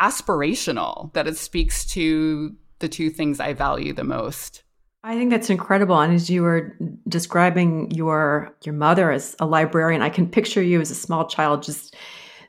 aspirational. 0.00 1.12
That 1.14 1.26
it 1.26 1.36
speaks 1.36 1.84
to 1.86 2.54
the 2.78 2.88
two 2.88 3.10
things 3.10 3.40
I 3.40 3.52
value 3.52 3.92
the 3.92 4.04
most. 4.04 4.62
I 5.04 5.16
think 5.16 5.30
that's 5.30 5.50
incredible. 5.50 6.00
And 6.00 6.14
as 6.14 6.30
you 6.30 6.42
were 6.42 6.76
describing 7.08 7.90
your 7.90 8.54
your 8.62 8.74
mother 8.74 9.10
as 9.10 9.34
a 9.40 9.46
librarian, 9.46 10.00
I 10.00 10.10
can 10.10 10.28
picture 10.28 10.62
you 10.62 10.80
as 10.80 10.90
a 10.90 10.94
small 10.94 11.26
child 11.26 11.62
just 11.62 11.96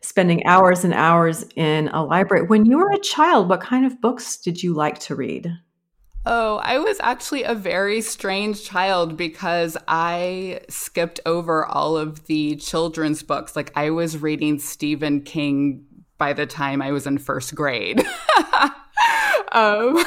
spending 0.02 0.46
hours 0.46 0.84
and 0.84 0.94
hours 0.94 1.46
in 1.56 1.88
a 1.90 2.04
library. 2.04 2.46
When 2.46 2.66
you 2.66 2.78
were 2.78 2.92
a 2.92 3.00
child, 3.00 3.50
what 3.50 3.62
kind 3.62 3.86
of 3.86 4.02
books 4.02 4.38
did 4.38 4.62
you 4.62 4.74
like 4.74 5.00
to 5.00 5.16
read? 5.16 5.52
Oh, 6.26 6.58
I 6.58 6.78
was 6.78 6.98
actually 7.02 7.44
a 7.44 7.56
very 7.56 8.02
strange 8.02 8.64
child 8.64 9.18
because 9.18 9.76
I 9.88 10.62
skipped 10.70 11.20
over 11.26 11.66
all 11.66 11.98
of 11.98 12.28
the 12.28 12.56
children's 12.58 13.24
books. 13.24 13.56
Like 13.56 13.72
I 13.76 13.90
was 13.90 14.18
reading 14.18 14.60
Stephen 14.60 15.22
King 15.22 15.86
by 16.18 16.34
the 16.34 16.46
time 16.46 16.82
I 16.82 16.92
was 16.92 17.08
in 17.08 17.18
first 17.18 17.56
grade. 17.56 18.06
um, 19.52 20.04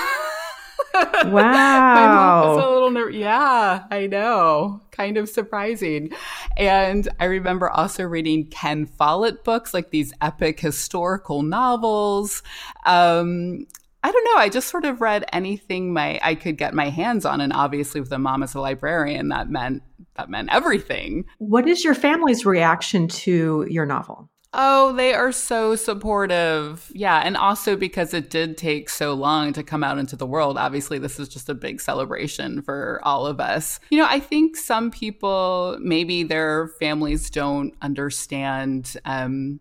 wow. 1.24 1.30
My 1.32 2.06
mom 2.06 2.48
was 2.48 2.64
a 2.64 2.70
little 2.70 2.90
ner- 2.90 3.10
Yeah, 3.10 3.84
I 3.90 4.06
know. 4.06 4.82
Kind 4.90 5.16
of 5.16 5.28
surprising. 5.28 6.12
And 6.56 7.08
I 7.20 7.24
remember 7.26 7.70
also 7.70 8.04
reading 8.04 8.46
Ken 8.46 8.86
Follett 8.86 9.44
books, 9.44 9.74
like 9.74 9.90
these 9.90 10.12
epic 10.20 10.60
historical 10.60 11.42
novels. 11.42 12.42
Um, 12.84 13.66
I 14.02 14.12
don't 14.12 14.24
know. 14.24 14.40
I 14.40 14.48
just 14.48 14.68
sort 14.68 14.84
of 14.84 15.00
read 15.00 15.24
anything 15.32 15.92
my 15.92 16.20
I 16.22 16.36
could 16.36 16.56
get 16.56 16.74
my 16.74 16.90
hands 16.90 17.24
on, 17.24 17.40
and 17.40 17.52
obviously 17.52 18.00
with 18.00 18.12
a 18.12 18.18
mom 18.18 18.44
as 18.44 18.54
a 18.54 18.60
librarian, 18.60 19.30
that 19.30 19.50
meant 19.50 19.82
that 20.14 20.30
meant 20.30 20.48
everything. 20.52 21.24
What 21.38 21.66
is 21.66 21.82
your 21.82 21.94
family's 21.94 22.46
reaction 22.46 23.08
to 23.08 23.66
your 23.68 23.84
novel? 23.84 24.30
Oh, 24.58 24.92
they 24.92 25.12
are 25.12 25.32
so 25.32 25.76
supportive. 25.76 26.90
Yeah. 26.94 27.20
And 27.22 27.36
also 27.36 27.76
because 27.76 28.14
it 28.14 28.30
did 28.30 28.56
take 28.56 28.88
so 28.88 29.12
long 29.12 29.52
to 29.52 29.62
come 29.62 29.84
out 29.84 29.98
into 29.98 30.16
the 30.16 30.26
world. 30.26 30.56
Obviously, 30.56 30.98
this 30.98 31.20
is 31.20 31.28
just 31.28 31.50
a 31.50 31.54
big 31.54 31.78
celebration 31.78 32.62
for 32.62 32.98
all 33.02 33.26
of 33.26 33.38
us. 33.38 33.78
You 33.90 33.98
know, 33.98 34.06
I 34.08 34.18
think 34.18 34.56
some 34.56 34.90
people, 34.90 35.76
maybe 35.80 36.22
their 36.22 36.68
families 36.80 37.28
don't 37.28 37.74
understand. 37.82 38.96
Um, 39.04 39.60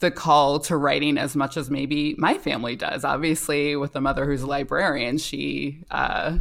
the 0.00 0.12
call 0.12 0.60
to 0.60 0.76
writing 0.76 1.18
as 1.18 1.34
much 1.34 1.56
as 1.56 1.70
maybe 1.70 2.14
my 2.18 2.38
family 2.38 2.76
does. 2.76 3.04
Obviously, 3.04 3.74
with 3.74 3.96
a 3.96 4.00
mother 4.00 4.26
who's 4.26 4.42
a 4.42 4.46
librarian, 4.46 5.18
she 5.18 5.82
uh, 5.90 6.38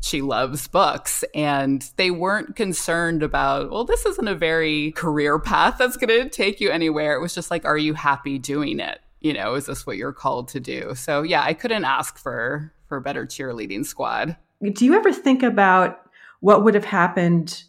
she 0.00 0.22
loves 0.22 0.66
books, 0.68 1.24
and 1.34 1.88
they 1.96 2.10
weren't 2.10 2.56
concerned 2.56 3.22
about. 3.22 3.70
Well, 3.70 3.84
this 3.84 4.06
isn't 4.06 4.28
a 4.28 4.34
very 4.34 4.92
career 4.92 5.38
path 5.38 5.76
that's 5.78 5.96
going 5.96 6.22
to 6.22 6.28
take 6.28 6.60
you 6.60 6.70
anywhere. 6.70 7.14
It 7.14 7.20
was 7.20 7.34
just 7.34 7.50
like, 7.50 7.64
are 7.64 7.78
you 7.78 7.94
happy 7.94 8.38
doing 8.38 8.80
it? 8.80 9.00
You 9.20 9.34
know, 9.34 9.54
is 9.54 9.66
this 9.66 9.86
what 9.86 9.96
you're 9.96 10.12
called 10.12 10.48
to 10.48 10.60
do? 10.60 10.94
So 10.94 11.22
yeah, 11.22 11.42
I 11.42 11.52
couldn't 11.52 11.84
ask 11.84 12.18
for 12.18 12.72
for 12.88 12.96
a 12.96 13.02
better 13.02 13.26
cheerleading 13.26 13.84
squad. 13.84 14.36
Do 14.72 14.84
you 14.84 14.94
ever 14.94 15.12
think 15.12 15.42
about 15.42 16.00
what 16.40 16.64
would 16.64 16.74
have 16.74 16.84
happened 16.84 17.62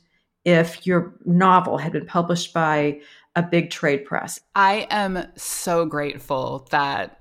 if 0.45 0.87
your 0.87 1.13
novel 1.25 1.77
had 1.77 1.91
been 1.91 2.05
published 2.05 2.53
by 2.53 2.99
a 3.35 3.43
big 3.43 3.69
trade 3.69 4.05
press. 4.05 4.39
I 4.55 4.87
am 4.89 5.25
so 5.35 5.85
grateful 5.85 6.67
that 6.71 7.20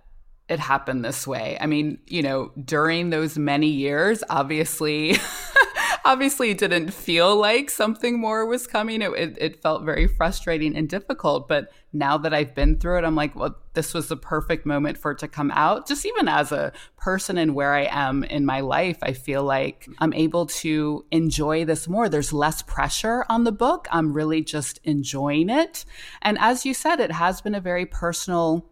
it 0.51 0.59
happened 0.59 1.05
this 1.05 1.27
way. 1.27 1.57
I 1.61 1.67
mean, 1.67 1.99
you 2.07 2.23
know, 2.23 2.51
during 2.63 3.11
those 3.11 3.39
many 3.39 3.69
years, 3.69 4.25
obviously 4.29 5.17
obviously 6.05 6.51
it 6.51 6.59
didn't 6.59 6.93
feel 6.93 7.37
like 7.37 7.71
something 7.71 8.19
more 8.19 8.45
was 8.47 8.67
coming. 8.67 9.03
It, 9.03 9.13
it, 9.13 9.37
it, 9.39 9.63
felt 9.63 9.85
very 9.85 10.09
frustrating 10.09 10.77
and 10.77 10.89
difficult. 10.89 11.47
But 11.47 11.71
now 11.93 12.19
that 12.19 12.35
I've 12.35 12.55
been 12.55 12.79
through 12.79 12.99
it, 12.99 13.05
I'm 13.05 13.15
like, 13.15 13.37
well, 13.37 13.57
this 13.75 13.95
was 13.95 14.09
the 14.09 14.17
perfect 14.17 14.67
moment 14.67 14.99
for 14.99 15.13
it 15.13 15.19
to 15.19 15.29
come 15.29 15.51
out. 15.53 15.87
Just 15.87 16.05
even 16.07 16.27
as 16.27 16.51
a 16.51 16.73
person 16.97 17.39
and 17.39 17.55
where 17.55 17.75
I 17.75 17.89
am 17.91 18.25
in 18.25 18.45
my 18.45 18.61
life, 18.61 18.99
I 19.03 19.13
feel 19.13 19.45
like 19.45 19.89
I'm 19.99 20.13
able 20.15 20.47
to 20.47 21.05
enjoy 21.11 21.65
this 21.65 21.89
more. 21.89 22.09
There's 22.09 22.33
less 22.33 22.63
pressure 22.63 23.25
on 23.29 23.45
the 23.45 23.53
book. 23.53 23.87
I'm 23.91 24.13
really 24.13 24.43
just 24.43 24.81
enjoying 24.83 25.49
it. 25.51 25.85
And 26.23 26.39
as 26.41 26.67
you 26.67 26.75
said, 26.75 26.99
it 26.99 27.13
has 27.13 27.41
been 27.41 27.55
a 27.55 27.61
very 27.61 27.87
personal 27.87 28.67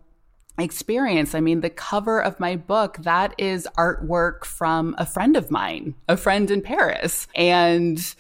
experience. 0.59 1.35
I 1.35 1.41
mean, 1.41 1.61
the 1.61 1.71
cover 1.71 2.21
of 2.21 2.41
my 2.41 2.57
book, 2.57 2.99
that 2.99 3.35
is 3.39 3.69
artwork 3.77 4.45
from 4.45 4.95
a 4.99 5.07
friend 5.07 5.37
of 5.37 5.51
mine, 5.51 5.95
a 6.09 6.17
friend 6.17 6.51
in 6.51 6.63
Paris. 6.63 7.27
And 7.35 8.15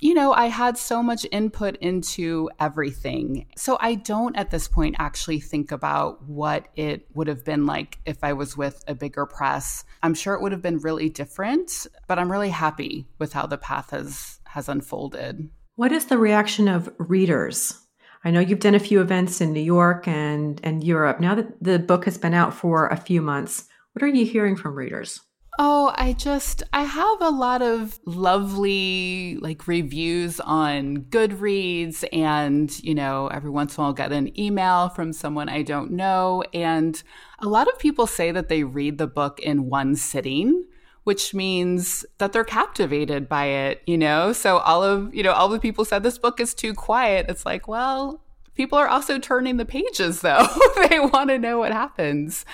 you 0.00 0.12
know, 0.12 0.34
I 0.34 0.46
had 0.46 0.76
so 0.76 1.02
much 1.02 1.26
input 1.32 1.76
into 1.76 2.50
everything. 2.60 3.46
So 3.56 3.78
I 3.80 3.94
don't 3.94 4.36
at 4.36 4.50
this 4.50 4.68
point 4.68 4.96
actually 4.98 5.40
think 5.40 5.72
about 5.72 6.22
what 6.24 6.66
it 6.76 7.06
would 7.14 7.26
have 7.26 7.42
been 7.42 7.64
like 7.64 7.98
if 8.04 8.22
I 8.22 8.34
was 8.34 8.54
with 8.54 8.84
a 8.86 8.94
bigger 8.94 9.24
press. 9.24 9.82
I'm 10.02 10.12
sure 10.12 10.34
it 10.34 10.42
would 10.42 10.52
have 10.52 10.60
been 10.60 10.78
really 10.78 11.08
different, 11.08 11.86
but 12.06 12.18
I'm 12.18 12.30
really 12.30 12.50
happy 12.50 13.06
with 13.18 13.32
how 13.32 13.46
the 13.46 13.56
path 13.56 13.92
has 13.92 14.40
has 14.44 14.68
unfolded. 14.68 15.48
What 15.76 15.90
is 15.90 16.04
the 16.04 16.18
reaction 16.18 16.68
of 16.68 16.92
readers 16.98 17.83
I 18.24 18.30
know 18.30 18.40
you've 18.40 18.60
done 18.60 18.74
a 18.74 18.80
few 18.80 19.00
events 19.00 19.40
in 19.40 19.52
New 19.52 19.60
York 19.60 20.08
and, 20.08 20.58
and 20.64 20.82
Europe. 20.82 21.20
Now 21.20 21.34
that 21.34 21.62
the 21.62 21.78
book 21.78 22.06
has 22.06 22.16
been 22.16 22.34
out 22.34 22.54
for 22.54 22.88
a 22.88 22.96
few 22.96 23.20
months, 23.20 23.68
what 23.92 24.02
are 24.02 24.08
you 24.08 24.24
hearing 24.24 24.56
from 24.56 24.74
readers? 24.74 25.20
Oh, 25.56 25.92
I 25.94 26.14
just 26.14 26.64
I 26.72 26.82
have 26.82 27.20
a 27.20 27.30
lot 27.30 27.62
of 27.62 28.00
lovely 28.06 29.38
like 29.40 29.68
reviews 29.68 30.40
on 30.40 31.02
Goodreads 31.10 32.02
and, 32.12 32.76
you 32.82 32.94
know, 32.94 33.28
every 33.28 33.50
once 33.50 33.76
in 33.76 33.80
a 33.80 33.82
while 33.82 33.88
I'll 33.88 33.94
get 33.94 34.10
an 34.10 34.36
email 34.38 34.88
from 34.88 35.12
someone 35.12 35.48
I 35.48 35.62
don't 35.62 35.92
know 35.92 36.42
and 36.52 37.00
a 37.38 37.46
lot 37.46 37.68
of 37.68 37.78
people 37.78 38.08
say 38.08 38.32
that 38.32 38.48
they 38.48 38.64
read 38.64 38.98
the 38.98 39.06
book 39.06 39.38
in 39.38 39.68
one 39.68 39.94
sitting 39.94 40.64
which 41.04 41.34
means 41.34 42.04
that 42.18 42.32
they're 42.32 42.44
captivated 42.44 43.28
by 43.28 43.46
it, 43.46 43.82
you 43.86 43.96
know? 43.96 44.32
So 44.32 44.58
all 44.58 44.82
of, 44.82 45.14
you 45.14 45.22
know, 45.22 45.32
all 45.32 45.48
the 45.48 45.60
people 45.60 45.84
said 45.84 46.02
this 46.02 46.18
book 46.18 46.40
is 46.40 46.54
too 46.54 46.74
quiet. 46.74 47.26
It's 47.28 47.46
like, 47.46 47.68
well, 47.68 48.20
people 48.54 48.78
are 48.78 48.88
also 48.88 49.18
turning 49.18 49.58
the 49.58 49.64
pages 49.64 50.22
though. 50.22 50.46
they 50.88 50.98
want 50.98 51.30
to 51.30 51.38
know 51.38 51.58
what 51.58 51.72
happens. 51.72 52.44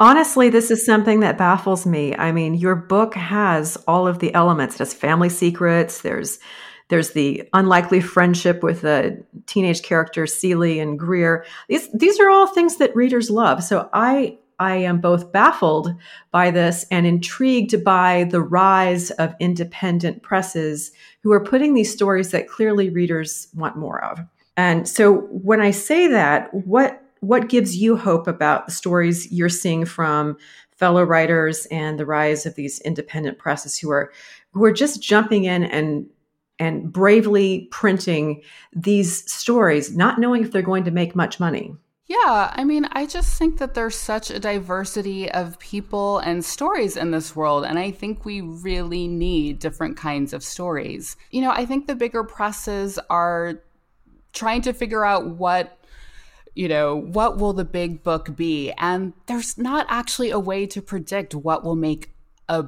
Honestly, 0.00 0.50
this 0.50 0.72
is 0.72 0.84
something 0.84 1.20
that 1.20 1.38
baffles 1.38 1.86
me. 1.86 2.14
I 2.16 2.32
mean, 2.32 2.54
your 2.54 2.74
book 2.74 3.14
has 3.14 3.76
all 3.86 4.08
of 4.08 4.18
the 4.18 4.34
elements. 4.34 4.74
It 4.74 4.78
has 4.80 4.92
family 4.92 5.28
secrets. 5.28 6.02
There's 6.02 6.40
there's 6.88 7.12
the 7.12 7.48
unlikely 7.54 8.00
friendship 8.00 8.62
with 8.62 8.82
the 8.82 9.24
teenage 9.46 9.82
characters 9.82 10.34
Celie 10.34 10.80
and 10.80 10.98
Greer. 10.98 11.46
These 11.68 11.88
these 11.92 12.18
are 12.18 12.28
all 12.28 12.48
things 12.48 12.76
that 12.76 12.94
readers 12.96 13.30
love. 13.30 13.62
So 13.62 13.88
I 13.92 14.38
I 14.58 14.76
am 14.76 15.00
both 15.00 15.32
baffled 15.32 15.94
by 16.30 16.50
this 16.50 16.86
and 16.90 17.06
intrigued 17.06 17.84
by 17.84 18.28
the 18.30 18.40
rise 18.40 19.10
of 19.12 19.34
independent 19.40 20.22
presses 20.22 20.92
who 21.22 21.32
are 21.32 21.44
putting 21.44 21.74
these 21.74 21.92
stories 21.92 22.30
that 22.30 22.48
clearly 22.48 22.90
readers 22.90 23.48
want 23.54 23.76
more 23.76 24.02
of. 24.04 24.20
And 24.56 24.88
so 24.88 25.22
when 25.30 25.60
I 25.60 25.70
say 25.70 26.06
that, 26.08 26.52
what 26.52 27.00
what 27.20 27.48
gives 27.48 27.76
you 27.76 27.96
hope 27.96 28.26
about 28.28 28.66
the 28.66 28.72
stories 28.72 29.32
you're 29.32 29.48
seeing 29.48 29.86
from 29.86 30.36
fellow 30.76 31.02
writers 31.02 31.66
and 31.70 31.98
the 31.98 32.04
rise 32.04 32.44
of 32.44 32.54
these 32.54 32.80
independent 32.80 33.38
presses 33.38 33.78
who 33.78 33.90
are 33.90 34.12
who 34.52 34.62
are 34.64 34.72
just 34.72 35.02
jumping 35.02 35.44
in 35.44 35.64
and 35.64 36.06
and 36.58 36.92
bravely 36.92 37.66
printing 37.72 38.42
these 38.72 39.30
stories, 39.30 39.96
not 39.96 40.20
knowing 40.20 40.44
if 40.44 40.52
they're 40.52 40.62
going 40.62 40.84
to 40.84 40.90
make 40.90 41.16
much 41.16 41.40
money? 41.40 41.74
Yeah, 42.06 42.52
I 42.54 42.64
mean, 42.64 42.86
I 42.92 43.06
just 43.06 43.38
think 43.38 43.58
that 43.58 43.72
there's 43.72 43.94
such 43.96 44.30
a 44.30 44.38
diversity 44.38 45.30
of 45.30 45.58
people 45.58 46.18
and 46.18 46.44
stories 46.44 46.98
in 46.98 47.12
this 47.12 47.34
world. 47.34 47.64
And 47.64 47.78
I 47.78 47.92
think 47.92 48.26
we 48.26 48.42
really 48.42 49.08
need 49.08 49.58
different 49.58 49.96
kinds 49.96 50.34
of 50.34 50.44
stories. 50.44 51.16
You 51.30 51.40
know, 51.40 51.50
I 51.50 51.64
think 51.64 51.86
the 51.86 51.94
bigger 51.94 52.22
presses 52.22 52.98
are 53.08 53.62
trying 54.34 54.60
to 54.62 54.74
figure 54.74 55.04
out 55.04 55.26
what 55.26 55.78
you 56.54 56.68
know, 56.68 56.94
what 56.94 57.38
will 57.38 57.52
the 57.52 57.64
big 57.64 58.04
book 58.04 58.36
be? 58.36 58.70
And 58.78 59.12
there's 59.26 59.58
not 59.58 59.86
actually 59.88 60.30
a 60.30 60.38
way 60.38 60.66
to 60.66 60.80
predict 60.80 61.34
what 61.34 61.64
will 61.64 61.74
make 61.74 62.14
a 62.48 62.66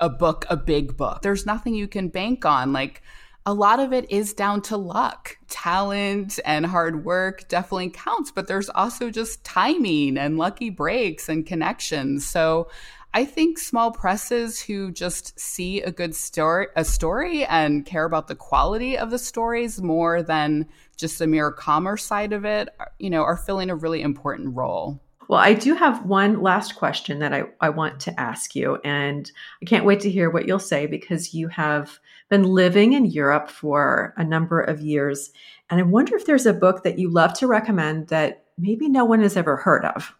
a 0.00 0.08
book 0.08 0.44
a 0.48 0.56
big 0.56 0.96
book. 0.96 1.22
There's 1.22 1.44
nothing 1.44 1.74
you 1.74 1.88
can 1.88 2.08
bank 2.08 2.44
on. 2.44 2.72
Like 2.72 3.02
a 3.48 3.54
lot 3.54 3.80
of 3.80 3.94
it 3.94 4.10
is 4.10 4.34
down 4.34 4.60
to 4.60 4.76
luck. 4.76 5.38
Talent 5.48 6.38
and 6.44 6.66
hard 6.66 7.06
work 7.06 7.48
definitely 7.48 7.88
counts, 7.88 8.30
but 8.30 8.46
there's 8.46 8.68
also 8.68 9.08
just 9.08 9.42
timing 9.42 10.18
and 10.18 10.36
lucky 10.36 10.68
breaks 10.68 11.30
and 11.30 11.46
connections. 11.46 12.26
So 12.26 12.68
I 13.14 13.24
think 13.24 13.58
small 13.58 13.90
presses 13.90 14.60
who 14.60 14.92
just 14.92 15.40
see 15.40 15.80
a 15.80 15.90
good 15.90 16.14
story, 16.14 16.66
a 16.76 16.84
story 16.84 17.46
and 17.46 17.86
care 17.86 18.04
about 18.04 18.28
the 18.28 18.34
quality 18.34 18.98
of 18.98 19.10
the 19.10 19.18
stories 19.18 19.80
more 19.80 20.22
than 20.22 20.68
just 20.98 21.18
the 21.18 21.26
mere 21.26 21.50
commerce 21.50 22.04
side 22.04 22.34
of 22.34 22.44
it, 22.44 22.68
uh, 22.78 22.84
you 22.98 23.08
know, 23.08 23.22
are 23.22 23.38
filling 23.38 23.70
a 23.70 23.76
really 23.76 24.02
important 24.02 24.54
role. 24.54 25.00
Well, 25.28 25.40
I 25.40 25.54
do 25.54 25.74
have 25.74 26.04
one 26.04 26.42
last 26.42 26.76
question 26.76 27.18
that 27.20 27.32
I, 27.32 27.44
I 27.62 27.70
want 27.70 28.00
to 28.00 28.20
ask 28.20 28.54
you, 28.54 28.76
and 28.84 29.30
I 29.62 29.64
can't 29.64 29.86
wait 29.86 30.00
to 30.00 30.10
hear 30.10 30.28
what 30.28 30.46
you'll 30.46 30.58
say 30.58 30.86
because 30.86 31.32
you 31.32 31.48
have 31.48 31.98
been 32.28 32.44
living 32.44 32.92
in 32.92 33.06
Europe 33.06 33.48
for 33.50 34.14
a 34.16 34.24
number 34.24 34.60
of 34.60 34.80
years. 34.80 35.30
And 35.70 35.80
I 35.80 35.82
wonder 35.82 36.16
if 36.16 36.26
there's 36.26 36.46
a 36.46 36.52
book 36.52 36.82
that 36.82 36.98
you 36.98 37.10
love 37.10 37.32
to 37.34 37.46
recommend 37.46 38.08
that 38.08 38.44
maybe 38.56 38.88
no 38.88 39.04
one 39.04 39.20
has 39.20 39.36
ever 39.36 39.56
heard 39.56 39.84
of. 39.84 40.14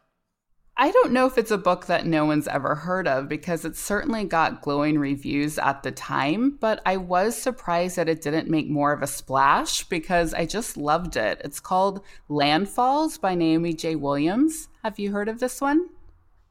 I 0.81 0.93
don't 0.93 1.11
know 1.11 1.27
if 1.27 1.37
it's 1.37 1.51
a 1.51 1.59
book 1.59 1.87
that 1.87 2.07
no 2.07 2.25
one's 2.25 2.47
ever 2.47 2.77
heard 2.77 3.09
of 3.09 3.29
because 3.29 3.65
it 3.65 3.77
certainly 3.77 4.23
got 4.23 4.63
glowing 4.63 4.97
reviews 4.97 5.59
at 5.59 5.83
the 5.83 5.91
time, 5.91 6.57
but 6.61 6.81
I 6.87 6.99
was 6.99 7.37
surprised 7.37 7.97
that 7.97 8.09
it 8.09 8.23
didn't 8.23 8.49
make 8.49 8.71
more 8.71 8.93
of 8.93 9.03
a 9.03 9.09
splash 9.09 9.83
because 9.89 10.33
I 10.35 10.47
just 10.47 10.77
loved 10.77 11.17
it. 11.17 11.41
It's 11.43 11.59
called 11.59 12.05
Landfalls 12.31 13.21
by 13.21 13.35
Naomi 13.35 13.75
J. 13.75 13.97
Williams. 13.97 14.69
Have 14.85 15.01
you 15.01 15.11
heard 15.11 15.29
of 15.29 15.41
this 15.41 15.61
one? 15.61 15.89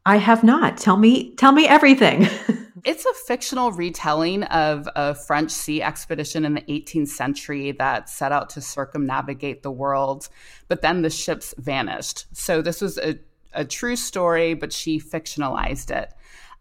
I 0.07 0.15
have 0.15 0.41
not. 0.41 0.77
Tell 0.77 0.95
me 0.95 1.31
tell 1.35 1.51
me 1.51 1.67
everything. 1.67 2.29
it's 2.85 3.05
a 3.05 3.13
fictional 3.27 3.73
retelling 3.73 4.43
of 4.43 4.87
a 4.95 5.13
French 5.13 5.51
sea 5.51 5.81
expedition 5.81 6.45
in 6.45 6.53
the 6.53 6.61
18th 6.61 7.09
century 7.09 7.73
that 7.73 8.09
set 8.09 8.31
out 8.31 8.49
to 8.51 8.61
circumnavigate 8.61 9.63
the 9.63 9.71
world, 9.71 10.29
but 10.69 10.81
then 10.81 11.01
the 11.01 11.09
ships 11.09 11.53
vanished. 11.57 12.25
So 12.31 12.61
this 12.61 12.79
was 12.79 12.97
a, 12.97 13.19
a 13.51 13.65
true 13.65 13.97
story, 13.97 14.53
but 14.53 14.71
she 14.71 14.97
fictionalized 14.97 15.91
it. 15.91 16.13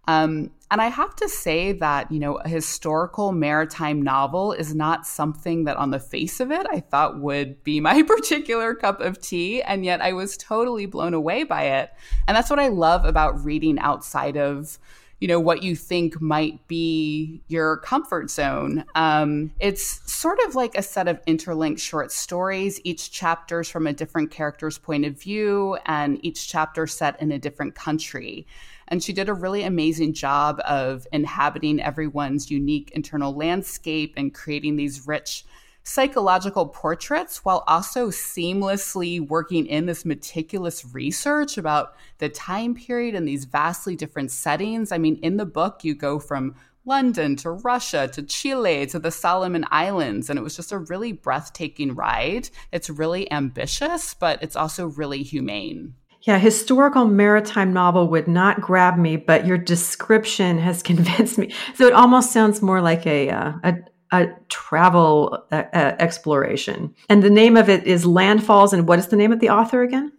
Um, 0.09 0.51
and 0.71 0.81
I 0.81 0.89
have 0.89 1.15
to 1.17 1.29
say 1.29 1.73
that, 1.73 2.11
you 2.11 2.19
know, 2.19 2.37
a 2.37 2.49
historical 2.49 3.31
maritime 3.33 4.03
novel 4.03 4.53
is 4.53 4.75
not 4.75 5.07
something 5.07 5.65
that 5.65 5.77
on 5.77 5.91
the 5.91 6.01
face 6.01 6.41
of 6.41 6.51
it 6.51 6.67
I 6.71 6.81
thought 6.81 7.21
would 7.21 7.63
be 7.63 7.81
my 7.91 8.03
particular 8.03 8.75
cup 8.75 9.01
of 9.01 9.21
tea. 9.21 9.63
And 9.63 9.85
yet 9.85 10.01
I 10.01 10.13
was 10.13 10.37
totally 10.37 10.87
blown 10.87 11.15
away 11.15 11.45
by 11.45 11.65
it. 11.65 11.91
And 12.27 12.37
that's 12.37 12.51
what 12.51 12.59
I 12.59 12.69
love 12.69 13.05
about 13.05 13.45
reading 13.45 13.79
outside 13.79 14.37
of 14.37 14.79
you 15.21 15.29
know 15.29 15.41
what 15.41 15.63
you 15.63 15.75
think 15.75 16.21
might 16.21 16.67
be 16.69 17.41
your 17.49 17.79
comfort 17.79 18.31
zone. 18.31 18.85
Um, 18.95 19.53
it's 19.61 20.13
sort 20.13 20.39
of 20.47 20.55
like 20.55 20.77
a 20.77 20.83
set 20.83 21.09
of 21.09 21.21
interlinked 21.27 21.81
short 21.81 22.13
stories. 22.13 22.81
Each 22.85 23.11
chapter 23.11 23.61
is 23.61 23.71
from 23.71 23.87
a 23.87 23.93
different 23.93 24.31
character's 24.31 24.77
point 24.77 25.07
of 25.07 25.19
view 25.19 25.79
and 25.87 26.23
each 26.25 26.49
chapter 26.49 26.87
set 26.87 27.21
in 27.21 27.33
a 27.33 27.39
different 27.39 27.75
country. 27.75 28.47
And 28.89 29.03
she 29.03 29.13
did 29.13 29.29
a 29.29 29.35
really 29.35 29.65
amazing 29.65 30.13
job 30.13 30.61
of 30.65 31.07
inhabiting 31.13 31.81
everyone's 31.81 32.51
unique 32.51 32.91
internal 32.93 33.35
landscape 33.35 34.15
and 34.17 34.35
creating 34.35 34.77
these 34.77 35.07
rich 35.07 35.45
psychological 35.87 36.67
portraits 36.67 37.45
while 37.45 37.63
also 37.69 38.09
seamlessly 38.09 39.25
working 39.25 39.67
in 39.67 39.87
this 39.87 40.05
meticulous 40.05 40.85
research 40.93 41.57
about 41.57 41.95
the 42.19 42.29
time 42.29 42.75
period 42.75 43.15
and 43.15 43.27
these 43.27 43.45
vastly 43.45 43.95
different 43.95 44.33
settings. 44.33 44.91
I 44.91 44.99
mean, 44.99 45.17
in 45.23 45.37
the 45.37 45.47
book, 45.47 45.85
you 45.85 45.95
go 45.95 46.19
from 46.19 46.57
London 46.85 47.37
to 47.37 47.53
Russia 47.53 48.09
to 48.09 48.23
Chile 48.25 48.87
to 48.87 48.99
the 48.99 49.13
Solomon 49.13 49.65
Islands. 49.71 50.29
And 50.29 50.41
it 50.41 50.43
was 50.43 50.57
just 50.57 50.73
a 50.73 50.79
really 50.79 51.13
breathtaking 51.13 51.95
ride. 51.95 52.51
It's 52.73 52.91
really 52.91 53.31
ambitious, 53.31 54.13
but 54.13 54.43
it's 54.43 54.57
also 54.57 54.87
really 54.87 55.23
humane. 55.23 55.95
Yeah, 56.23 56.39
historical 56.41 57.05
maritime 57.05 57.73
novel 57.73 58.09
would 58.09 58.27
not 58.27 58.61
grab 58.61 58.99
me, 58.99 59.17
but 59.17 59.47
your 59.47 59.59
description 59.59 60.59
has 60.59 60.83
convinced 60.91 61.39
me. 61.39 61.55
So 61.77 61.87
it 61.87 61.93
almost 61.93 62.33
sounds 62.33 62.61
more 62.61 62.81
like 62.81 63.07
a 63.07 63.31
uh, 63.31 63.53
a, 63.63 63.75
a, 64.13 64.29
travel 64.49 65.45
uh, 65.53 65.65
uh, 65.73 65.97
exploration. 65.99 66.95
And 67.09 67.23
the 67.23 67.31
name 67.31 67.57
of 67.57 67.69
it 67.69 67.85
is 67.85 68.05
Landfalls. 68.05 68.73
And 68.73 68.89
what 68.89 68.99
is 68.99 69.09
the 69.09 69.17
name 69.17 69.33
of 69.33 69.41
the 69.41 69.51
author 69.51 69.83
again? 69.83 70.13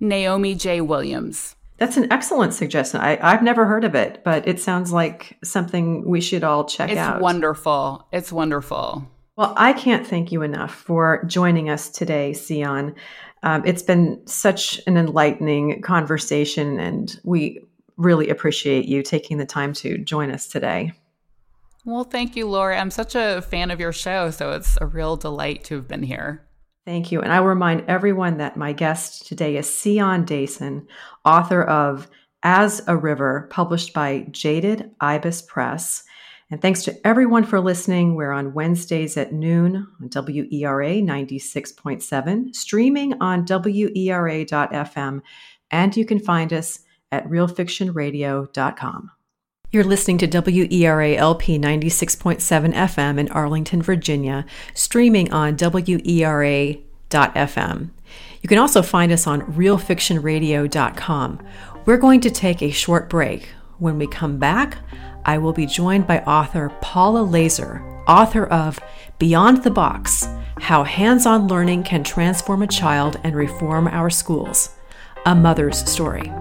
Naomi 0.00 0.54
J. 0.54 0.80
Williams. 0.80 1.56
That's 1.76 1.96
an 1.96 2.12
excellent 2.12 2.52
suggestion. 2.52 3.00
I, 3.00 3.16
have 3.30 3.42
never 3.42 3.64
heard 3.64 3.84
of 3.84 3.94
it, 3.94 4.22
but 4.22 4.46
it 4.46 4.60
sounds 4.60 4.92
like 4.92 5.38
something 5.42 6.06
we 6.06 6.20
should 6.20 6.44
all 6.44 6.64
check 6.64 6.90
it's 6.90 6.98
out. 6.98 7.16
It's 7.16 7.22
wonderful. 7.22 8.06
It's 8.12 8.30
wonderful. 8.30 9.06
Well, 9.36 9.54
I 9.56 9.72
can't 9.72 10.06
thank 10.06 10.30
you 10.30 10.42
enough 10.42 10.74
for 10.74 11.24
joining 11.24 11.70
us 11.70 11.88
today, 11.88 12.34
Sion. 12.34 12.94
Um, 13.42 13.62
it's 13.64 13.82
been 13.82 14.20
such 14.26 14.78
an 14.86 14.98
enlightening 14.98 15.80
conversation, 15.80 16.78
and 16.78 17.18
we 17.24 17.64
really 17.96 18.28
appreciate 18.28 18.84
you 18.84 19.02
taking 19.02 19.38
the 19.38 19.46
time 19.46 19.72
to 19.74 19.96
join 19.96 20.30
us 20.30 20.46
today. 20.46 20.92
Well, 21.90 22.04
thank 22.04 22.36
you, 22.36 22.46
Laura. 22.48 22.78
I'm 22.78 22.92
such 22.92 23.16
a 23.16 23.42
fan 23.42 23.72
of 23.72 23.80
your 23.80 23.92
show, 23.92 24.30
so 24.30 24.52
it's 24.52 24.78
a 24.80 24.86
real 24.86 25.16
delight 25.16 25.64
to 25.64 25.74
have 25.74 25.88
been 25.88 26.04
here. 26.04 26.46
Thank 26.86 27.10
you. 27.10 27.20
And 27.20 27.32
I 27.32 27.40
will 27.40 27.48
remind 27.48 27.82
everyone 27.88 28.36
that 28.36 28.56
my 28.56 28.72
guest 28.72 29.26
today 29.26 29.56
is 29.56 29.68
Sion 29.68 30.24
Dayson, 30.24 30.86
author 31.24 31.64
of 31.64 32.08
As 32.44 32.80
a 32.86 32.96
River, 32.96 33.48
published 33.50 33.92
by 33.92 34.28
Jaded 34.30 34.92
Ibis 35.00 35.42
Press. 35.42 36.04
And 36.48 36.62
thanks 36.62 36.84
to 36.84 37.06
everyone 37.06 37.42
for 37.42 37.58
listening. 37.58 38.14
We're 38.14 38.30
on 38.30 38.54
Wednesdays 38.54 39.16
at 39.16 39.32
noon 39.32 39.88
on 40.00 40.10
WERA 40.10 41.02
96.7, 41.02 42.54
streaming 42.54 43.20
on 43.20 43.44
WERA.fm, 43.44 45.22
and 45.72 45.96
you 45.96 46.04
can 46.04 46.20
find 46.20 46.52
us 46.52 46.78
at 47.10 47.26
realfictionradio.com. 47.28 49.10
You're 49.72 49.84
listening 49.84 50.18
to 50.18 50.26
WERA 50.26 51.14
LP 51.14 51.56
96.7 51.56 52.74
FM 52.74 53.20
in 53.20 53.30
Arlington, 53.30 53.80
Virginia, 53.80 54.44
streaming 54.74 55.32
on 55.32 55.56
WERA.fm. 55.56 56.80
You 58.42 58.48
can 58.48 58.58
also 58.58 58.82
find 58.82 59.12
us 59.12 59.28
on 59.28 59.42
realfictionradio.com. 59.42 61.46
We're 61.84 61.98
going 61.98 62.20
to 62.20 62.30
take 62.30 62.62
a 62.62 62.72
short 62.72 63.08
break. 63.08 63.50
When 63.78 63.96
we 63.96 64.08
come 64.08 64.38
back, 64.38 64.78
I 65.24 65.38
will 65.38 65.52
be 65.52 65.66
joined 65.66 66.04
by 66.04 66.18
author 66.22 66.72
Paula 66.80 67.20
Lazor, 67.20 68.02
author 68.08 68.46
of 68.46 68.80
Beyond 69.20 69.62
the 69.62 69.70
Box 69.70 70.26
How 70.58 70.82
Hands 70.82 71.24
on 71.26 71.46
Learning 71.46 71.84
Can 71.84 72.02
Transform 72.02 72.62
a 72.62 72.66
Child 72.66 73.20
and 73.22 73.36
Reform 73.36 73.86
Our 73.86 74.10
Schools, 74.10 74.74
a 75.26 75.34
mother's 75.36 75.88
story. 75.88 76.32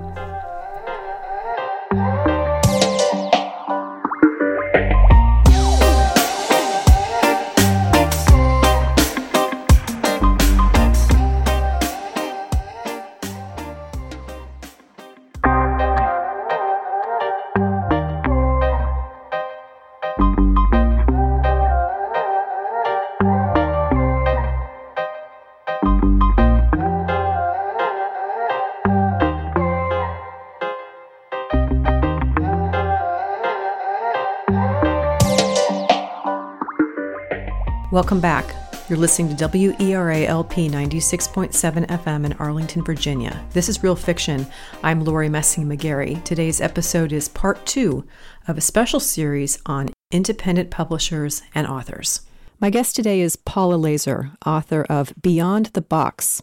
Welcome 38.00 38.22
back. 38.22 38.56
You're 38.88 38.98
listening 38.98 39.36
to 39.36 39.46
WERA 39.50 40.24
LP 40.26 40.70
96.7 40.70 41.86
FM 41.86 42.26
in 42.26 42.32
Arlington, 42.32 42.82
Virginia. 42.82 43.46
This 43.52 43.68
is 43.68 43.84
Real 43.84 43.98
Fiction. 43.98 44.48
I'm 44.82 45.04
Lori 45.04 45.28
Messing 45.28 45.66
McGarry. 45.66 46.24
Today's 46.24 46.62
episode 46.62 47.12
is 47.12 47.28
part 47.28 47.66
two 47.66 48.06
of 48.48 48.58
a 48.58 48.62
special 48.62 49.02
series 49.02 49.62
on 49.66 49.90
independent 50.12 50.72
publishers 50.72 51.42
and 51.54 51.68
authors. 51.68 52.22
My 52.62 52.70
guest 52.70 52.96
today 52.96 53.20
is 53.20 53.36
Paula 53.36 53.76
Lazor, 53.76 54.32
author 54.46 54.84
of 54.84 55.12
Beyond 55.22 55.66
the 55.74 55.82
Box 55.82 56.42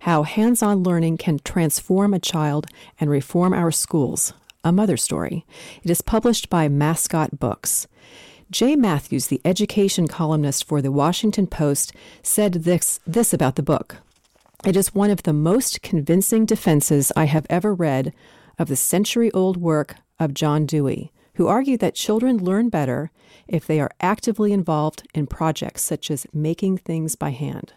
How 0.00 0.24
Hands 0.24 0.62
on 0.62 0.82
Learning 0.82 1.16
Can 1.16 1.38
Transform 1.38 2.12
a 2.12 2.18
Child 2.18 2.66
and 3.00 3.08
Reform 3.08 3.54
Our 3.54 3.72
Schools, 3.72 4.34
a 4.62 4.72
mother 4.72 4.98
story. 4.98 5.46
It 5.82 5.90
is 5.90 6.02
published 6.02 6.50
by 6.50 6.68
Mascot 6.68 7.38
Books. 7.38 7.86
Jay 8.50 8.76
Mathews, 8.76 9.26
the 9.26 9.42
education 9.44 10.08
columnist 10.08 10.64
for 10.64 10.80
the 10.80 10.90
Washington 10.90 11.46
Post, 11.46 11.92
said 12.22 12.54
this, 12.54 12.98
this 13.06 13.34
about 13.34 13.56
the 13.56 13.62
book. 13.62 13.96
It 14.64 14.74
is 14.74 14.94
one 14.94 15.10
of 15.10 15.24
the 15.24 15.34
most 15.34 15.82
convincing 15.82 16.46
defenses 16.46 17.12
I 17.14 17.26
have 17.26 17.46
ever 17.50 17.74
read 17.74 18.14
of 18.58 18.68
the 18.68 18.76
century 18.76 19.30
old 19.32 19.58
work 19.58 19.96
of 20.18 20.32
John 20.32 20.64
Dewey, 20.64 21.12
who 21.34 21.46
argued 21.46 21.80
that 21.80 21.94
children 21.94 22.42
learn 22.42 22.70
better 22.70 23.10
if 23.46 23.66
they 23.66 23.80
are 23.80 23.90
actively 24.00 24.54
involved 24.54 25.06
in 25.12 25.26
projects 25.26 25.82
such 25.82 26.10
as 26.10 26.26
making 26.32 26.78
things 26.78 27.16
by 27.16 27.30
hand. 27.30 27.74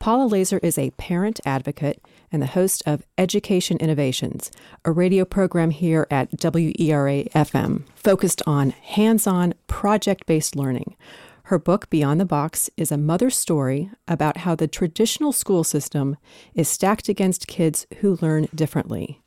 Paula 0.00 0.30
Lazor 0.30 0.58
is 0.62 0.78
a 0.78 0.92
parent 0.92 1.40
advocate 1.44 2.02
and 2.32 2.40
the 2.40 2.46
host 2.46 2.82
of 2.86 3.02
Education 3.18 3.76
Innovations, 3.76 4.50
a 4.82 4.92
radio 4.92 5.26
program 5.26 5.68
here 5.68 6.06
at 6.10 6.30
WERA 6.42 7.24
FM 7.34 7.82
focused 7.96 8.40
on 8.46 8.70
hands 8.70 9.26
on, 9.26 9.52
project 9.66 10.24
based 10.24 10.56
learning. 10.56 10.96
Her 11.44 11.58
book, 11.58 11.90
Beyond 11.90 12.18
the 12.18 12.24
Box, 12.24 12.70
is 12.78 12.90
a 12.90 12.96
mother's 12.96 13.36
story 13.36 13.90
about 14.08 14.38
how 14.38 14.54
the 14.54 14.66
traditional 14.66 15.32
school 15.32 15.64
system 15.64 16.16
is 16.54 16.66
stacked 16.66 17.10
against 17.10 17.46
kids 17.46 17.86
who 17.98 18.16
learn 18.22 18.48
differently. 18.54 19.20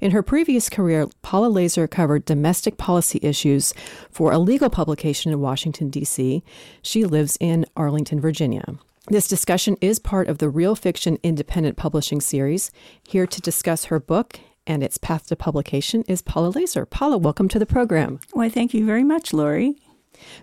In 0.00 0.10
her 0.10 0.22
previous 0.24 0.68
career, 0.68 1.06
Paula 1.22 1.48
Lazor 1.48 1.88
covered 1.88 2.24
domestic 2.24 2.76
policy 2.76 3.20
issues 3.22 3.72
for 4.10 4.32
a 4.32 4.38
legal 4.40 4.68
publication 4.68 5.30
in 5.30 5.40
Washington, 5.40 5.90
D.C. 5.90 6.42
She 6.82 7.04
lives 7.04 7.36
in 7.38 7.66
Arlington, 7.76 8.20
Virginia. 8.20 8.78
This 9.10 9.26
discussion 9.26 9.78
is 9.80 9.98
part 9.98 10.28
of 10.28 10.36
the 10.36 10.50
Real 10.50 10.74
Fiction 10.74 11.18
Independent 11.22 11.78
Publishing 11.78 12.20
Series. 12.20 12.70
Here 13.08 13.26
to 13.26 13.40
discuss 13.40 13.86
her 13.86 13.98
book 13.98 14.38
and 14.66 14.82
its 14.82 14.98
path 14.98 15.28
to 15.28 15.36
publication 15.36 16.02
is 16.02 16.20
Paula 16.20 16.52
Lazor. 16.52 16.88
Paula, 16.88 17.16
welcome 17.16 17.48
to 17.48 17.58
the 17.58 17.64
program. 17.64 18.20
Why, 18.32 18.50
thank 18.50 18.74
you 18.74 18.84
very 18.84 19.04
much, 19.04 19.32
Lori. 19.32 19.76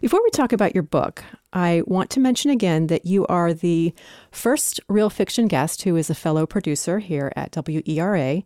Before 0.02 0.20
we 0.24 0.32
talk 0.32 0.52
about 0.52 0.74
your 0.74 0.82
book, 0.82 1.24
I 1.54 1.84
want 1.86 2.10
to 2.12 2.20
mention 2.20 2.50
again 2.50 2.88
that 2.88 3.06
you 3.06 3.28
are 3.28 3.54
the 3.54 3.94
first 4.32 4.80
real 4.90 5.12
fiction 5.12 5.48
guest 5.48 5.84
who 5.84 5.96
is 5.96 6.10
a 6.10 6.16
fellow 6.16 6.48
producer 6.48 6.98
here 6.98 7.32
at 7.36 7.52
WERA. 7.52 8.42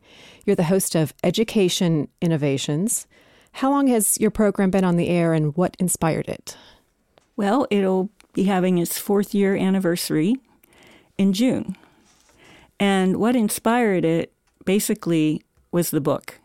You're 0.46 0.56
the 0.58 0.64
host 0.64 0.96
of 0.96 1.14
Education 1.24 2.10
Innovations, 2.22 3.08
How 3.54 3.70
long 3.70 3.88
has 3.88 4.20
your 4.20 4.32
program 4.32 4.70
been 4.70 4.84
on 4.84 4.98
the 4.98 5.08
air 5.08 5.34
and 5.34 5.56
what 5.56 5.78
inspired 5.80 6.28
it? 6.28 6.58
Well, 7.38 7.68
it'll 7.72 8.10
be 8.34 8.44
having 8.46 8.78
its 8.78 8.98
fourth 8.98 9.34
year 9.34 9.56
anniversary 9.56 10.36
in 11.18 11.34
June. 11.34 11.76
And 12.80 13.18
what 13.18 13.36
inspired 13.36 14.06
it 14.06 14.34
basically 14.66 15.44
was 15.72 15.92
the 15.92 16.02
book. 16.02 16.40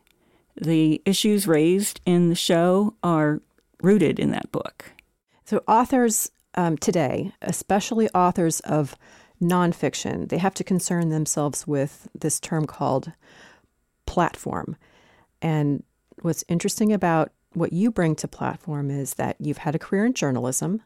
The 0.57 1.01
issues 1.05 1.47
raised 1.47 2.01
in 2.05 2.29
the 2.29 2.35
show 2.35 2.94
are 3.03 3.40
rooted 3.83 4.18
in 4.18 4.31
that 4.31 4.51
book. 4.51 4.92
So, 5.44 5.62
authors 5.68 6.31
um, 6.55 6.77
today, 6.79 7.33
especially 7.42 8.09
authors 8.11 8.61
of 8.61 8.97
nonfiction, 9.42 10.29
they 10.29 10.38
have 10.38 10.55
to 10.55 10.64
concern 10.64 11.11
themselves 11.11 11.66
with 11.66 12.09
this 12.18 12.40
term 12.40 12.66
called 12.66 13.12
platform. 14.07 14.77
And 15.42 15.83
what's 16.23 16.44
interesting 16.49 16.92
about 16.92 17.33
what 17.53 17.73
you 17.73 17.90
bring 17.90 18.14
to 18.16 18.29
platform 18.29 18.90
is 18.90 19.14
that 19.14 19.37
you've 19.38 19.59
had 19.59 19.75
a 19.75 19.79
career 19.79 20.07
in 20.07 20.14
journalism, 20.14 20.83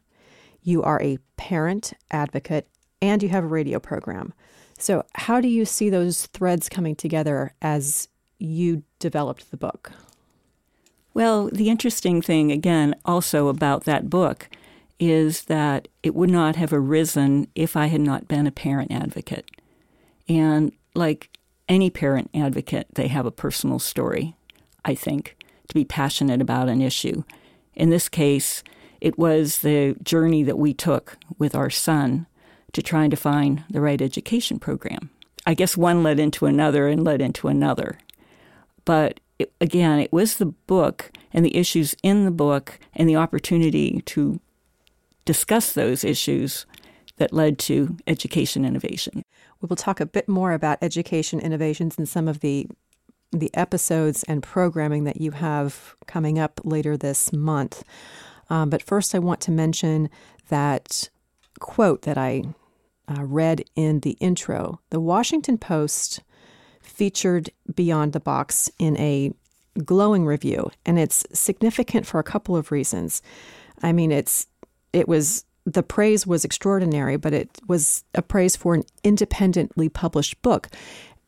you 0.62 0.82
are 0.82 1.00
a 1.02 1.18
parent 1.36 1.92
advocate, 2.10 2.68
and 3.00 3.22
you 3.22 3.28
have 3.28 3.44
a 3.44 3.48
radio 3.48 3.78
program. 3.78 4.32
So, 4.78 5.04
how 5.14 5.40
do 5.40 5.48
you 5.48 5.64
see 5.64 5.90
those 5.90 6.26
threads 6.26 6.68
coming 6.68 6.94
together 6.94 7.54
as 7.60 8.08
you 8.38 8.82
developed 8.98 9.50
the 9.50 9.56
book? 9.56 9.92
Well, 11.14 11.48
the 11.48 11.68
interesting 11.68 12.22
thing, 12.22 12.52
again, 12.52 12.94
also 13.04 13.48
about 13.48 13.84
that 13.84 14.08
book 14.08 14.48
is 15.00 15.44
that 15.44 15.88
it 16.02 16.14
would 16.14 16.30
not 16.30 16.56
have 16.56 16.72
arisen 16.72 17.48
if 17.54 17.76
I 17.76 17.86
had 17.86 18.00
not 18.00 18.28
been 18.28 18.46
a 18.46 18.52
parent 18.52 18.92
advocate. 18.92 19.50
And 20.28 20.72
like 20.94 21.30
any 21.68 21.90
parent 21.90 22.30
advocate, 22.34 22.86
they 22.94 23.08
have 23.08 23.26
a 23.26 23.32
personal 23.32 23.78
story, 23.78 24.36
I 24.84 24.94
think, 24.94 25.36
to 25.68 25.74
be 25.74 25.84
passionate 25.84 26.40
about 26.40 26.68
an 26.68 26.80
issue. 26.80 27.24
In 27.74 27.90
this 27.90 28.08
case, 28.08 28.62
it 29.00 29.18
was 29.18 29.60
the 29.60 29.96
journey 30.02 30.42
that 30.42 30.58
we 30.58 30.74
took 30.74 31.18
with 31.38 31.54
our 31.54 31.70
son 31.70 32.26
to 32.72 32.82
trying 32.82 33.10
to 33.10 33.16
find 33.16 33.64
the 33.70 33.80
right 33.80 34.00
education 34.00 34.58
program. 34.58 35.10
I 35.46 35.54
guess 35.54 35.76
one 35.76 36.02
led 36.02 36.20
into 36.20 36.46
another 36.46 36.88
and 36.88 37.04
led 37.04 37.22
into 37.22 37.48
another. 37.48 37.98
But 38.84 39.20
it, 39.38 39.52
again, 39.60 39.98
it 39.98 40.12
was 40.12 40.36
the 40.36 40.46
book 40.46 41.10
and 41.32 41.44
the 41.44 41.56
issues 41.56 41.94
in 42.02 42.24
the 42.24 42.30
book 42.30 42.78
and 42.94 43.08
the 43.08 43.16
opportunity 43.16 44.02
to 44.06 44.40
discuss 45.24 45.72
those 45.72 46.04
issues 46.04 46.66
that 47.16 47.32
led 47.32 47.58
to 47.58 47.96
education 48.06 48.64
innovation. 48.64 49.22
We 49.60 49.66
will 49.66 49.76
talk 49.76 50.00
a 50.00 50.06
bit 50.06 50.28
more 50.28 50.52
about 50.52 50.78
education 50.82 51.40
innovations 51.40 51.98
in 51.98 52.06
some 52.06 52.28
of 52.28 52.40
the 52.40 52.68
the 53.30 53.50
episodes 53.54 54.22
and 54.24 54.42
programming 54.42 55.04
that 55.04 55.20
you 55.20 55.32
have 55.32 55.94
coming 56.06 56.38
up 56.38 56.60
later 56.64 56.96
this 56.96 57.30
month. 57.30 57.84
Um, 58.50 58.70
but 58.70 58.82
first, 58.82 59.14
I 59.14 59.18
want 59.18 59.40
to 59.42 59.50
mention 59.50 60.08
that 60.48 61.10
quote 61.60 62.02
that 62.02 62.16
I 62.16 62.44
uh, 63.08 63.24
read 63.24 63.64
in 63.74 64.00
the 64.00 64.16
intro. 64.20 64.80
The 64.90 65.00
Washington 65.00 65.58
Post 65.58 66.20
featured 66.80 67.50
Beyond 67.74 68.12
the 68.12 68.20
Box 68.20 68.70
in 68.78 68.96
a 68.98 69.32
glowing 69.84 70.24
review, 70.26 70.70
and 70.84 70.98
it's 70.98 71.24
significant 71.32 72.06
for 72.06 72.18
a 72.18 72.24
couple 72.24 72.56
of 72.56 72.72
reasons. 72.72 73.22
I 73.82 73.92
mean, 73.92 74.10
it's 74.10 74.46
it 74.92 75.08
was 75.08 75.44
the 75.64 75.82
praise 75.82 76.26
was 76.26 76.44
extraordinary, 76.44 77.16
but 77.16 77.34
it 77.34 77.50
was 77.68 78.04
a 78.14 78.22
praise 78.22 78.56
for 78.56 78.74
an 78.74 78.84
independently 79.04 79.88
published 79.88 80.40
book. 80.42 80.68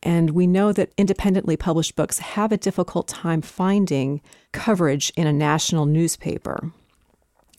And 0.03 0.31
we 0.31 0.47
know 0.47 0.73
that 0.73 0.93
independently 0.97 1.55
published 1.55 1.95
books 1.95 2.17
have 2.17 2.51
a 2.51 2.57
difficult 2.57 3.07
time 3.07 3.41
finding 3.43 4.21
coverage 4.51 5.11
in 5.15 5.27
a 5.27 5.33
national 5.33 5.85
newspaper. 5.85 6.71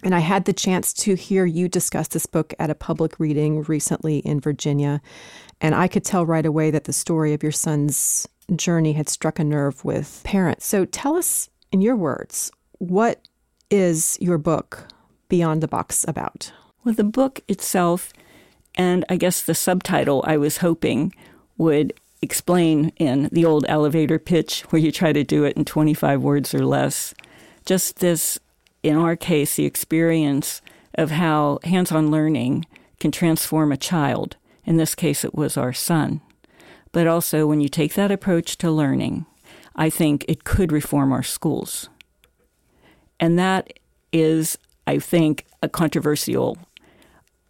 And 0.03 0.15
I 0.15 0.19
had 0.19 0.45
the 0.45 0.53
chance 0.53 0.93
to 0.95 1.15
hear 1.15 1.45
you 1.47 1.69
discuss 1.69 2.09
this 2.09 2.27
book 2.27 2.55
at 2.59 2.71
a 2.71 2.75
public 2.75 3.21
reading 3.21 3.63
recently 3.63 4.19
in 4.19 4.41
Virginia. 4.41 5.01
And 5.61 5.75
I 5.75 5.87
could 5.87 6.05
tell 6.05 6.27
right 6.27 6.45
away 6.45 6.71
that 6.71 6.85
the 6.85 6.93
story 6.93 7.35
of 7.35 7.43
your 7.43 7.53
son's 7.53 8.27
journey 8.57 8.95
had 8.95 9.09
struck 9.09 9.39
a 9.39 9.45
nerve 9.45 9.85
with 9.85 10.21
parents. 10.25 10.67
So 10.67 10.85
tell 10.85 11.17
us, 11.17 11.49
in 11.71 11.81
your 11.81 11.97
words, 11.97 12.51
what 12.79 13.27
is 13.71 14.19
your 14.21 14.39
book, 14.39 14.89
Beyond 15.29 15.63
the 15.63 15.69
Box, 15.69 16.05
about? 16.09 16.53
Well, 16.85 16.95
the 16.95 17.05
book 17.05 17.41
itself, 17.47 18.13
and 18.75 19.05
I 19.09 19.17
guess 19.17 19.43
the 19.43 19.55
subtitle 19.55 20.25
I 20.27 20.37
was 20.37 20.59
hoping 20.59 21.15
would 21.57 21.93
explain 22.21 22.89
in 22.97 23.29
the 23.33 23.45
old 23.45 23.65
elevator 23.69 24.19
pitch 24.19 24.63
where 24.71 24.83
you 24.83 24.91
try 24.91 25.13
to 25.13 25.25
do 25.25 25.45
it 25.45 25.57
in 25.57 25.65
25 25.65 26.23
words 26.23 26.55
or 26.55 26.65
less, 26.65 27.15
just 27.65 28.01
this 28.01 28.39
in 28.83 28.97
our 28.97 29.17
case, 29.17 29.57
the 29.57 29.65
experience 29.65 30.61
of 30.95 31.11
how 31.11 31.59
hands 31.65 31.93
on 31.93 32.11
learning 32.11 32.67
can 33.01 33.11
transform 33.11 33.73
a 33.73 33.77
child. 33.77 34.37
In 34.65 34.77
this 34.77 34.95
case, 34.95 35.25
it 35.25 35.35
was 35.35 35.57
our 35.57 35.73
son. 35.73 36.21
But 36.91 37.07
also, 37.07 37.47
when 37.47 37.61
you 37.61 37.69
take 37.69 37.95
that 37.95 38.11
approach 38.11 38.59
to 38.59 38.71
learning, 38.71 39.27
I 39.75 39.89
think 39.89 40.25
it 40.29 40.45
could 40.45 40.73
reform 40.73 41.13
our 41.13 41.23
schools. 41.23 41.89
And 43.19 43.39
that 43.39 43.73
is, 44.13 44.59
I 44.87 44.99
think, 44.99 45.47
a 45.63 45.69
controversial 45.69 46.59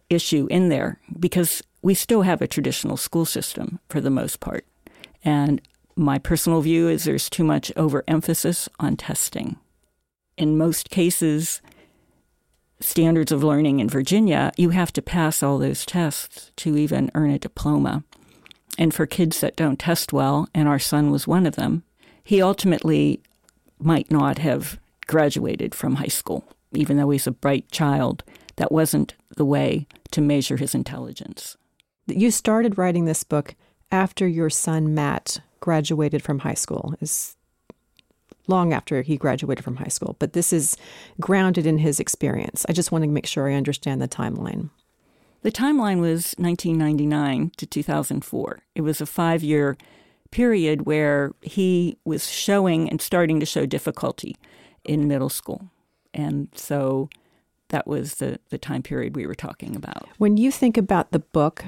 issue 0.09 0.47
in 0.49 0.69
there 0.69 0.99
because 1.19 1.61
we 1.81 1.93
still 1.93 2.21
have 2.21 2.41
a 2.41 2.47
traditional 2.47 2.95
school 2.95 3.25
system 3.25 3.79
for 3.89 3.99
the 3.99 4.09
most 4.09 4.39
part. 4.39 4.65
And 5.25 5.61
my 5.95 6.19
personal 6.19 6.61
view 6.61 6.87
is 6.87 7.03
there's 7.03 7.29
too 7.29 7.43
much 7.43 7.71
overemphasis 7.75 8.69
on 8.79 8.95
testing 8.95 9.57
in 10.43 10.57
most 10.57 10.89
cases, 10.89 11.61
standards 12.81 13.31
of 13.31 13.43
learning 13.43 13.79
in 13.79 13.87
Virginia, 13.87 14.51
you 14.57 14.71
have 14.71 14.91
to 14.93 15.01
pass 15.01 15.41
all 15.41 15.57
those 15.57 15.85
tests 15.85 16.51
to 16.57 16.77
even 16.77 17.09
earn 17.15 17.31
a 17.31 17.39
diploma. 17.39 18.03
And 18.77 18.93
for 18.93 19.05
kids 19.05 19.39
that 19.39 19.55
don't 19.55 19.79
test 19.79 20.11
well, 20.11 20.49
and 20.53 20.67
our 20.67 20.79
son 20.79 21.11
was 21.11 21.25
one 21.25 21.45
of 21.45 21.55
them, 21.55 21.83
he 22.23 22.41
ultimately 22.41 23.21
might 23.79 24.11
not 24.11 24.37
have 24.39 24.79
graduated 25.07 25.73
from 25.73 25.95
high 25.95 26.07
school, 26.07 26.43
even 26.73 26.97
though 26.97 27.09
he's 27.09 27.27
a 27.27 27.31
bright 27.31 27.71
child. 27.71 28.23
That 28.57 28.71
wasn't 28.71 29.15
the 29.37 29.45
way 29.45 29.87
to 30.11 30.21
measure 30.21 30.57
his 30.57 30.75
intelligence. 30.75 31.55
You 32.05 32.31
started 32.31 32.77
writing 32.77 33.05
this 33.05 33.23
book 33.23 33.55
after 33.91 34.27
your 34.27 34.49
son 34.49 34.93
Matt 34.93 35.39
graduated 35.61 36.21
from 36.21 36.39
high 36.39 36.53
school. 36.53 36.93
Is 36.99 37.37
long 38.47 38.73
after 38.73 39.01
he 39.01 39.17
graduated 39.17 39.63
from 39.63 39.77
high 39.77 39.87
school, 39.87 40.15
but 40.19 40.33
this 40.33 40.51
is 40.51 40.75
grounded 41.19 41.65
in 41.65 41.77
his 41.77 41.99
experience. 41.99 42.65
I 42.67 42.73
just 42.73 42.91
want 42.91 43.03
to 43.03 43.09
make 43.09 43.25
sure 43.25 43.49
I 43.49 43.55
understand 43.55 44.01
the 44.01 44.07
timeline. 44.07 44.69
The 45.43 45.51
timeline 45.51 45.99
was 45.99 46.35
1999 46.37 47.51
to 47.57 47.65
2004. 47.65 48.59
It 48.75 48.81
was 48.81 49.01
a 49.01 49.05
five 49.05 49.43
year 49.43 49.77
period 50.31 50.85
where 50.85 51.31
he 51.41 51.97
was 52.05 52.29
showing 52.29 52.89
and 52.89 53.01
starting 53.01 53.39
to 53.39 53.45
show 53.45 53.65
difficulty 53.65 54.35
in 54.83 55.07
middle 55.07 55.29
school. 55.29 55.69
And 56.13 56.47
so 56.55 57.09
that 57.69 57.87
was 57.87 58.15
the, 58.15 58.39
the 58.49 58.57
time 58.57 58.83
period 58.83 59.15
we 59.15 59.25
were 59.25 59.35
talking 59.35 59.75
about. 59.75 60.07
When 60.17 60.37
you 60.37 60.51
think 60.51 60.77
about 60.77 61.11
the 61.11 61.19
book, 61.19 61.65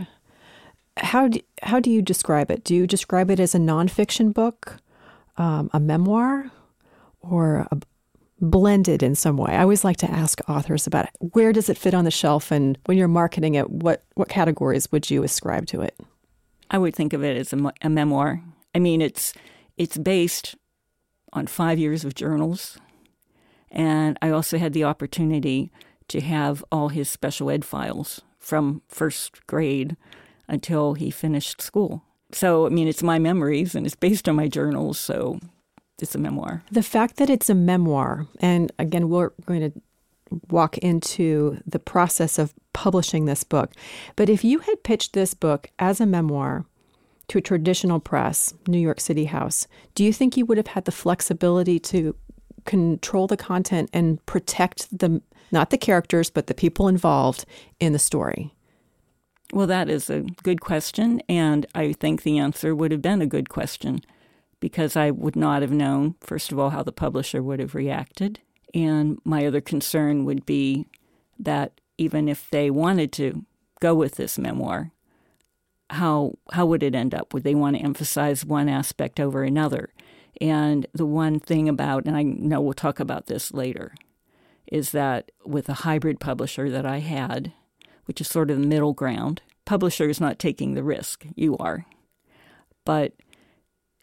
how 0.98 1.28
do, 1.28 1.40
how 1.62 1.80
do 1.80 1.92
you 1.92 2.02
describe 2.02 2.50
it? 2.50 2.64
Do 2.64 2.74
you 2.74 2.88
describe 2.88 3.30
it 3.30 3.40
as 3.40 3.54
a 3.54 3.60
nonfiction 3.60 4.34
book, 4.34 4.78
um, 5.38 5.70
a 5.74 5.80
memoir? 5.80 6.52
Or 7.30 7.68
blended 8.42 9.02
in 9.02 9.16
some 9.16 9.38
way. 9.38 9.54
I 9.54 9.62
always 9.62 9.84
like 9.84 9.98
to 9.98 10.12
ask 10.12 10.40
authors 10.50 10.88
about 10.88 11.06
it. 11.06 11.12
where 11.34 11.54
does 11.54 11.70
it 11.70 11.78
fit 11.78 11.94
on 11.94 12.06
the 12.06 12.12
shelf, 12.12 12.52
and 12.52 12.78
when 12.86 12.98
you're 12.98 13.08
marketing 13.08 13.56
it, 13.56 13.70
what 13.70 14.04
what 14.16 14.30
categories 14.30 14.92
would 14.92 15.10
you 15.10 15.24
ascribe 15.24 15.66
to 15.68 15.82
it? 15.82 15.98
I 16.70 16.78
would 16.78 16.96
think 16.96 17.14
of 17.14 17.24
it 17.24 17.38
as 17.38 17.54
a, 17.54 17.74
a 17.82 17.90
memoir. 17.90 18.42
I 18.74 18.80
mean, 18.80 19.02
it's 19.02 19.34
it's 19.78 19.98
based 19.98 20.56
on 21.34 21.48
five 21.48 21.80
years 21.80 22.06
of 22.06 22.16
journals, 22.16 22.78
and 23.72 24.18
I 24.22 24.30
also 24.30 24.58
had 24.58 24.74
the 24.74 24.84
opportunity 24.84 25.72
to 26.08 26.22
have 26.22 26.64
all 26.72 26.90
his 26.90 27.10
special 27.10 27.50
ed 27.50 27.66
files 27.66 28.22
from 28.40 28.82
first 28.88 29.46
grade 29.48 29.98
until 30.48 30.94
he 30.94 31.10
finished 31.10 31.62
school. 31.62 32.04
So, 32.32 32.66
I 32.66 32.70
mean, 32.70 32.88
it's 32.88 33.02
my 33.02 33.18
memories 33.18 33.76
and 33.76 33.86
it's 33.86 33.96
based 33.96 34.30
on 34.30 34.36
my 34.36 34.48
journals. 34.48 35.00
So 35.00 35.40
it's 36.02 36.16
a 36.16 36.20
memoir. 36.20 36.64
The 36.72 36.84
fact 36.84 37.18
that 37.18 37.30
it's 37.30 37.50
a 37.50 37.56
memoir, 37.56 38.28
and 38.40 38.72
again, 38.80 39.10
we're 39.10 39.32
going 39.46 39.72
to 39.72 39.82
walk 40.50 40.78
into 40.80 41.62
the 41.66 41.80
process 41.80 42.38
of 42.38 42.54
publishing 42.74 43.26
this 43.26 43.44
book. 43.44 43.72
But 44.16 44.30
if 44.30 44.44
you 44.44 44.60
had 44.60 44.84
pitched 44.84 45.14
this 45.14 45.34
book 45.34 45.70
as 45.80 46.02
a 46.02 46.06
memoir 46.06 46.66
to 47.30 47.38
a 47.38 47.42
traditional 47.42 48.00
press, 48.00 48.54
New 48.68 48.80
York 48.80 49.00
City 49.00 49.26
House, 49.26 49.68
do 49.94 50.04
you 50.04 50.12
think 50.12 50.36
you 50.36 50.46
would 50.46 50.58
have 50.58 50.68
had 50.68 50.86
the 50.86 50.92
flexibility 50.92 51.80
to 51.80 52.16
control 52.66 53.28
the 53.28 53.38
content 53.38 53.90
and 53.94 54.24
protect 54.26 54.98
the 54.98 55.22
not 55.52 55.70
the 55.70 55.78
characters 55.78 56.32
but 56.32 56.48
the 56.48 56.56
people 56.56 56.88
involved 56.88 57.46
in 57.80 57.94
the 57.94 58.00
story? 58.00 58.54
Well, 59.54 59.68
that 59.68 59.90
is 59.90 60.10
a 60.10 60.22
good 60.42 60.60
question, 60.60 61.22
and 61.30 61.68
I 61.76 61.94
think 61.94 62.24
the 62.24 62.40
answer 62.40 62.76
would 62.76 62.92
have 62.92 63.02
been 63.02 63.22
a 63.22 63.28
good 63.28 63.48
question 63.48 64.02
because 64.66 64.96
I 64.96 65.12
would 65.12 65.36
not 65.36 65.62
have 65.62 65.70
known, 65.70 66.16
first 66.22 66.52
of 66.52 66.58
all, 66.58 66.72
how 66.72 66.82
the 66.82 66.92
publisher 66.92 67.44
would 67.44 67.60
have 67.60 67.76
reacted. 67.76 68.40
And 68.74 69.20
my 69.24 69.46
other 69.46 69.62
concern 69.62 70.26
would 70.26 70.44
be 70.44 70.88
that 71.38 71.80
even 72.00 72.28
if 72.28 72.50
they 72.50 72.72
wanted 72.72 73.12
to 73.12 73.46
go 73.80 73.94
with 73.94 74.16
this 74.16 74.40
memoir, 74.40 74.92
how 75.92 76.40
how 76.54 76.66
would 76.66 76.82
it 76.82 76.96
end 76.96 77.14
up? 77.14 77.32
Would 77.32 77.44
they 77.44 77.54
want 77.54 77.76
to 77.76 77.84
emphasize 77.84 78.44
one 78.44 78.68
aspect 78.68 79.20
over 79.20 79.44
another? 79.44 79.94
And 80.42 80.88
the 80.94 81.06
one 81.06 81.40
thing 81.40 81.70
about, 81.70 82.06
and 82.06 82.18
I 82.18 82.24
know 82.24 82.60
we'll 82.60 82.74
talk 82.74 83.00
about 83.00 83.28
this 83.28 83.54
later, 83.54 83.94
is 84.66 84.94
that 84.94 85.30
with 85.46 85.70
a 85.70 85.82
hybrid 85.86 86.20
publisher 86.20 86.72
that 86.72 86.88
I 86.88 87.02
had, 87.02 87.54
which 88.06 88.20
is 88.20 88.28
sort 88.28 88.50
of 88.50 88.60
the 88.60 88.66
middle 88.66 88.94
ground, 88.94 89.44
publisher 89.64 90.10
is 90.10 90.20
not 90.20 90.40
taking 90.40 90.74
the 90.74 90.84
risk, 90.84 91.24
you 91.36 91.56
are. 91.58 91.86
But 92.84 93.14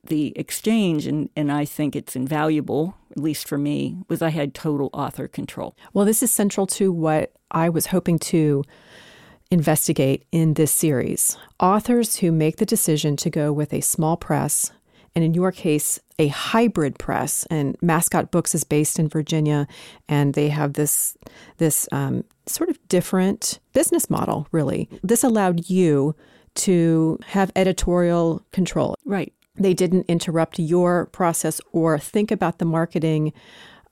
the 0.05 0.32
exchange, 0.36 1.07
and, 1.07 1.28
and 1.36 1.53
I 1.53 1.64
think 1.64 1.94
it's 1.94 2.16
invaluable, 2.16 2.96
at 3.11 3.18
least 3.18 3.46
for 3.46 3.59
me, 3.59 3.98
was 4.09 4.20
I 4.22 4.30
had 4.30 4.55
total 4.55 4.90
author 4.92 5.28
control. 5.28 5.76
Well, 5.92 6.05
this 6.05 6.22
is 6.22 6.32
central 6.32 6.66
to 6.68 6.90
what 6.90 7.32
I 7.50 7.68
was 7.68 7.86
hoping 7.86 8.18
to 8.20 8.64
investigate 9.50 10.24
in 10.32 10.55
this 10.55 10.72
series. 10.72 11.36
Authors 11.61 12.16
who 12.16 12.32
make 12.32 12.57
the 12.57 12.66
decision 12.66 13.16
to 13.16 13.30
go 13.30 13.53
with 13.53 13.72
a 13.72 13.80
small 13.80 14.16
press, 14.16 14.72
and 15.14 15.24
in 15.24 15.34
your 15.34 15.53
case, 15.53 16.00
a 16.18 16.28
hybrid 16.28 16.98
press. 16.98 17.46
And 17.50 17.76
Mascot 17.82 18.30
Books 18.30 18.55
is 18.55 18.64
based 18.64 18.98
in 18.98 19.09
Virginia, 19.09 19.66
and 20.09 20.34
they 20.34 20.48
have 20.48 20.72
this 20.72 21.16
this 21.59 21.88
um, 21.92 22.24
sort 22.46 22.70
of 22.70 22.78
different 22.88 23.61
business 23.74 24.09
model. 24.09 24.48
Really, 24.53 24.88
this 25.03 25.22
allowed 25.22 25.68
you 25.68 26.16
to 26.55 27.18
have 27.26 27.53
editorial 27.55 28.42
control. 28.53 28.96
Right. 29.05 29.32
They 29.55 29.74
didn't 29.74 30.07
interrupt 30.09 30.59
your 30.59 31.07
process 31.07 31.61
or 31.72 31.98
think 31.98 32.30
about 32.30 32.59
the 32.59 32.64
marketing 32.64 33.32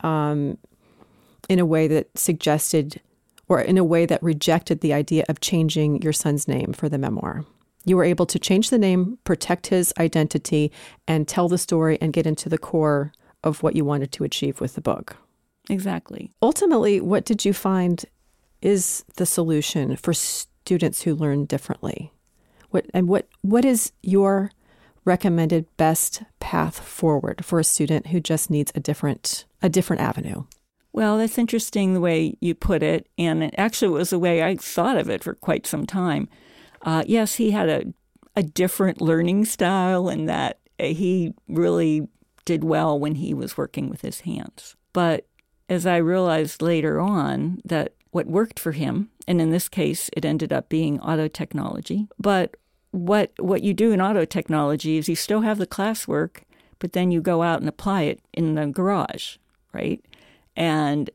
um, 0.00 0.58
in 1.48 1.58
a 1.58 1.66
way 1.66 1.86
that 1.88 2.16
suggested 2.18 3.00
or 3.48 3.60
in 3.60 3.76
a 3.76 3.84
way 3.84 4.06
that 4.06 4.22
rejected 4.22 4.80
the 4.80 4.92
idea 4.92 5.24
of 5.28 5.40
changing 5.40 6.00
your 6.02 6.12
son's 6.12 6.46
name 6.46 6.72
for 6.72 6.88
the 6.88 6.98
memoir. 6.98 7.44
You 7.84 7.96
were 7.96 8.04
able 8.04 8.26
to 8.26 8.38
change 8.38 8.70
the 8.70 8.78
name, 8.78 9.18
protect 9.24 9.66
his 9.66 9.92
identity, 9.98 10.70
and 11.08 11.26
tell 11.26 11.48
the 11.48 11.58
story 11.58 11.98
and 12.00 12.12
get 12.12 12.26
into 12.26 12.48
the 12.48 12.58
core 12.58 13.12
of 13.42 13.62
what 13.62 13.74
you 13.74 13.84
wanted 13.84 14.12
to 14.12 14.24
achieve 14.24 14.60
with 14.60 14.74
the 14.74 14.80
book. 14.80 15.16
Exactly. 15.68 16.30
Ultimately, 16.42 17.00
what 17.00 17.24
did 17.24 17.44
you 17.44 17.52
find 17.52 18.04
is 18.62 19.04
the 19.16 19.26
solution 19.26 19.96
for 19.96 20.12
students 20.12 21.02
who 21.02 21.14
learn 21.14 21.46
differently? 21.46 22.12
What 22.70 22.86
and 22.94 23.08
what 23.08 23.26
what 23.42 23.64
is 23.64 23.92
your 24.02 24.50
recommended 25.04 25.66
best 25.76 26.22
path 26.40 26.80
forward 26.80 27.44
for 27.44 27.58
a 27.58 27.64
student 27.64 28.08
who 28.08 28.20
just 28.20 28.50
needs 28.50 28.72
a 28.74 28.80
different 28.80 29.44
a 29.62 29.68
different 29.68 30.02
avenue? 30.02 30.44
Well, 30.92 31.18
that's 31.18 31.38
interesting 31.38 31.94
the 31.94 32.00
way 32.00 32.36
you 32.40 32.54
put 32.54 32.82
it. 32.82 33.08
And 33.16 33.42
it 33.42 33.54
actually 33.56 33.90
was 33.90 34.10
the 34.10 34.18
way 34.18 34.42
I 34.42 34.56
thought 34.56 34.96
of 34.96 35.08
it 35.08 35.22
for 35.22 35.34
quite 35.34 35.66
some 35.66 35.86
time. 35.86 36.28
Uh, 36.82 37.04
yes, 37.06 37.36
he 37.36 37.52
had 37.52 37.68
a, 37.68 37.84
a 38.34 38.42
different 38.42 39.00
learning 39.00 39.44
style 39.44 40.08
and 40.08 40.28
that 40.28 40.58
he 40.78 41.34
really 41.48 42.08
did 42.44 42.64
well 42.64 42.98
when 42.98 43.16
he 43.16 43.34
was 43.34 43.56
working 43.56 43.88
with 43.88 44.00
his 44.00 44.20
hands. 44.20 44.74
But 44.92 45.26
as 45.68 45.86
I 45.86 45.98
realized 45.98 46.62
later 46.62 46.98
on 46.98 47.60
that 47.64 47.94
what 48.10 48.26
worked 48.26 48.58
for 48.58 48.72
him, 48.72 49.10
and 49.28 49.40
in 49.40 49.50
this 49.50 49.68
case 49.68 50.10
it 50.16 50.24
ended 50.24 50.52
up 50.52 50.68
being 50.68 50.98
auto 51.00 51.28
technology, 51.28 52.08
but 52.18 52.56
what 52.92 53.32
what 53.38 53.62
you 53.62 53.72
do 53.72 53.92
in 53.92 54.00
auto 54.00 54.24
technology 54.24 54.98
is 54.98 55.08
you 55.08 55.16
still 55.16 55.42
have 55.42 55.58
the 55.58 55.66
classwork, 55.66 56.42
but 56.78 56.92
then 56.92 57.10
you 57.10 57.20
go 57.20 57.42
out 57.42 57.60
and 57.60 57.68
apply 57.68 58.02
it 58.02 58.20
in 58.32 58.54
the 58.54 58.66
garage, 58.66 59.36
right? 59.72 60.04
And 60.56 61.10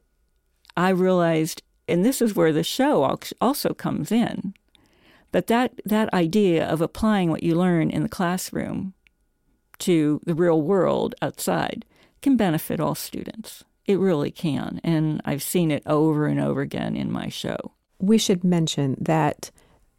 I 0.78 0.90
realized, 0.90 1.64
and 1.88 2.06
this 2.06 2.22
is 2.22 2.36
where 2.36 2.54
the 2.54 2.64
show 2.64 3.20
also 3.42 3.74
comes 3.74 4.12
in, 4.12 4.54
but 5.32 5.48
that, 5.48 5.80
that 5.86 6.14
idea 6.14 6.66
of 6.66 6.82
applying 6.82 7.30
what 7.30 7.44
you 7.44 7.56
learn 7.56 7.90
in 7.90 8.04
the 8.04 8.10
classroom 8.10 8.94
to 9.80 10.22
the 10.26 10.34
real 10.34 10.62
world 10.62 11.14
outside 11.22 11.86
can 12.22 12.38
benefit 12.38 12.80
all 12.80 12.96
students. 12.96 13.64
It 13.86 14.00
really 14.00 14.32
can. 14.32 14.80
And 14.84 15.22
I've 15.26 15.44
seen 15.44 15.72
it 15.72 15.84
over 15.86 16.28
and 16.28 16.40
over 16.40 16.62
again 16.62 16.96
in 16.96 17.12
my 17.12 17.30
show. 17.30 17.74
We 18.00 18.18
should 18.18 18.44
mention 18.44 18.96
that 19.00 19.52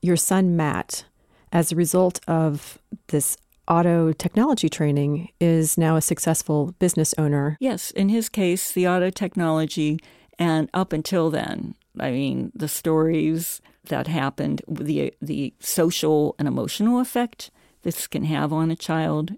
your 0.03 0.17
son, 0.17 0.57
Matt, 0.57 1.05
as 1.53 1.73
a 1.73 1.77
result 1.77 2.21
of 2.27 2.79
this 3.09 3.37
auto 3.69 4.13
technology 4.13 4.69
training 4.69 5.29
is 5.41 5.77
now 5.77 5.97
a 5.97 6.03
successful 6.03 6.75
business 6.79 7.15
owner. 7.19 7.57
Yes, 7.61 7.91
in 7.91 8.09
his 8.09 8.29
case, 8.29 8.73
the 8.73 8.87
auto 8.87 9.11
technology, 9.11 9.99
and 10.39 10.69
up 10.73 10.93
until 10.93 11.31
then, 11.31 11.75
I 11.99 12.11
mean, 12.11 12.53
the 12.55 12.69
stories 12.69 13.61
that 13.89 14.07
happened, 14.07 14.63
the 14.69 15.15
the 15.21 15.55
social 15.61 16.35
and 16.39 16.47
emotional 16.49 17.01
effect 17.01 17.51
this 17.83 18.09
can 18.09 18.25
have 18.25 18.53
on 18.53 18.73
a 18.73 18.77
child 18.77 19.35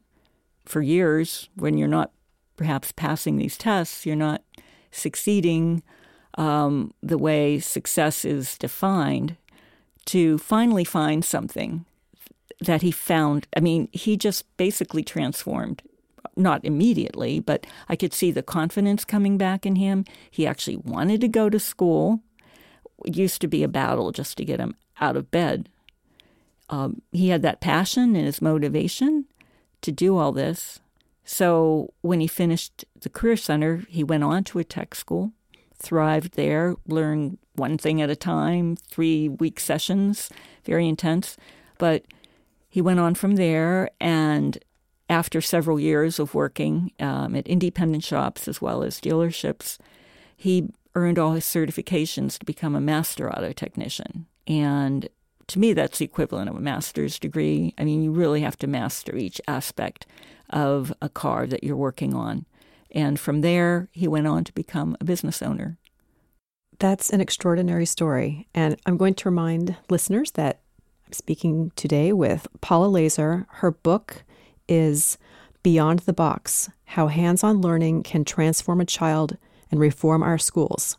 for 0.65 0.81
years 0.81 1.51
when 1.55 1.77
you're 1.77 1.87
not 1.87 2.13
perhaps 2.57 2.93
passing 2.93 3.37
these 3.37 3.59
tests, 3.59 4.07
you're 4.07 4.17
not 4.17 4.43
succeeding 4.91 5.83
um, 6.39 6.93
the 7.03 7.19
way 7.19 7.59
success 7.59 8.25
is 8.25 8.57
defined, 8.57 9.37
to 10.07 10.39
finally 10.39 10.85
find 10.85 11.27
something 11.27 11.85
that 12.61 12.83
he 12.83 12.91
found. 12.91 13.47
I 13.57 13.61
mean, 13.61 13.89
he 13.93 14.17
just 14.17 14.45
basically 14.57 15.03
transformed. 15.03 15.83
Not 16.37 16.65
immediately, 16.65 17.41
but 17.41 17.67
I 17.89 17.97
could 17.97 18.13
see 18.13 18.31
the 18.31 18.43
confidence 18.43 19.05
coming 19.05 19.39
back 19.39 19.67
in 19.67 19.77
him. 19.77 20.05
He 20.31 20.47
actually 20.47 20.77
wanted 20.77 21.21
to 21.23 21.29
go 21.29 21.51
to 21.51 21.59
school. 21.59 22.21
It 23.05 23.17
used 23.17 23.41
to 23.41 23.49
be 23.49 23.63
a 23.63 23.69
battle 23.69 24.13
just 24.13 24.37
to 24.39 24.45
get 24.45 24.61
him 24.61 24.77
out 25.01 25.17
of 25.17 25.31
bed. 25.31 25.69
Um, 26.71 27.03
he 27.13 27.31
had 27.31 27.43
that 27.43 27.61
passion 27.61 28.15
and 28.15 28.27
his 28.27 28.43
motivation 28.43 29.25
to 29.83 29.93
do 29.93 30.17
all 30.17 30.33
this. 30.33 30.81
So 31.25 31.93
when 32.01 32.21
he 32.21 32.27
finished 32.27 32.85
the 33.01 33.09
Career 33.09 33.37
Center, 33.37 33.85
he 33.89 34.03
went 34.03 34.25
on 34.25 34.45
to 34.45 34.59
a 34.59 34.65
tech 34.65 34.95
school, 34.95 35.33
thrived 35.77 36.35
there, 36.35 36.77
learned 36.87 37.39
one 37.55 37.79
thing 37.79 38.01
at 38.01 38.11
a 38.11 38.17
time, 38.17 38.77
three 38.77 39.29
week 39.29 39.61
sessions, 39.61 40.31
very 40.65 40.89
intense. 40.89 41.37
But 41.79 42.05
he 42.69 42.81
went 42.81 43.01
on 43.01 43.15
from 43.15 43.37
there, 43.37 43.91
and 44.01 44.59
after 45.09 45.41
several 45.41 45.81
years 45.81 46.19
of 46.19 46.35
working 46.35 46.93
um, 47.01 47.35
at 47.35 47.47
independent 47.47 48.05
shops 48.05 48.47
as 48.47 48.61
well 48.61 48.83
as 48.83 49.01
dealerships, 49.01 49.79
he 50.37 50.69
earned 50.95 51.19
all 51.19 51.33
his 51.33 51.45
certifications 51.45 52.39
to 52.39 52.45
become 52.45 52.75
a 52.75 52.81
master 52.81 53.31
auto 53.31 53.53
technician. 53.53 54.27
And 54.47 55.09
to 55.47 55.59
me, 55.59 55.73
that's 55.73 55.99
the 55.99 56.05
equivalent 56.05 56.51
of 56.51 56.57
a 56.57 56.61
master's 56.61 57.19
degree. 57.19 57.75
I 57.79 57.85
mean, 57.85 58.03
you 58.03 58.13
really 58.13 58.43
have 58.43 58.59
to 58.59 58.67
master 58.67 59.17
each 59.17 59.41
aspect 59.49 60.07
of 60.51 60.93
a 61.01 61.09
car 61.09 61.47
that 61.47 61.65
you're 61.65 61.77
working 61.77 62.15
on. 62.15 62.45
And 62.91 63.19
from 63.19 63.41
there, 63.41 63.89
he 63.93 64.09
went 64.09 64.27
on 64.27 64.45
to 64.45 64.53
become 64.53 64.97
a 65.01 65.05
business 65.05 65.43
owner. 65.43 65.79
That's 66.79 67.11
an 67.11 67.21
extraordinary 67.21 67.87
story. 67.87 68.47
And 68.55 68.77
I'm 68.87 68.97
going 68.97 69.15
to 69.15 69.29
remind 69.29 69.77
listeners 69.89 70.33
that 70.33 70.61
Speaking 71.11 71.73
today 71.75 72.13
with 72.13 72.47
Paula 72.61 72.89
Lazor. 72.89 73.47
Her 73.49 73.71
book 73.71 74.25
is 74.69 75.17
Beyond 75.63 76.01
the 76.01 76.13
Box 76.13 76.69
How 76.85 77.07
Hands 77.07 77.43
on 77.43 77.63
Learning 77.63 78.03
Can 78.03 78.25
Transform 78.25 78.81
a 78.81 78.85
Child 78.85 79.39
and 79.71 79.81
Reform 79.81 80.23
Our 80.23 80.37
Schools, 80.37 80.99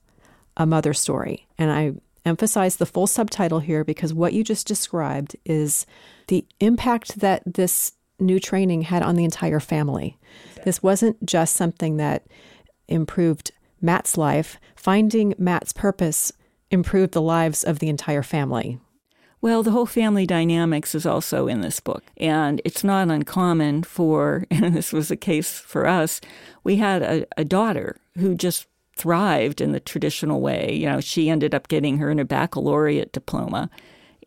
a 0.57 0.65
mother 0.65 0.93
story. 0.93 1.47
And 1.57 1.71
I 1.71 1.93
emphasize 2.25 2.77
the 2.77 2.85
full 2.87 3.07
subtitle 3.07 3.59
here 3.59 3.83
because 3.83 4.13
what 4.13 4.33
you 4.33 4.43
just 4.43 4.65
described 4.67 5.35
is 5.45 5.85
the 6.27 6.45
impact 6.59 7.19
that 7.19 7.43
this 7.45 7.93
new 8.19 8.39
training 8.39 8.83
had 8.83 9.03
on 9.03 9.15
the 9.15 9.23
entire 9.23 9.59
family. 9.59 10.17
This 10.65 10.81
wasn't 10.81 11.23
just 11.25 11.55
something 11.55 11.97
that 11.97 12.25
improved 12.87 13.51
Matt's 13.79 14.17
life, 14.17 14.59
finding 14.75 15.35
Matt's 15.37 15.71
purpose 15.71 16.33
improved 16.71 17.13
the 17.13 17.21
lives 17.21 17.63
of 17.63 17.79
the 17.79 17.89
entire 17.89 18.23
family. 18.23 18.79
Well, 19.41 19.63
the 19.63 19.71
whole 19.71 19.85
family 19.85 20.25
dynamics 20.25 20.93
is 20.93 21.05
also 21.05 21.47
in 21.47 21.61
this 21.61 21.79
book. 21.79 22.03
And 22.17 22.61
it's 22.65 22.83
not 22.83 23.09
uncommon 23.09 23.83
for, 23.83 24.45
and 24.51 24.75
this 24.75 24.91
was 24.91 25.07
the 25.07 25.17
case 25.17 25.59
for 25.59 25.87
us, 25.87 26.19
we 26.63 26.75
had 26.77 27.01
a, 27.01 27.25
a 27.37 27.45
daughter 27.45 27.97
who 28.17 28.35
just 28.35 28.67
thrived 28.95 29.61
in 29.61 29.71
the 29.71 29.79
traditional 29.79 30.41
way. 30.41 30.73
You 30.73 30.87
know, 30.87 30.99
she 30.99 31.29
ended 31.29 31.55
up 31.55 31.69
getting 31.69 31.99
her 31.99 32.09
in 32.09 32.19
a 32.19 32.25
baccalaureate 32.25 33.13
diploma, 33.13 33.69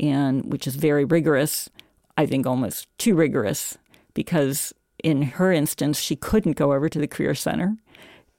and 0.01 0.51
which 0.51 0.67
is 0.67 0.77
very 0.77 1.05
rigorous. 1.05 1.69
I 2.17 2.25
think 2.27 2.47
almost 2.47 2.89
too 2.99 3.15
rigorous 3.15 3.77
because 4.15 4.73
in 5.03 5.23
her 5.23 5.53
instance, 5.53 5.99
she 5.99 6.17
couldn't 6.17 6.57
go 6.57 6.73
over 6.73 6.89
to 6.89 6.99
the 6.99 7.07
Career 7.07 7.35
Center 7.35 7.77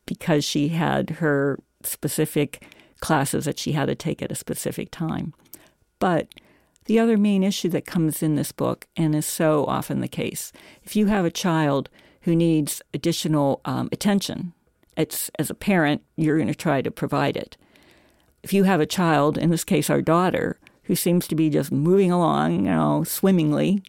because 0.05 0.43
she 0.43 0.69
had 0.69 1.11
her 1.11 1.59
specific 1.83 2.65
classes 2.99 3.45
that 3.45 3.59
she 3.59 3.73
had 3.73 3.87
to 3.87 3.95
take 3.95 4.21
at 4.21 4.31
a 4.31 4.35
specific 4.35 4.89
time. 4.89 5.33
But 5.99 6.27
the 6.85 6.99
other 6.99 7.17
main 7.17 7.43
issue 7.43 7.69
that 7.69 7.85
comes 7.85 8.21
in 8.21 8.35
this 8.35 8.51
book, 8.51 8.87
and 8.97 9.15
is 9.15 9.25
so 9.25 9.65
often 9.65 10.01
the 10.01 10.07
case, 10.07 10.51
if 10.83 10.95
you 10.95 11.07
have 11.07 11.25
a 11.25 11.31
child 11.31 11.89
who 12.23 12.35
needs 12.35 12.81
additional 12.93 13.61
um, 13.65 13.89
attention. 13.91 14.53
It's 14.95 15.29
as 15.37 15.49
a 15.49 15.55
parent, 15.55 16.03
you're 16.15 16.37
going 16.37 16.47
to 16.47 16.55
try 16.55 16.81
to 16.81 16.91
provide 16.91 17.35
it. 17.37 17.57
If 18.43 18.53
you 18.53 18.63
have 18.63 18.79
a 18.79 18.85
child, 18.85 19.37
in 19.37 19.49
this 19.49 19.63
case 19.63 19.89
our 19.89 20.01
daughter, 20.01 20.59
who 20.83 20.95
seems 20.95 21.27
to 21.27 21.35
be 21.35 21.49
just 21.49 21.71
moving 21.71 22.11
along, 22.11 22.53
you 22.53 22.61
know, 22.61 23.03
swimmingly, 23.03 23.81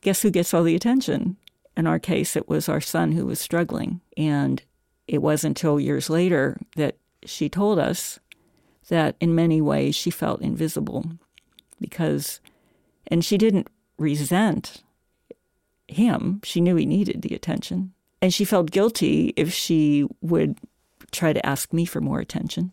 guess 0.00 0.22
who 0.22 0.30
gets 0.30 0.54
all 0.54 0.62
the 0.62 0.76
attention? 0.76 1.36
In 1.76 1.86
our 1.86 1.98
case, 1.98 2.36
it 2.36 2.48
was 2.48 2.68
our 2.68 2.80
son 2.80 3.12
who 3.12 3.26
was 3.26 3.40
struggling. 3.40 4.00
And 4.16 4.62
it 5.06 5.22
wasn't 5.22 5.58
until 5.58 5.80
years 5.80 6.08
later 6.08 6.58
that 6.76 6.96
she 7.24 7.48
told 7.48 7.78
us 7.78 8.18
that 8.88 9.16
in 9.20 9.34
many 9.34 9.60
ways 9.60 9.94
she 9.94 10.10
felt 10.10 10.40
invisible 10.40 11.04
because, 11.80 12.40
and 13.06 13.24
she 13.24 13.38
didn't 13.38 13.68
resent 13.98 14.82
him. 15.88 16.40
She 16.44 16.60
knew 16.60 16.76
he 16.76 16.86
needed 16.86 17.22
the 17.22 17.34
attention. 17.34 17.92
And 18.20 18.32
she 18.32 18.44
felt 18.44 18.70
guilty 18.70 19.32
if 19.36 19.52
she 19.52 20.06
would 20.20 20.58
try 21.12 21.32
to 21.32 21.46
ask 21.46 21.72
me 21.72 21.84
for 21.84 22.00
more 22.00 22.20
attention. 22.20 22.72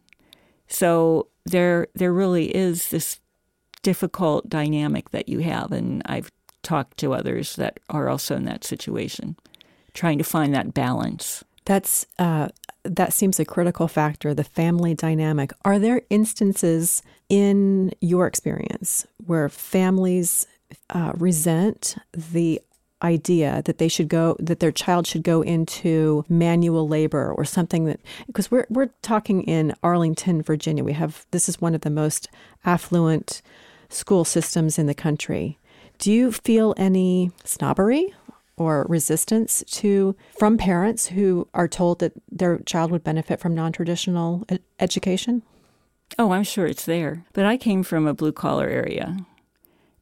So 0.68 1.28
there, 1.46 1.88
there 1.94 2.14
really 2.14 2.56
is 2.56 2.90
this 2.90 3.20
difficult 3.82 4.50
dynamic 4.50 5.12
that 5.12 5.30
you 5.30 5.40
have. 5.40 5.72
And 5.72 6.02
I've 6.06 6.32
talked 6.64 6.98
to 6.98 7.14
others 7.14 7.56
that 7.58 7.80
are 7.90 8.10
also 8.10 8.36
in 8.36 8.46
that 8.46 8.64
situation, 8.64 9.36
trying 9.94 10.18
to 10.18 10.24
find 10.24 10.56
that 10.56 10.74
balance. 10.74 11.44
That's 11.66 12.06
uh, 12.18 12.50
that 12.84 13.14
seems 13.14 13.40
a 13.40 13.46
critical 13.46 13.88
factor. 13.88 14.34
The 14.34 14.44
family 14.44 14.94
dynamic. 14.94 15.52
Are 15.64 15.80
there 15.80 16.02
instances 16.10 17.02
in 17.34 17.92
your 18.00 18.28
experience 18.28 19.08
where 19.26 19.50
families 19.50 20.46
uh, 20.92 21.12
resent 21.16 21.96
the 22.16 22.62
idea 23.02 23.64
that 23.66 23.80
they 23.80 23.88
should 23.88 24.08
go 24.08 24.38
that 24.40 24.60
their 24.60 24.72
child 24.72 25.08
should 25.08 25.24
go 25.24 25.42
into 25.42 26.24
manual 26.30 26.88
labor 26.88 27.34
or 27.34 27.44
something 27.44 27.86
that 27.86 28.00
because 28.28 28.52
we're 28.52 28.68
we're 28.70 28.92
talking 29.02 29.42
in 29.44 29.74
Arlington, 29.82 30.44
Virginia. 30.44 30.84
We 30.84 30.94
have 30.94 31.26
this 31.32 31.50
is 31.50 31.60
one 31.60 31.74
of 31.74 31.82
the 31.82 31.90
most 31.90 32.30
affluent 32.66 33.42
school 33.90 34.24
systems 34.24 34.78
in 34.78 34.86
the 34.86 34.94
country. 34.94 35.58
Do 35.98 36.12
you 36.12 36.32
feel 36.32 36.76
any 36.78 37.32
snobbery 37.44 38.14
or 38.58 38.86
resistance 38.88 39.64
to 39.80 40.16
from 40.38 40.60
parents 40.60 41.08
who 41.08 41.48
are 41.56 41.68
told 41.68 41.98
that 42.00 42.14
their 42.32 42.60
child 42.60 42.92
would 42.92 43.04
benefit 43.04 43.40
from 43.40 43.56
non-traditional 43.56 44.46
education? 44.80 45.42
Oh, 46.18 46.32
I'm 46.32 46.44
sure 46.44 46.66
it's 46.66 46.86
there. 46.86 47.26
But 47.34 47.46
I 47.46 47.58
came 47.58 47.84
from 47.84 48.08
a 48.08 48.14
blue 48.14 48.32
collar 48.32 48.68
area. 48.68 49.18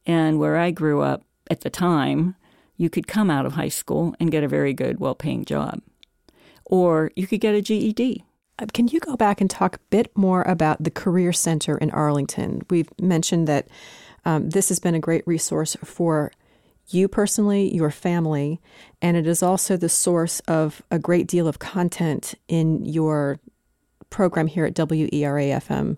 And 0.06 0.40
where 0.40 0.58
I 0.58 0.72
grew 0.72 1.02
up 1.02 1.24
at 1.50 1.62
the 1.62 1.70
time, 1.70 2.36
you 2.78 2.90
could 2.90 3.08
come 3.08 3.30
out 3.30 3.46
of 3.46 3.54
high 3.54 3.70
school 3.70 4.16
and 4.20 4.32
get 4.32 4.44
a 4.44 4.48
very 4.48 4.74
good, 4.74 5.00
well 5.00 5.16
paying 5.16 5.46
job. 5.46 5.82
Or 6.66 7.12
you 7.16 7.28
could 7.28 7.42
get 7.42 7.56
a 7.56 7.62
GED. 7.62 8.24
Uh, 8.60 8.66
can 8.74 8.88
you 8.88 9.00
go 9.00 9.16
back 9.16 9.42
and 9.42 9.50
talk 9.50 9.76
a 9.76 9.80
bit 9.90 10.16
more 10.16 10.44
about 10.44 10.84
the 10.84 10.92
Career 10.92 11.34
Center 11.34 11.78
in 11.78 11.92
Arlington? 11.92 12.62
We've 12.70 12.90
mentioned 13.00 13.48
that 13.48 13.68
um, 14.26 14.50
this 14.50 14.70
has 14.70 14.80
been 14.80 14.96
a 14.96 15.00
great 15.00 15.26
resource 15.26 15.76
for 15.84 16.32
you 16.88 17.08
personally, 17.08 17.74
your 17.74 17.92
family, 17.92 18.60
and 19.02 19.16
it 19.16 19.28
is 19.28 19.42
also 19.42 19.78
the 19.78 19.90
source 19.90 20.40
of 20.42 20.82
a 20.92 21.00
great 21.00 21.28
deal 21.28 21.48
of 21.48 21.60
content 21.60 22.36
in 22.48 22.86
your 22.86 23.40
program 24.12 24.46
here 24.46 24.66
at 24.66 24.76
WERAFM 24.76 25.98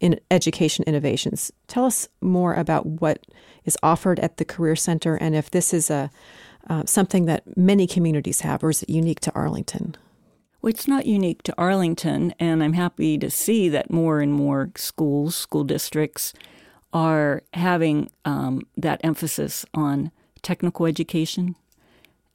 in 0.00 0.18
Education 0.30 0.84
Innovations. 0.86 1.52
Tell 1.66 1.84
us 1.84 2.08
more 2.22 2.54
about 2.54 2.86
what 2.86 3.26
is 3.64 3.76
offered 3.82 4.18
at 4.20 4.38
the 4.38 4.44
Career 4.46 4.76
Center 4.76 5.16
and 5.16 5.34
if 5.34 5.50
this 5.50 5.74
is 5.74 5.90
a 5.90 6.10
uh, 6.68 6.84
something 6.84 7.24
that 7.24 7.56
many 7.56 7.86
communities 7.86 8.40
have, 8.42 8.62
or 8.62 8.70
is 8.70 8.82
it 8.82 8.90
unique 8.90 9.20
to 9.20 9.32
Arlington? 9.34 9.96
Well, 10.60 10.70
it's 10.70 10.88
not 10.88 11.06
unique 11.06 11.42
to 11.44 11.54
Arlington, 11.56 12.34
and 12.38 12.62
I'm 12.62 12.74
happy 12.74 13.16
to 13.18 13.30
see 13.30 13.68
that 13.68 13.90
more 13.90 14.20
and 14.20 14.32
more 14.34 14.70
schools, 14.76 15.36
school 15.36 15.64
districts, 15.64 16.34
are 16.92 17.42
having 17.54 18.10
um, 18.24 18.62
that 18.76 19.00
emphasis 19.04 19.64
on 19.72 20.10
technical 20.42 20.86
education 20.86 21.56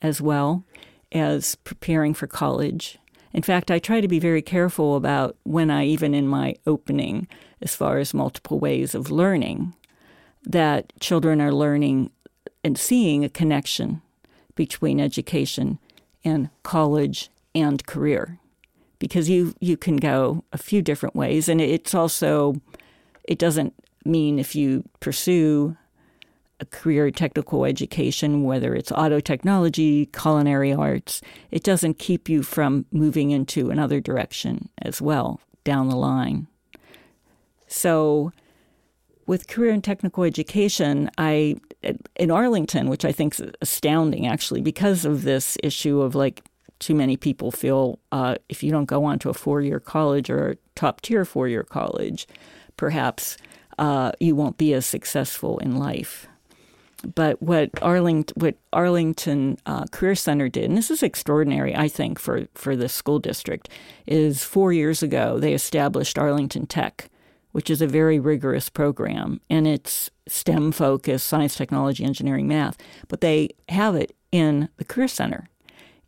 as 0.02 0.22
well 0.22 0.64
as 1.12 1.56
preparing 1.56 2.14
for 2.14 2.28
college. 2.28 2.98
In 3.34 3.42
fact, 3.42 3.72
I 3.72 3.80
try 3.80 4.00
to 4.00 4.08
be 4.08 4.20
very 4.20 4.42
careful 4.42 4.96
about 4.96 5.36
when 5.44 5.72
I, 5.72 5.86
even 5.86 6.14
in 6.14 6.28
my 6.28 6.56
opening, 6.68 7.28
as 7.62 7.76
far 7.76 7.98
as 7.98 8.14
multiple 8.14 8.60
ways 8.60 8.94
of 8.94 9.10
learning, 9.10 9.74
that 10.44 10.94
children 11.00 11.42
are 11.42 11.52
learning 11.52 12.12
and 12.64 12.78
seeing 12.78 13.24
a 13.24 13.30
connection 13.30 14.02
between 14.56 15.00
education 15.00 15.80
and 16.24 16.50
college 16.62 17.30
and 17.56 17.86
career. 17.86 18.40
Because 19.00 19.30
you, 19.30 19.56
you 19.60 19.78
can 19.78 19.98
go 19.98 20.44
a 20.54 20.58
few 20.58 20.82
different 20.82 21.16
ways. 21.16 21.50
And 21.50 21.60
it's 21.60 21.94
also, 21.94 22.62
it 23.24 23.40
doesn't 23.40 23.74
mean 24.06 24.38
if 24.38 24.56
you 24.56 24.84
pursue 25.00 25.76
career 26.66 27.12
technical 27.12 27.66
education, 27.66 28.44
whether 28.44 28.74
it's 28.74 28.92
auto 28.92 29.20
technology, 29.20 30.08
culinary 30.08 30.74
arts, 30.74 31.22
it 31.52 31.64
doesn't 31.64 32.00
keep 32.00 32.30
you 32.30 32.44
from 32.44 32.86
moving 32.92 33.32
into 33.32 33.70
another 33.70 34.00
direction 34.00 34.70
as 34.82 35.02
well 35.02 35.40
down 35.64 35.90
the 35.90 35.96
line. 35.96 36.48
So, 37.68 38.32
with 39.26 39.48
career 39.48 39.72
and 39.72 39.84
technical 39.84 40.24
education, 40.24 41.10
I 41.18 41.56
in 42.16 42.32
Arlington, 42.32 42.90
which 42.90 43.06
I 43.06 43.12
think 43.12 43.40
is 43.40 43.52
astounding 43.62 44.28
actually, 44.28 44.62
because 44.62 45.06
of 45.06 45.24
this 45.24 45.58
issue 45.64 46.02
of 46.02 46.16
like 46.16 46.44
too 46.80 46.96
many 46.96 47.16
people 47.18 47.52
feel 47.52 48.00
uh, 48.12 48.36
if 48.50 48.64
you 48.64 48.72
don't 48.72 48.86
go 48.86 49.06
on 49.06 49.20
to 49.20 49.30
a 49.30 49.34
four 49.34 49.62
year 49.62 49.80
college 49.80 50.30
or 50.30 50.50
a 50.52 50.56
top 50.76 51.02
tier 51.02 51.26
four 51.26 51.48
year 51.48 51.64
college, 51.64 52.28
perhaps 52.78 53.38
uh, 53.78 54.12
you 54.20 54.36
won't 54.36 54.58
be 54.58 54.74
as 54.74 54.86
successful 54.86 55.58
in 55.60 55.78
life. 55.78 56.28
But 57.04 57.42
what 57.42 57.70
Arlington, 57.82 58.34
what 58.42 58.56
Arlington 58.72 59.58
uh, 59.66 59.86
Career 59.92 60.16
Center 60.16 60.50
did, 60.50 60.66
and 60.66 60.78
this 60.78 60.90
is 60.90 61.04
extraordinary, 61.04 61.76
I 61.76 61.88
think, 61.88 62.18
for, 62.18 62.48
for 62.56 62.76
the 62.76 62.90
school 62.90 63.20
district, 63.20 63.70
is 64.08 64.44
four 64.44 64.72
years 64.72 65.04
ago 65.04 65.38
they 65.38 65.54
established 65.54 66.18
Arlington 66.18 66.66
Tech, 66.66 67.10
which 67.52 67.70
is 67.70 67.82
a 67.82 67.88
very 67.88 68.20
rigorous 68.20 68.70
program, 68.70 69.42
and 69.50 69.68
it's 69.68 70.10
STEM 70.28 70.72
focused, 70.72 71.28
science, 71.28 71.56
technology, 71.56 72.04
engineering, 72.04 72.48
math. 72.48 72.78
But 73.10 73.22
they 73.22 73.50
have 73.70 73.96
it 73.96 74.16
in 74.32 74.70
the 74.78 74.86
Career 74.86 75.10
Center, 75.10 75.50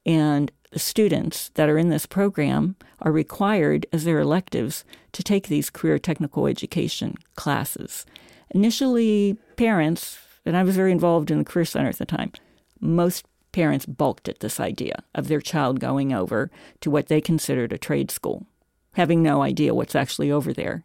and 0.05 0.51
the 0.71 0.79
students 0.79 1.49
that 1.55 1.69
are 1.69 1.77
in 1.77 1.89
this 1.89 2.05
program 2.05 2.75
are 3.01 3.11
required 3.11 3.85
as 3.93 4.03
their 4.03 4.19
electives 4.19 4.83
to 5.11 5.23
take 5.23 5.47
these 5.47 5.69
career 5.69 5.99
technical 5.99 6.47
education 6.47 7.15
classes. 7.35 8.05
Initially, 8.51 9.37
parents 9.55 10.17
and 10.45 10.55
I 10.55 10.63
was 10.63 10.75
very 10.75 10.91
involved 10.91 11.31
in 11.31 11.39
the 11.39 11.45
Career 11.45 11.65
Center 11.65 11.89
at 11.89 11.97
the 11.97 12.05
time. 12.05 12.31
Most 12.79 13.25
parents 13.51 13.85
balked 13.85 14.27
at 14.27 14.41
this 14.41 14.59
idea 14.59 15.03
of 15.13 15.27
their 15.27 15.41
child 15.41 15.79
going 15.79 16.13
over 16.13 16.51
to 16.81 16.91
what 16.91 17.07
they 17.07 17.21
considered 17.21 17.71
a 17.71 17.77
trade 17.77 18.11
school, 18.11 18.45
having 18.93 19.23
no 19.23 19.41
idea 19.41 19.73
what's 19.73 19.95
actually 19.95 20.29
over 20.31 20.53
there. 20.53 20.83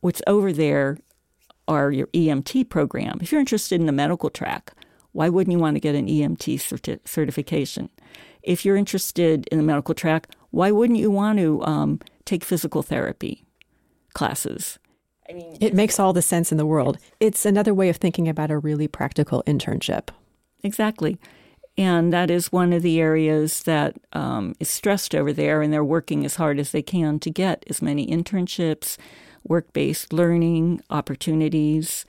What's 0.00 0.22
over 0.26 0.52
there 0.52 0.98
are 1.66 1.90
your 1.90 2.08
EMT 2.08 2.68
program. 2.68 3.18
If 3.22 3.32
you're 3.32 3.40
interested 3.40 3.80
in 3.80 3.86
the 3.86 3.92
medical 3.92 4.30
track, 4.30 4.72
why 5.12 5.28
wouldn't 5.28 5.52
you 5.52 5.58
want 5.58 5.76
to 5.76 5.80
get 5.80 5.94
an 5.94 6.06
EMT 6.06 6.56
certi- 6.56 7.00
certification? 7.08 7.88
If 8.42 8.64
you're 8.64 8.76
interested 8.76 9.46
in 9.50 9.58
the 9.58 9.64
medical 9.64 9.94
track, 9.94 10.28
why 10.50 10.70
wouldn't 10.70 10.98
you 10.98 11.10
want 11.10 11.38
to 11.38 11.62
um, 11.64 12.00
take 12.24 12.44
physical 12.44 12.82
therapy 12.82 13.44
classes? 14.12 14.78
I 15.28 15.32
mean, 15.32 15.56
it 15.60 15.74
makes 15.74 15.98
all 15.98 16.12
the 16.12 16.22
sense 16.22 16.52
in 16.52 16.58
the 16.58 16.66
world. 16.66 16.98
It's 17.18 17.46
another 17.46 17.72
way 17.72 17.88
of 17.88 17.96
thinking 17.96 18.28
about 18.28 18.50
a 18.50 18.58
really 18.58 18.88
practical 18.88 19.42
internship. 19.46 20.08
Exactly. 20.62 21.18
And 21.76 22.12
that 22.12 22.30
is 22.30 22.52
one 22.52 22.72
of 22.72 22.82
the 22.82 23.00
areas 23.00 23.64
that 23.64 23.96
um, 24.12 24.54
is 24.60 24.70
stressed 24.70 25.14
over 25.14 25.32
there, 25.32 25.60
and 25.60 25.72
they're 25.72 25.84
working 25.84 26.24
as 26.24 26.36
hard 26.36 26.60
as 26.60 26.70
they 26.70 26.82
can 26.82 27.18
to 27.20 27.30
get 27.30 27.64
as 27.68 27.82
many 27.82 28.06
internships, 28.06 28.96
work 29.42 29.72
based 29.72 30.12
learning 30.12 30.82
opportunities 30.90 32.04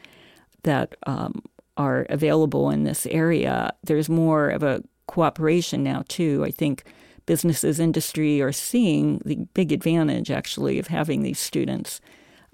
that 0.63 0.95
um, 1.07 1.41
are 1.77 2.05
available 2.09 2.69
in 2.69 2.83
this 2.83 3.05
area. 3.07 3.73
There's 3.83 4.09
more 4.09 4.49
of 4.49 4.61
a 4.61 4.83
cooperation 5.07 5.83
now, 5.83 6.03
too. 6.07 6.43
I 6.45 6.51
think 6.51 6.83
businesses, 7.25 7.79
industry 7.79 8.41
are 8.41 8.51
seeing 8.51 9.19
the 9.25 9.47
big 9.53 9.71
advantage, 9.71 10.29
actually, 10.29 10.77
of 10.77 10.87
having 10.87 11.23
these 11.23 11.39
students 11.39 12.01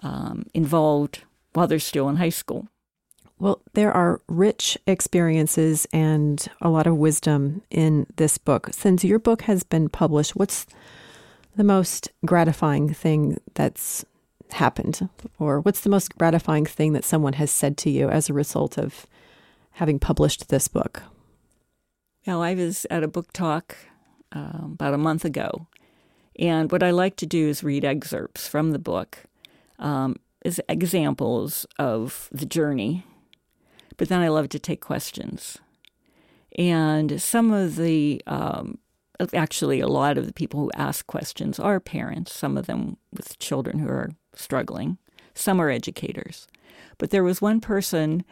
um, 0.01 0.45
involved 0.53 1.23
while 1.53 1.67
they're 1.67 1.79
still 1.79 2.09
in 2.09 2.17
high 2.17 2.29
school. 2.29 2.67
Well, 3.39 3.61
there 3.73 3.91
are 3.91 4.21
rich 4.27 4.77
experiences 4.85 5.87
and 5.91 6.47
a 6.61 6.69
lot 6.69 6.85
of 6.85 6.97
wisdom 6.97 7.63
in 7.71 8.05
this 8.17 8.37
book. 8.37 8.69
Since 8.71 9.03
your 9.03 9.17
book 9.17 9.43
has 9.43 9.63
been 9.63 9.89
published, 9.89 10.35
what's 10.35 10.67
the 11.55 11.63
most 11.63 12.11
gratifying 12.23 12.93
thing 12.93 13.39
that's 13.55 14.05
happened? 14.51 15.09
Or 15.39 15.59
what's 15.59 15.81
the 15.81 15.89
most 15.89 16.17
gratifying 16.17 16.65
thing 16.65 16.93
that 16.93 17.03
someone 17.03 17.33
has 17.33 17.49
said 17.49 17.77
to 17.79 17.89
you 17.89 18.09
as 18.09 18.29
a 18.29 18.33
result 18.33 18.77
of 18.77 19.07
having 19.71 19.97
published 19.97 20.49
this 20.49 20.67
book? 20.67 21.01
Well, 22.27 22.43
I 22.43 22.53
was 22.53 22.85
at 22.91 23.03
a 23.03 23.07
book 23.07 23.33
talk 23.33 23.75
um, 24.31 24.71
about 24.73 24.93
a 24.93 24.99
month 24.99 25.25
ago, 25.25 25.65
and 26.37 26.71
what 26.71 26.83
I 26.83 26.91
like 26.91 27.15
to 27.17 27.25
do 27.25 27.49
is 27.49 27.63
read 27.63 27.83
excerpts 27.83 28.47
from 28.47 28.71
the 28.71 28.79
book 28.79 29.25
um, 29.81 30.15
as 30.43 30.59
examples 30.69 31.65
of 31.77 32.29
the 32.31 32.45
journey, 32.45 33.05
but 33.97 34.09
then 34.09 34.21
I 34.21 34.29
love 34.29 34.49
to 34.49 34.59
take 34.59 34.81
questions. 34.81 35.57
And 36.57 37.21
some 37.21 37.51
of 37.51 37.75
the, 37.75 38.21
um, 38.27 38.77
actually, 39.33 39.79
a 39.79 39.87
lot 39.87 40.17
of 40.17 40.25
the 40.25 40.33
people 40.33 40.59
who 40.59 40.71
ask 40.75 41.05
questions 41.07 41.59
are 41.59 41.79
parents, 41.79 42.33
some 42.33 42.57
of 42.57 42.67
them 42.67 42.97
with 43.13 43.37
children 43.39 43.79
who 43.79 43.87
are 43.87 44.11
struggling, 44.33 44.97
some 45.33 45.61
are 45.61 45.69
educators. 45.69 46.47
But 46.97 47.09
there 47.09 47.23
was 47.23 47.41
one 47.41 47.61
person 47.61 48.23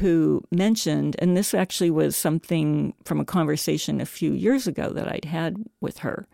who 0.00 0.42
mentioned, 0.50 1.16
and 1.18 1.36
this 1.36 1.54
actually 1.54 1.90
was 1.90 2.16
something 2.16 2.94
from 3.04 3.18
a 3.20 3.24
conversation 3.24 4.00
a 4.00 4.06
few 4.06 4.32
years 4.32 4.66
ago 4.66 4.90
that 4.90 5.08
I'd 5.08 5.24
had 5.24 5.56
with 5.80 5.98
her, 5.98 6.26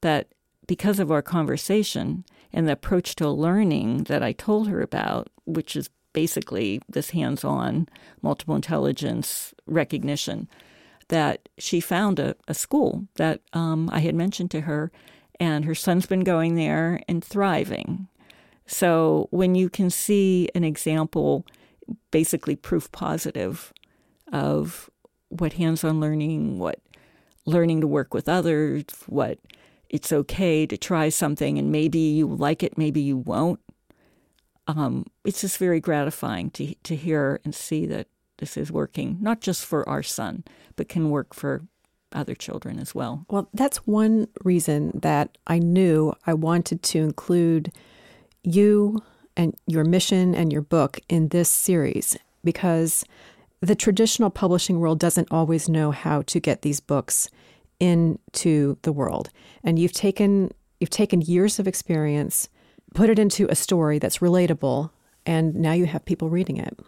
that 0.00 0.28
because 0.66 0.98
of 0.98 1.10
our 1.10 1.22
conversation 1.22 2.24
and 2.52 2.68
the 2.68 2.72
approach 2.72 3.14
to 3.16 3.28
learning 3.28 4.04
that 4.04 4.22
I 4.22 4.32
told 4.32 4.68
her 4.68 4.80
about, 4.80 5.28
which 5.44 5.76
is 5.76 5.88
basically 6.12 6.80
this 6.88 7.10
hands 7.10 7.44
on 7.44 7.88
multiple 8.20 8.54
intelligence 8.54 9.54
recognition, 9.66 10.48
that 11.08 11.48
she 11.58 11.80
found 11.80 12.18
a, 12.18 12.34
a 12.48 12.54
school 12.54 13.06
that 13.16 13.40
um, 13.52 13.88
I 13.92 14.00
had 14.00 14.14
mentioned 14.14 14.50
to 14.52 14.62
her, 14.62 14.90
and 15.40 15.64
her 15.64 15.74
son's 15.74 16.06
been 16.06 16.24
going 16.24 16.54
there 16.54 17.00
and 17.08 17.24
thriving. 17.24 18.08
So 18.66 19.28
when 19.30 19.54
you 19.54 19.68
can 19.68 19.90
see 19.90 20.48
an 20.54 20.64
example, 20.64 21.44
basically 22.10 22.56
proof 22.56 22.90
positive 22.92 23.72
of 24.32 24.88
what 25.28 25.54
hands 25.54 25.84
on 25.84 26.00
learning, 26.00 26.58
what 26.58 26.78
learning 27.44 27.80
to 27.80 27.86
work 27.86 28.14
with 28.14 28.28
others, 28.28 28.84
what 29.06 29.38
it's 29.92 30.12
okay 30.12 30.66
to 30.66 30.76
try 30.76 31.10
something 31.10 31.58
and 31.58 31.70
maybe 31.70 31.98
you 31.98 32.26
like 32.26 32.62
it, 32.62 32.76
maybe 32.76 33.00
you 33.00 33.18
won't. 33.18 33.60
Um, 34.66 35.06
it's 35.24 35.42
just 35.42 35.58
very 35.58 35.80
gratifying 35.80 36.50
to 36.52 36.74
to 36.84 36.96
hear 36.96 37.40
and 37.44 37.54
see 37.54 37.86
that 37.86 38.08
this 38.38 38.56
is 38.56 38.72
working, 38.72 39.18
not 39.20 39.40
just 39.40 39.64
for 39.64 39.88
our 39.88 40.02
son, 40.02 40.44
but 40.76 40.88
can 40.88 41.10
work 41.10 41.34
for 41.34 41.62
other 42.12 42.34
children 42.34 42.78
as 42.78 42.94
well. 42.94 43.24
Well, 43.30 43.48
that's 43.54 43.86
one 43.86 44.28
reason 44.44 44.98
that 45.02 45.38
I 45.46 45.58
knew 45.58 46.12
I 46.26 46.34
wanted 46.34 46.82
to 46.82 46.98
include 46.98 47.72
you 48.42 49.02
and 49.36 49.54
your 49.66 49.84
mission 49.84 50.34
and 50.34 50.52
your 50.52 50.62
book 50.62 51.00
in 51.08 51.28
this 51.28 51.48
series 51.48 52.16
because 52.44 53.04
the 53.60 53.74
traditional 53.74 54.30
publishing 54.30 54.80
world 54.80 54.98
doesn't 54.98 55.28
always 55.30 55.68
know 55.68 55.90
how 55.90 56.22
to 56.22 56.40
get 56.40 56.62
these 56.62 56.80
books 56.80 57.28
into 57.82 58.78
the 58.82 58.92
world. 58.92 59.30
And 59.64 59.78
you've 59.78 59.92
taken 59.92 60.52
you've 60.78 60.90
taken 60.90 61.20
years 61.20 61.58
of 61.58 61.66
experience, 61.66 62.48
put 62.94 63.10
it 63.10 63.18
into 63.18 63.46
a 63.50 63.54
story 63.54 63.98
that's 63.98 64.18
relatable, 64.18 64.90
and 65.26 65.54
now 65.54 65.72
you 65.72 65.86
have 65.86 66.04
people 66.04 66.28
reading 66.28 66.56
it. 66.56 66.78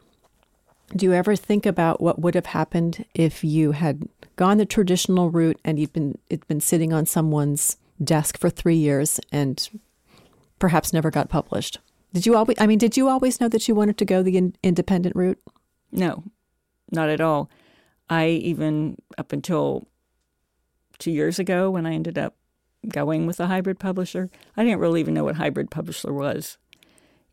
Do 0.96 1.06
you 1.06 1.12
ever 1.12 1.34
think 1.34 1.66
about 1.66 2.00
what 2.00 2.20
would 2.20 2.34
have 2.34 2.46
happened 2.46 3.04
if 3.14 3.42
you 3.42 3.72
had 3.72 4.08
gone 4.36 4.58
the 4.58 4.66
traditional 4.66 5.30
route 5.30 5.58
and 5.64 5.78
you've 5.78 5.92
been 5.92 6.16
it's 6.30 6.46
been 6.46 6.60
sitting 6.60 6.92
on 6.92 7.06
someone's 7.06 7.76
desk 8.02 8.38
for 8.38 8.50
3 8.50 8.76
years 8.76 9.20
and 9.32 9.68
perhaps 10.58 10.92
never 10.92 11.10
got 11.10 11.28
published? 11.28 11.80
Did 12.12 12.26
you 12.26 12.36
always 12.36 12.56
I 12.60 12.68
mean 12.68 12.78
did 12.78 12.96
you 12.96 13.08
always 13.08 13.40
know 13.40 13.48
that 13.48 13.66
you 13.66 13.74
wanted 13.74 13.98
to 13.98 14.04
go 14.04 14.22
the 14.22 14.36
in, 14.36 14.54
independent 14.62 15.16
route? 15.16 15.40
No. 15.90 16.22
Not 16.92 17.08
at 17.08 17.20
all. 17.20 17.50
I 18.08 18.28
even 18.28 18.98
up 19.18 19.32
until 19.32 19.88
2 20.98 21.10
years 21.10 21.38
ago 21.38 21.70
when 21.70 21.86
I 21.86 21.94
ended 21.94 22.18
up 22.18 22.34
going 22.88 23.26
with 23.26 23.40
a 23.40 23.46
hybrid 23.46 23.78
publisher, 23.78 24.30
I 24.56 24.64
didn't 24.64 24.80
really 24.80 25.00
even 25.00 25.14
know 25.14 25.24
what 25.24 25.36
hybrid 25.36 25.70
publisher 25.70 26.12
was. 26.12 26.58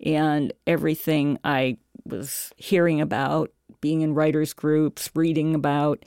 And 0.04 0.54
everything 0.66 1.38
I 1.44 1.78
was 2.06 2.52
hearing 2.58 3.02
about, 3.02 3.52
being 3.82 4.02
in 4.02 4.14
writers' 4.14 4.54
groups, 4.54 5.10
reading 5.14 5.54
about, 5.54 6.06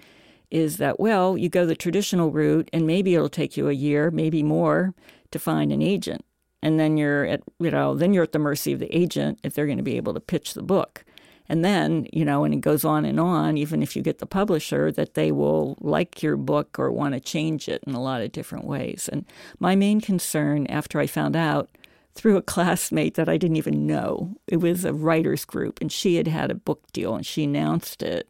is 0.51 0.77
that, 0.79 0.99
well, 1.01 1.37
you 1.37 1.49
go 1.49 1.67
the 1.67 1.75
traditional 1.75 2.31
route 2.31 2.69
and 2.73 2.87
maybe 2.87 3.15
it'll 3.15 3.29
take 3.29 3.57
you 3.57 3.69
a 3.69 3.73
year, 3.73 4.11
maybe 4.11 4.43
more, 4.43 4.95
to 5.31 5.39
find 5.39 5.73
an 5.73 5.83
agent. 5.83 6.25
And 6.63 6.81
then 6.81 6.97
you're 6.97 7.25
at, 7.25 7.43
you 7.59 7.71
know, 7.71 7.95
then 7.95 8.15
you're 8.15 8.23
at 8.25 8.33
the 8.33 8.39
mercy 8.39 8.73
of 8.73 8.79
the 8.79 8.97
agent 8.97 9.41
if 9.43 9.55
they're 9.55 9.67
going 9.67 9.79
to 9.79 9.85
be 9.85 9.97
able 9.97 10.15
to 10.15 10.21
pitch 10.21 10.55
the 10.55 10.63
book. 10.63 11.05
And 11.49 11.65
then, 11.65 12.07
you 12.13 12.25
know, 12.25 12.45
and 12.45 12.55
it 12.55 12.61
goes 12.61 12.85
on 12.85 13.05
and 13.05 13.21
on, 13.21 13.59
even 13.59 13.83
if 13.83 13.95
you 13.95 14.03
get 14.03 14.19
the 14.19 14.27
publisher, 14.27 14.91
that 14.93 15.15
they 15.15 15.31
will 15.31 15.77
like 15.81 16.23
your 16.23 16.37
book 16.37 16.79
or 16.79 16.91
want 16.91 17.15
to 17.15 17.21
change 17.21 17.69
it 17.69 17.85
in 17.87 17.95
a 17.95 18.03
lot 18.03 18.23
of 18.23 18.33
different 18.33 18.65
ways. 18.65 19.09
And 19.13 19.27
my 19.59 19.77
main 19.77 20.01
concern 20.01 20.67
after 20.69 20.99
I 20.99 21.07
found 21.07 21.37
out 21.37 21.69
through 22.15 22.37
a 22.37 22.43
classmate 22.55 23.15
that 23.15 23.29
I 23.29 23.37
didn't 23.37 23.57
even 23.57 23.87
know. 23.87 24.37
It 24.47 24.59
was 24.59 24.85
a 24.85 24.93
writers 24.95 25.45
group, 25.45 25.81
and 25.81 25.93
she 25.93 26.17
had 26.17 26.29
had 26.29 26.51
a 26.51 26.55
book 26.55 26.91
deal, 26.93 27.15
and 27.15 27.27
she 27.27 27.45
announced 27.45 28.03
it. 28.03 28.29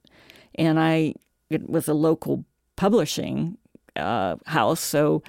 And 0.57 0.81
I, 0.81 1.15
it 1.51 1.69
was 1.69 1.89
a 1.89 1.95
local 1.95 2.45
publishing 2.77 3.59
uh, 3.97 4.37
house, 4.47 4.81
so 4.81 5.23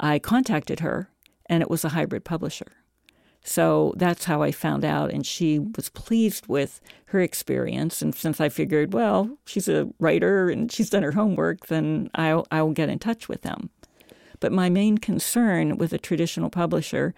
I 0.00 0.18
contacted 0.18 0.80
her, 0.80 1.10
and 1.46 1.62
it 1.62 1.70
was 1.70 1.84
a 1.84 1.90
hybrid 1.90 2.24
publisher. 2.24 2.77
So 3.48 3.94
that's 3.96 4.26
how 4.26 4.42
I 4.42 4.52
found 4.52 4.84
out, 4.84 5.10
and 5.10 5.24
she 5.24 5.58
was 5.58 5.88
pleased 5.88 6.48
with 6.48 6.82
her 7.06 7.20
experience. 7.20 8.02
And 8.02 8.14
since 8.14 8.42
I 8.42 8.50
figured, 8.50 8.92
well, 8.92 9.38
she's 9.46 9.70
a 9.70 9.88
writer 9.98 10.50
and 10.50 10.70
she's 10.70 10.90
done 10.90 11.02
her 11.02 11.12
homework, 11.12 11.68
then 11.68 12.10
I'll, 12.14 12.46
I'll 12.52 12.72
get 12.72 12.90
in 12.90 12.98
touch 12.98 13.26
with 13.26 13.40
them. 13.40 13.70
But 14.38 14.52
my 14.52 14.68
main 14.68 14.98
concern 14.98 15.78
with 15.78 15.94
a 15.94 15.98
traditional 15.98 16.50
publisher 16.50 17.14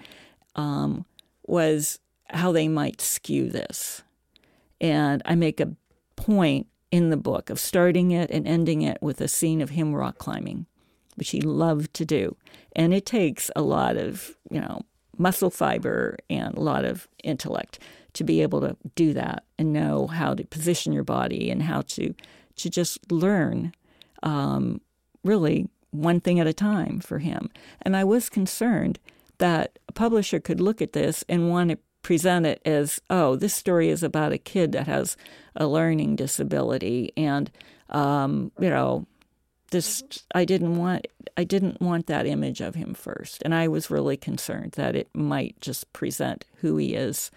um, 0.55 1.05
was 1.49 1.99
how 2.29 2.53
they 2.53 2.69
might 2.69 3.01
skew 3.01 3.51
this. 3.51 4.03
And 4.81 5.23
I 5.25 5.35
make 5.35 5.59
a 5.59 5.75
point 6.15 6.69
in 6.93 7.11
the 7.11 7.17
book 7.17 7.51
of 7.51 7.59
starting 7.59 8.13
it 8.13 8.31
and 8.31 8.47
ending 8.47 8.83
it 8.83 8.99
with 9.03 9.21
a 9.21 9.27
scene 9.27 9.61
of 9.61 9.71
him 9.71 9.97
rock 9.97 10.19
climbing, 10.19 10.67
which 11.17 11.31
he 11.31 11.41
loved 11.41 11.93
to 11.95 12.05
do. 12.05 12.37
And 12.77 12.95
it 12.95 13.05
takes 13.05 13.51
a 13.57 13.63
lot 13.63 13.97
of, 13.97 14.37
you 14.49 14.61
know, 14.61 14.83
muscle 15.21 15.51
fiber 15.51 16.17
and 16.29 16.57
a 16.57 16.61
lot 16.61 16.85
of 16.85 17.07
intellect 17.23 17.79
to 18.15 18.25
be 18.25 18.43
able 18.43 18.61
to 18.61 18.77
do 18.95 19.13
that 19.13 19.45
and 19.59 19.73
know 19.73 20.07
how 20.07 20.35
to 20.35 20.45
position 20.45 20.93
your 20.93 21.05
body 21.05 21.51
and 21.51 21.63
how 21.63 21.83
to 21.83 22.15
to 22.57 22.69
just 22.69 23.11
learn 23.13 23.73
um, 24.23 24.81
really 25.25 25.69
one 25.93 26.21
thing 26.21 26.39
at 26.41 26.47
a 26.47 26.53
time 26.53 27.01
for 27.01 27.19
him. 27.19 27.49
And 27.83 27.97
I 27.97 28.05
was 28.05 28.29
concerned 28.29 28.99
that 29.39 29.79
a 29.89 29.93
publisher 29.93 30.41
could 30.41 30.61
look 30.61 30.83
at 30.83 30.93
this 30.93 31.25
and 31.29 31.49
want 31.49 31.71
to 31.71 31.79
present 32.03 32.47
it 32.47 32.61
as, 32.65 33.01
oh, 33.09 33.37
this 33.37 33.55
story 33.55 33.89
is 33.89 34.03
about 34.03 34.33
a 34.33 34.39
kid 34.39 34.73
that 34.73 34.87
has 34.87 35.17
a 35.57 35.67
learning 35.67 36.17
disability, 36.17 37.13
and 37.17 37.51
um, 37.91 38.53
you 38.59 38.71
know, 38.71 39.07
this 39.71 40.03
I 40.35 40.45
didn't 40.45 40.77
want 40.77 41.07
I 41.37 41.45
didn't 41.45 41.81
want 41.81 42.07
that 42.07 42.27
image 42.27 42.61
of 42.61 42.75
him 42.75 42.95
first, 42.95 43.43
and 43.45 43.55
I 43.55 43.69
was 43.69 43.91
really 43.91 44.17
concerned 44.17 44.73
that 44.73 44.97
it 44.97 45.09
might 45.15 45.61
just 45.61 45.93
present 45.93 46.45
who 46.57 46.77
he 46.77 46.95
is 46.95 47.31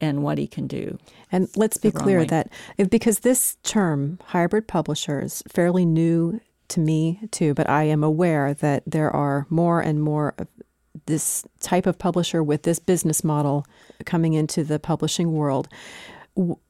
and 0.00 0.22
what 0.22 0.38
he 0.38 0.46
can 0.46 0.66
do. 0.66 0.98
And 1.30 1.48
let's 1.56 1.76
be 1.76 1.90
clear 1.90 2.24
that 2.24 2.50
because 2.90 3.20
this 3.20 3.56
term 3.62 4.18
hybrid 4.26 4.66
publisher 4.68 5.20
is 5.20 5.42
fairly 5.48 5.86
new 5.86 6.40
to 6.68 6.80
me 6.80 7.20
too, 7.30 7.54
but 7.54 7.68
I 7.68 7.84
am 7.84 8.02
aware 8.02 8.54
that 8.54 8.82
there 8.86 9.10
are 9.10 9.46
more 9.50 9.80
and 9.80 10.02
more 10.02 10.34
of 10.38 10.48
this 11.06 11.44
type 11.60 11.86
of 11.86 11.98
publisher 11.98 12.42
with 12.42 12.62
this 12.62 12.78
business 12.78 13.24
model 13.24 13.66
coming 14.04 14.34
into 14.34 14.64
the 14.64 14.78
publishing 14.78 15.32
world, 15.32 15.68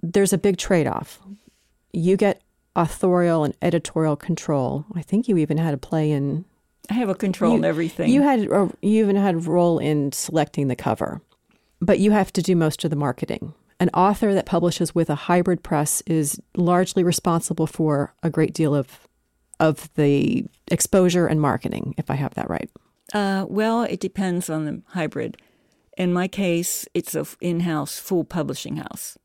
there's 0.02 0.32
a 0.32 0.38
big 0.38 0.57
trade 0.57 0.86
off. 0.86 1.20
You 1.92 2.16
get 2.16 2.42
authorial 2.76 3.44
and 3.44 3.54
editorial 3.62 4.16
control. 4.16 4.84
I 4.94 5.02
think 5.02 5.28
you 5.28 5.36
even 5.36 5.58
had 5.58 5.74
a 5.74 5.78
play 5.78 6.10
in. 6.10 6.44
I 6.90 6.94
have 6.94 7.08
a 7.08 7.14
control 7.14 7.52
you, 7.52 7.58
in 7.58 7.64
everything. 7.64 8.10
You 8.10 8.22
had 8.22 8.40
you 8.40 8.72
even 8.82 9.16
had 9.16 9.34
a 9.36 9.38
role 9.38 9.78
in 9.78 10.12
selecting 10.12 10.68
the 10.68 10.76
cover, 10.76 11.22
but 11.80 11.98
you 11.98 12.10
have 12.10 12.32
to 12.34 12.42
do 12.42 12.54
most 12.56 12.84
of 12.84 12.90
the 12.90 12.96
marketing. 12.96 13.54
An 13.80 13.90
author 13.94 14.32
that 14.34 14.46
publishes 14.46 14.94
with 14.94 15.10
a 15.10 15.14
hybrid 15.14 15.62
press 15.62 16.02
is 16.06 16.40
largely 16.56 17.02
responsible 17.02 17.66
for 17.66 18.14
a 18.22 18.30
great 18.30 18.54
deal 18.54 18.74
of 18.74 19.08
of 19.60 19.92
the 19.94 20.44
exposure 20.70 21.26
and 21.26 21.40
marketing, 21.40 21.94
if 21.96 22.10
I 22.10 22.16
have 22.16 22.34
that 22.34 22.50
right. 22.50 22.70
Uh, 23.12 23.46
well, 23.48 23.82
it 23.82 24.00
depends 24.00 24.50
on 24.50 24.64
the 24.64 24.82
hybrid. 24.88 25.36
In 25.96 26.12
my 26.12 26.26
case, 26.26 26.88
it's 26.92 27.14
a 27.14 27.24
in-house 27.40 27.98
full 27.98 28.24
publishing 28.24 28.76
house. 28.76 29.16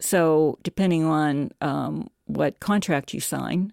So 0.00 0.58
depending 0.62 1.04
on 1.04 1.52
um, 1.60 2.08
what 2.26 2.60
contract 2.60 3.14
you 3.14 3.20
sign, 3.20 3.72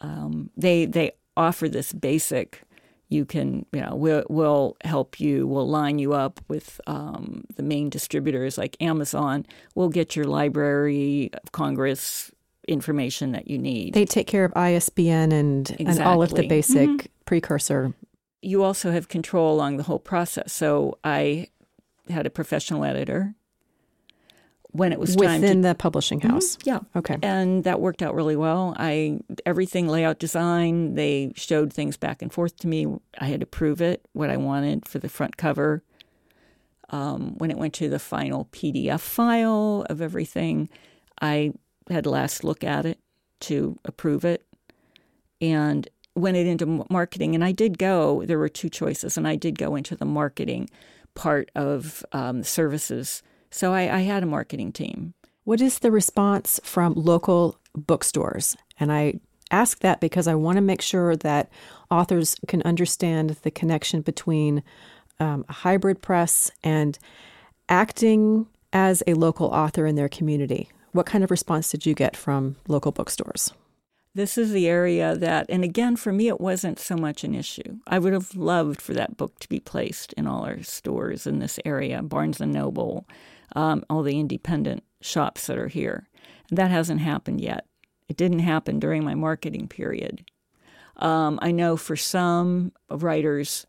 um, 0.00 0.50
they 0.56 0.86
they 0.86 1.12
offer 1.36 1.68
this 1.68 1.92
basic. 1.92 2.62
You 3.08 3.26
can, 3.26 3.66
you 3.74 3.82
know, 3.82 3.94
we'll, 3.94 4.24
we'll 4.30 4.76
help 4.84 5.20
you. 5.20 5.46
We'll 5.46 5.68
line 5.68 5.98
you 5.98 6.14
up 6.14 6.40
with 6.48 6.80
um, 6.86 7.44
the 7.56 7.62
main 7.62 7.90
distributors 7.90 8.56
like 8.56 8.74
Amazon. 8.80 9.44
We'll 9.74 9.90
get 9.90 10.16
your 10.16 10.24
Library 10.24 11.28
of 11.34 11.52
Congress 11.52 12.30
information 12.66 13.32
that 13.32 13.48
you 13.48 13.58
need. 13.58 13.92
They 13.92 14.06
take 14.06 14.26
care 14.26 14.46
of 14.46 14.52
ISBN 14.56 15.30
and, 15.30 15.68
exactly. 15.68 15.86
and 15.86 16.02
all 16.02 16.22
of 16.22 16.30
the 16.30 16.46
basic 16.48 16.88
mm-hmm. 16.88 17.06
precursor. 17.26 17.92
You 18.40 18.62
also 18.62 18.90
have 18.92 19.08
control 19.08 19.54
along 19.54 19.76
the 19.76 19.82
whole 19.82 19.98
process. 19.98 20.50
So 20.52 20.98
I 21.04 21.48
had 22.08 22.24
a 22.24 22.30
professional 22.30 22.82
editor 22.82 23.34
when 24.72 24.92
it 24.92 24.98
was 24.98 25.16
within 25.16 25.62
to, 25.62 25.68
the 25.68 25.74
publishing 25.74 26.20
mm-hmm. 26.20 26.30
house. 26.30 26.56
Mm-hmm, 26.56 26.68
yeah. 26.68 26.80
Okay. 26.96 27.18
And 27.22 27.64
that 27.64 27.80
worked 27.80 28.02
out 28.02 28.14
really 28.14 28.36
well. 28.36 28.74
I 28.78 29.20
everything 29.46 29.88
layout 29.88 30.18
design, 30.18 30.94
they 30.94 31.32
showed 31.36 31.72
things 31.72 31.96
back 31.96 32.22
and 32.22 32.32
forth 32.32 32.56
to 32.58 32.68
me. 32.68 32.86
I 33.18 33.26
had 33.26 33.40
to 33.40 33.46
prove 33.46 33.80
it 33.80 34.04
what 34.12 34.30
I 34.30 34.36
wanted 34.36 34.88
for 34.88 34.98
the 34.98 35.08
front 35.08 35.36
cover. 35.36 35.82
Um, 36.90 37.38
when 37.38 37.50
it 37.50 37.56
went 37.56 37.72
to 37.74 37.88
the 37.88 37.98
final 37.98 38.46
PDF 38.46 39.00
file 39.00 39.86
of 39.88 40.02
everything, 40.02 40.68
I 41.20 41.52
had 41.88 42.04
last 42.04 42.44
look 42.44 42.64
at 42.64 42.84
it 42.84 42.98
to 43.40 43.78
approve 43.84 44.24
it 44.24 44.44
and 45.40 45.88
went 46.14 46.36
it 46.36 46.46
into 46.46 46.84
marketing. 46.90 47.34
And 47.34 47.44
I 47.44 47.52
did 47.52 47.78
go, 47.78 48.24
there 48.24 48.38
were 48.38 48.48
two 48.48 48.68
choices, 48.68 49.16
and 49.16 49.26
I 49.26 49.36
did 49.36 49.58
go 49.58 49.74
into 49.74 49.96
the 49.96 50.04
marketing 50.04 50.68
part 51.14 51.50
of 51.54 52.04
um, 52.12 52.42
services. 52.42 53.22
So 53.52 53.74
I, 53.74 53.96
I 53.96 54.00
had 54.00 54.22
a 54.22 54.26
marketing 54.26 54.72
team. 54.72 55.12
What 55.44 55.60
is 55.60 55.80
the 55.80 55.90
response 55.90 56.58
from 56.64 56.94
local 56.94 57.58
bookstores? 57.76 58.56
And 58.80 58.90
I 58.90 59.20
ask 59.50 59.80
that 59.80 60.00
because 60.00 60.26
I 60.26 60.34
want 60.34 60.56
to 60.56 60.62
make 60.62 60.80
sure 60.80 61.14
that 61.16 61.50
authors 61.90 62.36
can 62.48 62.62
understand 62.62 63.30
the 63.42 63.50
connection 63.50 64.00
between 64.00 64.62
um, 65.20 65.44
a 65.48 65.52
hybrid 65.52 66.00
press 66.00 66.50
and 66.64 66.98
acting 67.68 68.46
as 68.72 69.02
a 69.06 69.14
local 69.14 69.48
author 69.48 69.84
in 69.84 69.96
their 69.96 70.08
community. 70.08 70.70
What 70.92 71.06
kind 71.06 71.22
of 71.22 71.30
response 71.30 71.70
did 71.70 71.84
you 71.84 71.94
get 71.94 72.16
from 72.16 72.56
local 72.68 72.90
bookstores? 72.90 73.52
This 74.14 74.36
is 74.36 74.52
the 74.52 74.68
area 74.68 75.16
that, 75.16 75.46
and 75.48 75.64
again, 75.64 75.96
for 75.96 76.12
me, 76.12 76.28
it 76.28 76.40
wasn't 76.40 76.78
so 76.78 76.96
much 76.96 77.24
an 77.24 77.34
issue. 77.34 77.78
I 77.86 77.98
would 77.98 78.12
have 78.12 78.34
loved 78.34 78.80
for 78.80 78.92
that 78.94 79.16
book 79.16 79.38
to 79.40 79.48
be 79.48 79.60
placed 79.60 80.12
in 80.14 80.26
all 80.26 80.44
our 80.44 80.62
stores 80.62 81.26
in 81.26 81.38
this 81.38 81.58
area, 81.64 82.02
Barnes 82.02 82.40
and 82.40 82.52
Noble, 82.52 83.06
um, 83.54 83.84
all 83.88 84.02
the 84.02 84.18
independent 84.18 84.82
shops 85.00 85.46
that 85.46 85.58
are 85.58 85.68
here. 85.68 86.08
And 86.48 86.58
that 86.58 86.70
hasn't 86.70 87.00
happened 87.00 87.40
yet. 87.40 87.66
It 88.08 88.16
didn't 88.16 88.40
happen 88.40 88.78
during 88.78 89.04
my 89.04 89.14
marketing 89.14 89.68
period. 89.68 90.24
Um, 90.96 91.38
I 91.42 91.50
know 91.50 91.76
for 91.76 91.96
some 91.96 92.72
writers, 92.90 93.66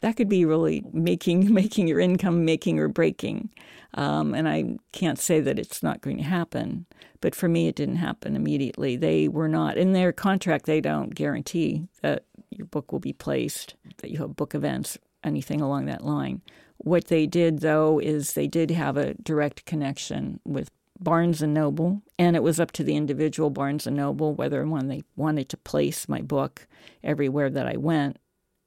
that 0.00 0.16
could 0.16 0.28
be 0.28 0.44
really 0.44 0.84
making 0.92 1.52
making 1.54 1.88
your 1.88 2.00
income, 2.00 2.44
making 2.44 2.78
or 2.78 2.88
breaking. 2.88 3.50
Um, 3.94 4.34
and 4.34 4.48
I 4.48 4.76
can't 4.92 5.18
say 5.18 5.40
that 5.40 5.58
it's 5.58 5.82
not 5.82 6.00
going 6.00 6.16
to 6.16 6.22
happen, 6.22 6.86
but 7.20 7.34
for 7.34 7.48
me, 7.48 7.68
it 7.68 7.76
didn't 7.76 7.96
happen 7.96 8.36
immediately. 8.36 8.96
They 8.96 9.28
were 9.28 9.48
not 9.48 9.76
in 9.76 9.92
their 9.92 10.12
contract. 10.12 10.64
They 10.64 10.80
don't 10.80 11.14
guarantee 11.14 11.88
that 12.00 12.24
your 12.50 12.66
book 12.66 12.90
will 12.90 13.00
be 13.00 13.12
placed, 13.12 13.74
that 13.98 14.10
you 14.10 14.18
have 14.18 14.36
book 14.36 14.54
events, 14.54 14.98
anything 15.24 15.60
along 15.60 15.86
that 15.86 16.04
line. 16.04 16.42
What 16.78 17.06
they 17.06 17.26
did, 17.26 17.60
though, 17.60 17.98
is 17.98 18.32
they 18.32 18.48
did 18.48 18.70
have 18.72 18.96
a 18.96 19.14
direct 19.14 19.64
connection 19.64 20.40
with 20.44 20.70
Barnes 20.98 21.42
and 21.42 21.54
Noble, 21.54 22.02
and 22.18 22.36
it 22.36 22.42
was 22.42 22.60
up 22.60 22.72
to 22.72 22.84
the 22.84 22.96
individual 22.96 23.50
Barnes 23.50 23.86
and 23.86 23.96
Noble 23.96 24.34
whether 24.34 24.66
when 24.66 24.88
they 24.88 25.02
wanted 25.16 25.48
to 25.50 25.56
place 25.56 26.08
my 26.08 26.20
book 26.20 26.66
everywhere 27.02 27.50
that 27.50 27.66
I 27.66 27.76
went 27.76 28.18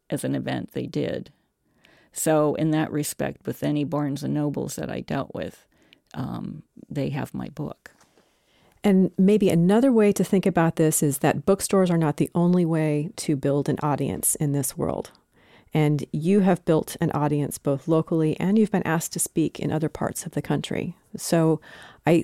as 0.09 0.23
an 0.23 0.35
event, 0.35 0.71
they 0.71 0.85
did. 0.85 1.31
So, 2.11 2.55
in 2.55 2.71
that 2.71 2.91
respect, 2.91 3.45
with 3.45 3.63
any 3.63 3.83
Barnes 3.83 4.23
and 4.23 4.33
Nobles 4.33 4.75
that 4.75 4.89
I 4.89 5.01
dealt 5.01 5.33
with, 5.33 5.65
um, 6.13 6.63
they 6.89 7.09
have 7.09 7.33
my 7.33 7.49
book. 7.49 7.91
And 8.83 9.11
maybe 9.17 9.49
another 9.49 9.91
way 9.91 10.13
to 10.13 10.23
think 10.23 10.45
about 10.45 10.75
this 10.75 11.01
is 11.01 11.17
that 11.17 11.45
bookstores 11.45 11.89
are 11.89 11.97
not 11.97 12.17
the 12.17 12.29
only 12.35 12.65
way 12.65 13.09
to 13.17 13.35
build 13.35 13.67
an 13.67 13.77
audience 13.81 14.35
in 14.35 14.51
this 14.51 14.77
world. 14.77 15.11
And 15.75 16.05
you 16.13 16.39
have 16.39 16.63
built 16.63 16.95
an 17.01 17.11
audience 17.11 17.57
both 17.57 17.85
locally 17.85 18.39
and 18.39 18.57
you've 18.57 18.71
been 18.71 18.87
asked 18.87 19.11
to 19.11 19.19
speak 19.19 19.59
in 19.59 19.73
other 19.73 19.89
parts 19.89 20.25
of 20.25 20.31
the 20.31 20.41
country. 20.41 20.95
So 21.17 21.59
I 22.07 22.23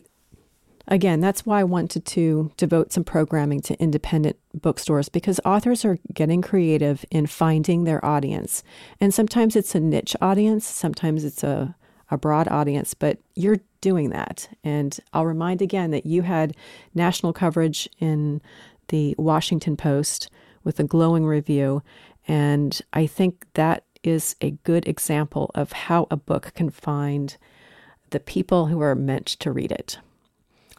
again, 0.87 1.19
that's 1.19 1.45
why 1.45 1.59
I 1.59 1.65
wanted 1.65 2.05
to 2.05 2.51
devote 2.55 2.93
some 2.93 3.03
programming 3.03 3.59
to 3.61 3.77
independent 3.77 4.37
bookstores 4.53 5.09
because 5.09 5.39
authors 5.43 5.83
are 5.83 5.99
getting 6.13 6.41
creative 6.41 7.03
in 7.11 7.27
finding 7.27 7.83
their 7.83 8.03
audience. 8.05 8.63
And 9.01 9.13
sometimes 9.13 9.57
it's 9.57 9.75
a 9.75 9.81
niche 9.81 10.15
audience, 10.21 10.65
sometimes 10.65 11.25
it's 11.25 11.43
a, 11.43 11.75
a 12.09 12.17
broad 12.17 12.47
audience, 12.47 12.93
but 12.93 13.19
you're 13.35 13.59
doing 13.81 14.11
that. 14.11 14.47
And 14.63 14.97
I'll 15.11 15.25
remind 15.25 15.61
again 15.61 15.91
that 15.91 16.05
you 16.05 16.21
had 16.21 16.55
national 16.95 17.33
coverage 17.33 17.89
in 17.99 18.41
the 18.87 19.13
Washington 19.17 19.75
Post 19.75 20.29
with 20.63 20.79
a 20.79 20.83
glowing 20.83 21.25
review. 21.25 21.81
And 22.27 22.79
I 22.93 23.07
think 23.07 23.45
that 23.53 23.83
is 24.03 24.35
a 24.41 24.51
good 24.63 24.87
example 24.87 25.51
of 25.55 25.71
how 25.71 26.07
a 26.09 26.17
book 26.17 26.51
can 26.55 26.69
find 26.69 27.37
the 28.09 28.19
people 28.19 28.67
who 28.67 28.81
are 28.81 28.95
meant 28.95 29.27
to 29.27 29.51
read 29.51 29.71
it. 29.71 29.99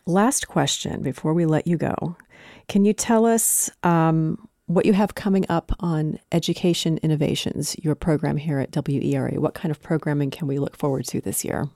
Last 0.06 0.48
question 0.48 1.02
before 1.02 1.32
we 1.32 1.46
let 1.46 1.66
you 1.66 1.76
go. 1.76 2.16
Can 2.68 2.84
you 2.84 2.92
tell 2.92 3.24
us 3.24 3.70
um, 3.82 4.48
what 4.66 4.86
you 4.86 4.92
have 4.92 5.14
coming 5.14 5.46
up 5.48 5.72
on 5.80 6.18
Education 6.32 6.98
Innovations, 7.02 7.76
your 7.78 7.94
program 7.94 8.36
here 8.36 8.58
at 8.58 8.72
WERA? 8.72 9.40
What 9.40 9.54
kind 9.54 9.70
of 9.70 9.80
programming 9.80 10.30
can 10.30 10.48
we 10.48 10.58
look 10.58 10.76
forward 10.76 11.06
to 11.06 11.20
this 11.20 11.44
year? 11.44 11.68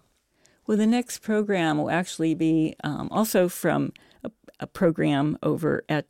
Well, 0.66 0.76
the 0.76 0.86
next 0.86 1.20
program 1.20 1.78
will 1.78 1.90
actually 1.90 2.34
be 2.34 2.74
um, 2.82 3.08
also 3.12 3.48
from 3.48 3.92
a, 4.24 4.30
a 4.58 4.66
program 4.66 5.38
over 5.42 5.84
at 5.88 6.06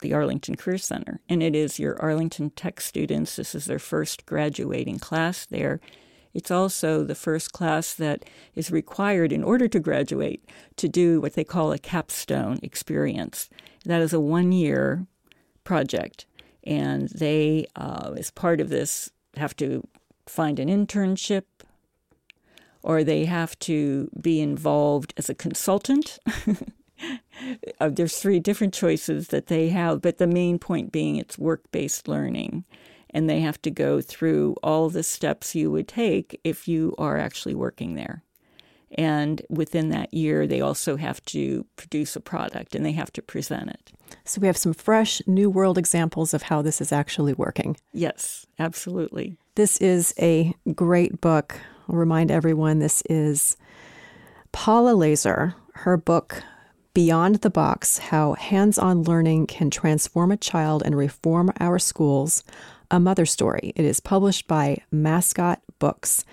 the 0.00 0.12
Arlington 0.12 0.56
Career 0.56 0.78
Center, 0.78 1.20
and 1.28 1.42
it 1.42 1.54
is 1.54 1.78
your 1.78 2.00
Arlington 2.00 2.50
Tech 2.50 2.80
students. 2.80 3.36
This 3.36 3.54
is 3.54 3.66
their 3.66 3.78
first 3.78 4.26
graduating 4.26 4.98
class 4.98 5.46
there 5.46 5.80
it's 6.34 6.50
also 6.50 7.04
the 7.04 7.14
first 7.14 7.52
class 7.52 7.94
that 7.94 8.24
is 8.56 8.72
required 8.72 9.32
in 9.32 9.44
order 9.44 9.68
to 9.68 9.78
graduate 9.78 10.44
to 10.76 10.88
do 10.88 11.20
what 11.20 11.34
they 11.34 11.44
call 11.44 11.72
a 11.72 11.78
capstone 11.78 12.58
experience. 12.62 13.48
That 13.84 14.02
is 14.02 14.12
a 14.12 14.20
one 14.20 14.50
year 14.50 15.06
project. 15.62 16.26
And 16.64 17.08
they, 17.10 17.66
uh, 17.76 18.14
as 18.18 18.30
part 18.32 18.60
of 18.60 18.68
this, 18.68 19.10
have 19.36 19.54
to 19.56 19.86
find 20.26 20.58
an 20.58 20.68
internship 20.68 21.44
or 22.82 23.04
they 23.04 23.26
have 23.26 23.58
to 23.60 24.10
be 24.20 24.40
involved 24.40 25.14
as 25.16 25.30
a 25.30 25.34
consultant. 25.34 26.18
uh, 27.80 27.88
there's 27.88 28.18
three 28.18 28.40
different 28.40 28.74
choices 28.74 29.28
that 29.28 29.46
they 29.46 29.68
have, 29.68 30.02
but 30.02 30.18
the 30.18 30.26
main 30.26 30.58
point 30.58 30.92
being 30.92 31.16
it's 31.16 31.38
work 31.38 31.62
based 31.72 32.08
learning 32.08 32.64
and 33.10 33.30
they 33.30 33.40
have 33.40 33.62
to 33.62 33.70
go 33.70 34.00
through 34.00 34.56
all 34.62 34.90
the 34.90 35.04
steps 35.04 35.54
you 35.54 35.70
would 35.70 35.86
take 35.86 36.38
if 36.42 36.66
you 36.66 36.94
are 36.98 37.16
actually 37.16 37.54
working 37.54 37.94
there. 37.94 38.24
And 38.96 39.42
within 39.48 39.90
that 39.90 40.12
year, 40.12 40.46
they 40.46 40.60
also 40.60 40.96
have 40.96 41.24
to 41.26 41.64
produce 41.76 42.16
a 42.16 42.20
product 42.20 42.74
and 42.74 42.84
they 42.84 42.92
have 42.92 43.12
to 43.14 43.22
present 43.22 43.70
it. 43.70 43.92
So 44.24 44.40
we 44.40 44.46
have 44.46 44.56
some 44.56 44.74
fresh, 44.74 45.22
new 45.26 45.48
world 45.50 45.78
examples 45.78 46.34
of 46.34 46.42
how 46.42 46.62
this 46.62 46.80
is 46.80 46.92
actually 46.92 47.32
working. 47.34 47.76
Yes, 47.92 48.46
absolutely. 48.58 49.36
This 49.54 49.78
is 49.78 50.14
a 50.20 50.54
great 50.74 51.20
book. 51.20 51.58
I'll 51.88 51.96
remind 51.96 52.30
everyone 52.30 52.78
this 52.78 53.02
is 53.08 53.56
Paula 54.52 54.92
Lazor, 54.92 55.54
her 55.74 55.96
book, 55.96 56.42
Beyond 56.94 57.36
the 57.36 57.50
Box 57.50 57.98
How 57.98 58.34
Hands 58.34 58.78
on 58.78 59.02
Learning 59.02 59.48
Can 59.48 59.68
Transform 59.68 60.30
a 60.30 60.36
Child 60.36 60.84
and 60.86 60.96
Reform 60.96 61.50
Our 61.58 61.80
Schools 61.80 62.44
a 62.88 63.00
Mother 63.00 63.26
Story. 63.26 63.72
It 63.74 63.84
is 63.84 63.98
published 63.98 64.46
by 64.46 64.78
Mascot 64.92 65.60
Books. 65.80 66.24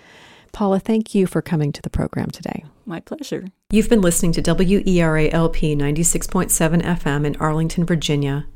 Paula, 0.52 0.78
thank 0.78 1.16
you 1.16 1.26
for 1.26 1.42
coming 1.42 1.72
to 1.72 1.82
the 1.82 1.90
program 1.90 2.30
today. 2.30 2.64
My 2.86 3.00
pleasure. 3.00 3.48
You've 3.70 3.88
been 3.88 4.02
listening 4.02 4.30
to 4.34 4.54
WERA 4.54 5.30
LP 5.32 5.74
96.7 5.74 6.82
FM 6.82 7.26
in 7.26 7.34
Arlington, 7.36 7.84
Virginia 7.84 8.46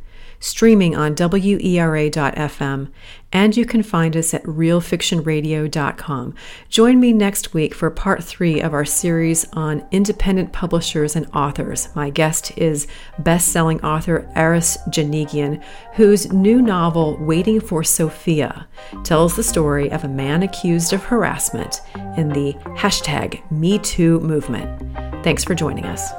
streaming 0.40 0.96
on 0.96 1.14
WERA.FM, 1.14 2.90
and 3.32 3.56
you 3.56 3.66
can 3.66 3.82
find 3.82 4.16
us 4.16 4.32
at 4.32 4.42
realfictionradio.com. 4.44 6.34
Join 6.68 7.00
me 7.00 7.12
next 7.12 7.52
week 7.52 7.74
for 7.74 7.90
part 7.90 8.22
three 8.24 8.60
of 8.60 8.72
our 8.72 8.84
series 8.84 9.44
on 9.52 9.86
independent 9.90 10.52
publishers 10.52 11.16
and 11.16 11.26
authors. 11.34 11.88
My 11.94 12.10
guest 12.10 12.56
is 12.56 12.86
best 13.18 13.48
selling 13.48 13.80
author 13.82 14.30
Aris 14.36 14.78
Janigian, 14.88 15.62
whose 15.94 16.32
new 16.32 16.62
novel, 16.62 17.16
Waiting 17.20 17.60
for 17.60 17.82
Sophia, 17.82 18.66
tells 19.04 19.36
the 19.36 19.42
story 19.42 19.90
of 19.90 20.04
a 20.04 20.08
man 20.08 20.42
accused 20.42 20.92
of 20.92 21.04
harassment 21.04 21.80
in 22.16 22.28
the 22.28 22.54
hashtag 22.76 23.42
MeToo 23.50 24.22
movement. 24.22 25.24
Thanks 25.24 25.44
for 25.44 25.54
joining 25.54 25.84
us. 25.84 26.12